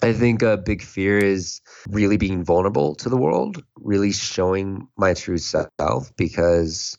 I 0.02 0.12
think 0.12 0.42
a 0.42 0.56
big 0.56 0.82
fear 0.82 1.18
is 1.18 1.60
really 1.88 2.16
being 2.16 2.44
vulnerable 2.44 2.94
to 2.96 3.08
the 3.08 3.16
world, 3.16 3.62
really 3.76 4.12
showing 4.12 4.88
my 4.96 5.14
true 5.14 5.38
self 5.38 6.16
because 6.16 6.96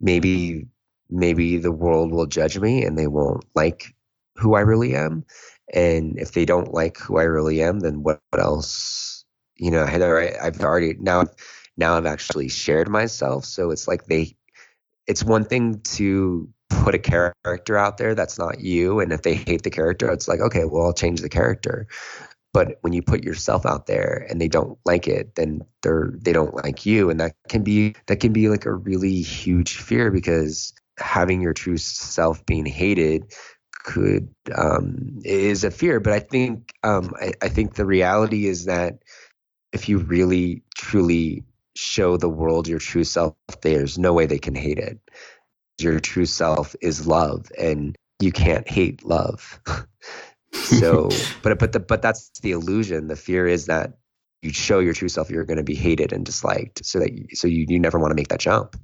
maybe 0.00 0.66
maybe 1.08 1.56
the 1.56 1.72
world 1.72 2.12
will 2.12 2.26
judge 2.26 2.58
me 2.58 2.84
and 2.84 2.98
they 2.98 3.06
won't 3.06 3.44
like 3.54 3.94
who 4.36 4.54
I 4.54 4.60
really 4.60 4.94
am. 4.94 5.24
And 5.72 6.18
if 6.18 6.32
they 6.32 6.44
don't 6.44 6.74
like 6.74 6.98
who 6.98 7.18
I 7.18 7.22
really 7.22 7.62
am, 7.62 7.80
then 7.80 8.02
what, 8.02 8.20
what 8.30 8.42
else 8.42 9.11
you 9.62 9.70
know, 9.70 9.86
Heather, 9.86 10.18
I've 10.42 10.60
already 10.60 10.94
now 10.98 11.26
now 11.76 11.96
I've 11.96 12.06
actually 12.06 12.48
shared 12.48 12.88
myself. 12.88 13.44
So 13.44 13.70
it's 13.70 13.86
like 13.86 14.06
they 14.06 14.34
it's 15.06 15.22
one 15.22 15.44
thing 15.44 15.80
to 15.82 16.48
put 16.68 16.96
a 16.96 16.98
character 16.98 17.78
out 17.78 17.96
there 17.96 18.14
that's 18.16 18.38
not 18.38 18.60
you 18.60 18.98
and 18.98 19.12
if 19.12 19.22
they 19.22 19.34
hate 19.34 19.62
the 19.62 19.70
character 19.70 20.10
it's 20.10 20.26
like 20.26 20.40
okay 20.40 20.64
well 20.64 20.86
i'll 20.86 20.92
change 20.92 21.20
the 21.20 21.28
character. 21.28 21.86
But 22.52 22.78
when 22.80 22.92
you 22.92 23.02
put 23.02 23.22
yourself 23.22 23.64
out 23.64 23.86
there 23.86 24.26
and 24.28 24.40
they 24.40 24.48
don't 24.48 24.78
like 24.84 25.06
it 25.06 25.36
then 25.36 25.62
they're 25.82 26.12
they 26.16 26.32
don't 26.32 26.56
like 26.56 26.84
you. 26.84 27.08
And 27.08 27.20
that 27.20 27.34
can 27.48 27.62
be 27.62 27.94
that 28.06 28.18
can 28.18 28.32
be 28.32 28.48
like 28.48 28.66
a 28.66 28.74
really 28.74 29.22
huge 29.22 29.76
fear 29.76 30.10
because 30.10 30.74
having 30.98 31.40
your 31.40 31.54
true 31.54 31.78
self 31.78 32.44
being 32.46 32.66
hated 32.66 33.32
could 33.84 34.28
um 34.56 35.20
is 35.24 35.62
a 35.62 35.70
fear. 35.70 36.00
But 36.00 36.14
i 36.14 36.18
think 36.18 36.72
um 36.82 37.14
I, 37.20 37.32
I 37.42 37.48
think 37.48 37.74
the 37.74 37.86
reality 37.86 38.46
is 38.46 38.64
that 38.64 38.98
if 39.72 39.88
you 39.88 39.98
really 39.98 40.62
truly 40.76 41.44
show 41.74 42.16
the 42.16 42.28
world 42.28 42.68
your 42.68 42.78
true 42.78 43.04
self, 43.04 43.34
there's 43.62 43.98
no 43.98 44.12
way 44.12 44.26
they 44.26 44.38
can 44.38 44.54
hate 44.54 44.78
it. 44.78 44.98
Your 45.80 46.00
true 46.00 46.26
self 46.26 46.76
is 46.80 47.06
love, 47.06 47.50
and 47.58 47.96
you 48.20 48.32
can't 48.32 48.68
hate 48.68 49.04
love. 49.04 49.60
so, 50.52 51.08
but 51.42 51.58
but 51.58 51.72
the, 51.72 51.80
but 51.80 52.02
that's 52.02 52.30
the 52.40 52.52
illusion. 52.52 53.08
The 53.08 53.16
fear 53.16 53.46
is 53.46 53.66
that 53.66 53.94
you 54.42 54.52
show 54.52 54.80
your 54.80 54.92
true 54.92 55.08
self, 55.08 55.30
you're 55.30 55.44
going 55.44 55.56
to 55.56 55.64
be 55.64 55.74
hated 55.74 56.12
and 56.12 56.26
disliked. 56.26 56.84
So 56.84 56.98
that 57.00 57.10
so 57.32 57.48
you 57.48 57.66
you 57.68 57.80
never 57.80 57.98
want 57.98 58.10
to 58.10 58.16
make 58.16 58.28
that 58.28 58.40
jump. 58.40 58.76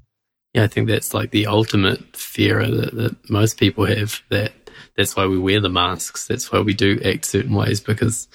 Yeah, 0.55 0.65
I 0.65 0.67
think 0.67 0.89
that's 0.89 1.13
like 1.13 1.31
the 1.31 1.47
ultimate 1.47 2.17
fear 2.17 2.67
that, 2.67 2.95
that 2.95 3.31
most 3.31 3.59
people 3.59 3.85
have. 3.85 4.23
That 4.31 4.53
that's 4.97 5.15
why 5.15 5.27
we 5.27 5.39
wear 5.39 5.61
the 5.61 5.69
masks. 5.69 6.27
That's 6.27 6.51
why 6.51 6.61
we 6.61 6.75
do 6.75 7.01
act 7.05 7.27
certain 7.27 7.55
ways 7.55 7.81
because 7.81 8.29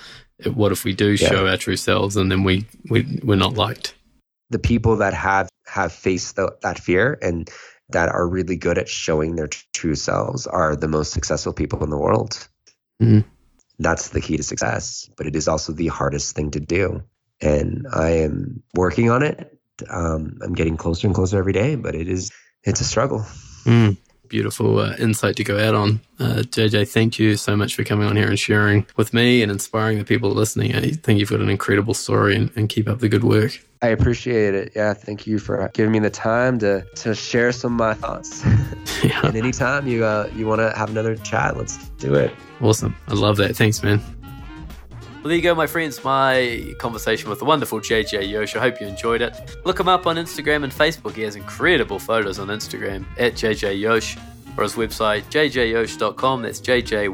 what 0.54 0.72
if 0.72 0.84
we 0.84 0.94
do 0.94 1.12
yeah. 1.12 1.30
show 1.30 1.48
our 1.48 1.58
true 1.58 1.78
selves 1.78 2.16
and 2.16 2.32
then 2.32 2.44
we, 2.44 2.68
we 2.90 3.20
we're 3.24 3.36
not 3.36 3.54
liked? 3.54 3.96
The 4.50 4.60
people 4.60 4.98
that 4.98 5.14
have 5.14 5.50
have 5.66 5.92
faced 5.92 6.36
the, 6.36 6.56
that 6.62 6.80
fear 6.80 7.18
and 7.22 7.50
that 7.90 8.10
are 8.10 8.28
really 8.28 8.56
good 8.56 8.78
at 8.78 8.90
showing 8.90 9.36
their 9.36 9.48
t- 9.48 9.60
true 9.74 9.96
selves 9.96 10.48
are 10.48 10.76
the 10.76 10.88
most 10.88 11.12
successful 11.12 11.54
people 11.54 11.84
in 11.84 11.90
the 11.90 11.98
world. 11.98 12.48
Mm-hmm. 13.02 13.28
that's 13.80 14.10
the 14.10 14.22
key 14.22 14.38
to 14.38 14.44
success 14.44 15.10
but 15.18 15.26
it 15.26 15.36
is 15.36 15.48
also 15.48 15.74
the 15.74 15.88
hardest 15.88 16.36
thing 16.36 16.52
to 16.52 16.60
do. 16.60 17.02
And 17.42 17.88
i 17.92 18.12
am 18.12 18.62
working 18.76 19.10
on 19.10 19.24
it. 19.24 19.58
Um, 19.90 20.38
i'm 20.44 20.54
getting 20.54 20.78
closer 20.78 21.08
and 21.08 21.16
closer 21.16 21.40
every 21.40 21.54
day 21.54 21.76
but 21.76 21.96
it 21.96 22.08
is 22.08 22.32
it's 22.64 22.82
a 22.82 22.86
struggle. 22.86 23.26
Mm 23.66 23.98
beautiful 24.28 24.80
uh, 24.80 24.96
insight 24.98 25.36
to 25.38 25.44
go 25.44 25.60
out 25.60 25.76
on. 25.76 26.02
Uh, 26.20 26.44
JJ, 26.44 26.88
thank 26.90 27.20
you 27.20 27.36
so 27.36 27.56
much 27.56 27.76
for 27.76 27.84
coming 27.84 28.08
on 28.08 28.16
here 28.16 28.28
and 28.28 28.40
sharing 28.40 28.86
with 28.96 29.14
me 29.14 29.42
and 29.42 29.52
inspiring 29.52 29.98
the 29.98 30.06
people 30.06 30.32
listening. 30.32 30.76
I 30.76 30.92
think 30.92 31.20
you've 31.20 31.30
got 31.30 31.42
an 31.42 31.50
incredible 31.50 31.94
story 31.94 32.36
and, 32.36 32.52
and 32.56 32.70
keep 32.70 32.88
up 32.88 33.00
the 33.00 33.10
good 33.10 33.24
work. 33.24 33.60
I 33.82 33.88
appreciate 33.88 34.54
it. 34.54 34.72
Yeah, 34.76 34.94
thank 34.94 35.28
you 35.28 35.40
for 35.40 35.70
giving 35.74 35.92
me 35.92 36.00
the 36.00 36.10
time 36.10 36.58
to, 36.60 36.86
to 36.96 37.14
share 37.14 37.52
some 37.52 37.74
of 37.74 37.78
my 37.78 37.94
thoughts. 37.94 38.44
yeah. 39.04 39.26
And 39.26 39.36
anytime 39.36 39.88
you 39.88 40.06
uh, 40.06 40.30
you 40.34 40.48
want 40.48 40.60
to 40.60 40.72
have 40.78 40.90
another 40.90 41.18
chat, 41.18 41.58
let's 41.58 41.90
do 41.98 42.16
it. 42.16 42.34
Awesome. 42.62 42.96
I 43.10 43.14
love 43.14 43.36
that. 43.38 43.58
Thanks, 43.58 43.84
man. 43.84 44.02
Well, 45.24 45.30
there 45.30 45.38
you 45.38 45.42
go, 45.42 45.56
my 45.56 45.68
friends. 45.68 46.04
My 46.04 46.76
conversation 46.80 47.30
with 47.30 47.40
the 47.40 47.46
wonderful 47.46 47.80
JJ 47.80 48.30
Yosh. 48.30 48.58
I 48.58 48.60
hope 48.60 48.82
you 48.82 48.88
enjoyed 48.88 49.22
it. 49.22 49.34
Look 49.64 49.80
him 49.80 49.88
up 49.88 50.06
on 50.06 50.18
Instagram 50.18 50.66
and 50.66 50.74
Facebook. 50.74 51.14
He 51.16 51.22
has 51.22 51.38
incredible 51.38 51.98
photos 51.98 52.40
on 52.40 52.50
Instagram 52.50 53.06
at 53.18 53.36
JJ 53.36 53.80
Yosh 53.80 54.18
or 54.58 54.64
his 54.64 54.74
website, 54.74 55.22
jjyosh.com. 55.30 56.42
That's 56.42 56.60
jjyosh.com. 56.60 57.10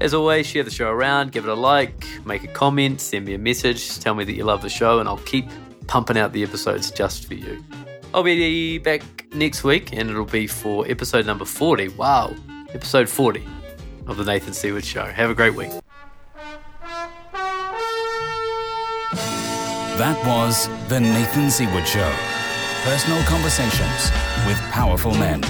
As 0.00 0.14
always, 0.14 0.46
share 0.46 0.62
the 0.62 0.70
show 0.70 0.88
around, 0.88 1.32
give 1.32 1.44
it 1.44 1.50
a 1.50 1.54
like, 1.54 2.06
make 2.24 2.44
a 2.44 2.48
comment, 2.48 2.98
send 3.02 3.26
me 3.26 3.34
a 3.34 3.38
message, 3.38 3.98
tell 3.98 4.14
me 4.14 4.24
that 4.24 4.32
you 4.32 4.44
love 4.44 4.62
the 4.62 4.70
show, 4.70 4.98
and 4.98 5.06
I'll 5.06 5.18
keep 5.18 5.50
pumping 5.88 6.16
out 6.16 6.32
the 6.32 6.42
episodes 6.42 6.90
just 6.90 7.26
for 7.26 7.34
you. 7.34 7.62
I'll 8.14 8.22
be 8.22 8.78
back 8.78 9.02
next 9.34 9.62
week, 9.62 9.92
and 9.92 10.08
it'll 10.08 10.24
be 10.24 10.46
for 10.46 10.88
episode 10.88 11.26
number 11.26 11.44
40. 11.44 11.88
Wow, 11.88 12.34
episode 12.72 13.10
40 13.10 13.57
of 14.08 14.16
The 14.16 14.24
Nathan 14.24 14.54
Seaward 14.54 14.84
Show. 14.84 15.04
Have 15.04 15.30
a 15.30 15.34
great 15.34 15.54
week. 15.54 15.70
That 19.98 20.16
was 20.26 20.68
The 20.88 21.00
Nathan 21.00 21.50
Seaward 21.50 21.86
Show. 21.86 22.12
Personal 22.84 23.22
conversations 23.24 24.10
with 24.46 24.58
powerful 24.70 25.12
men. 25.12 25.42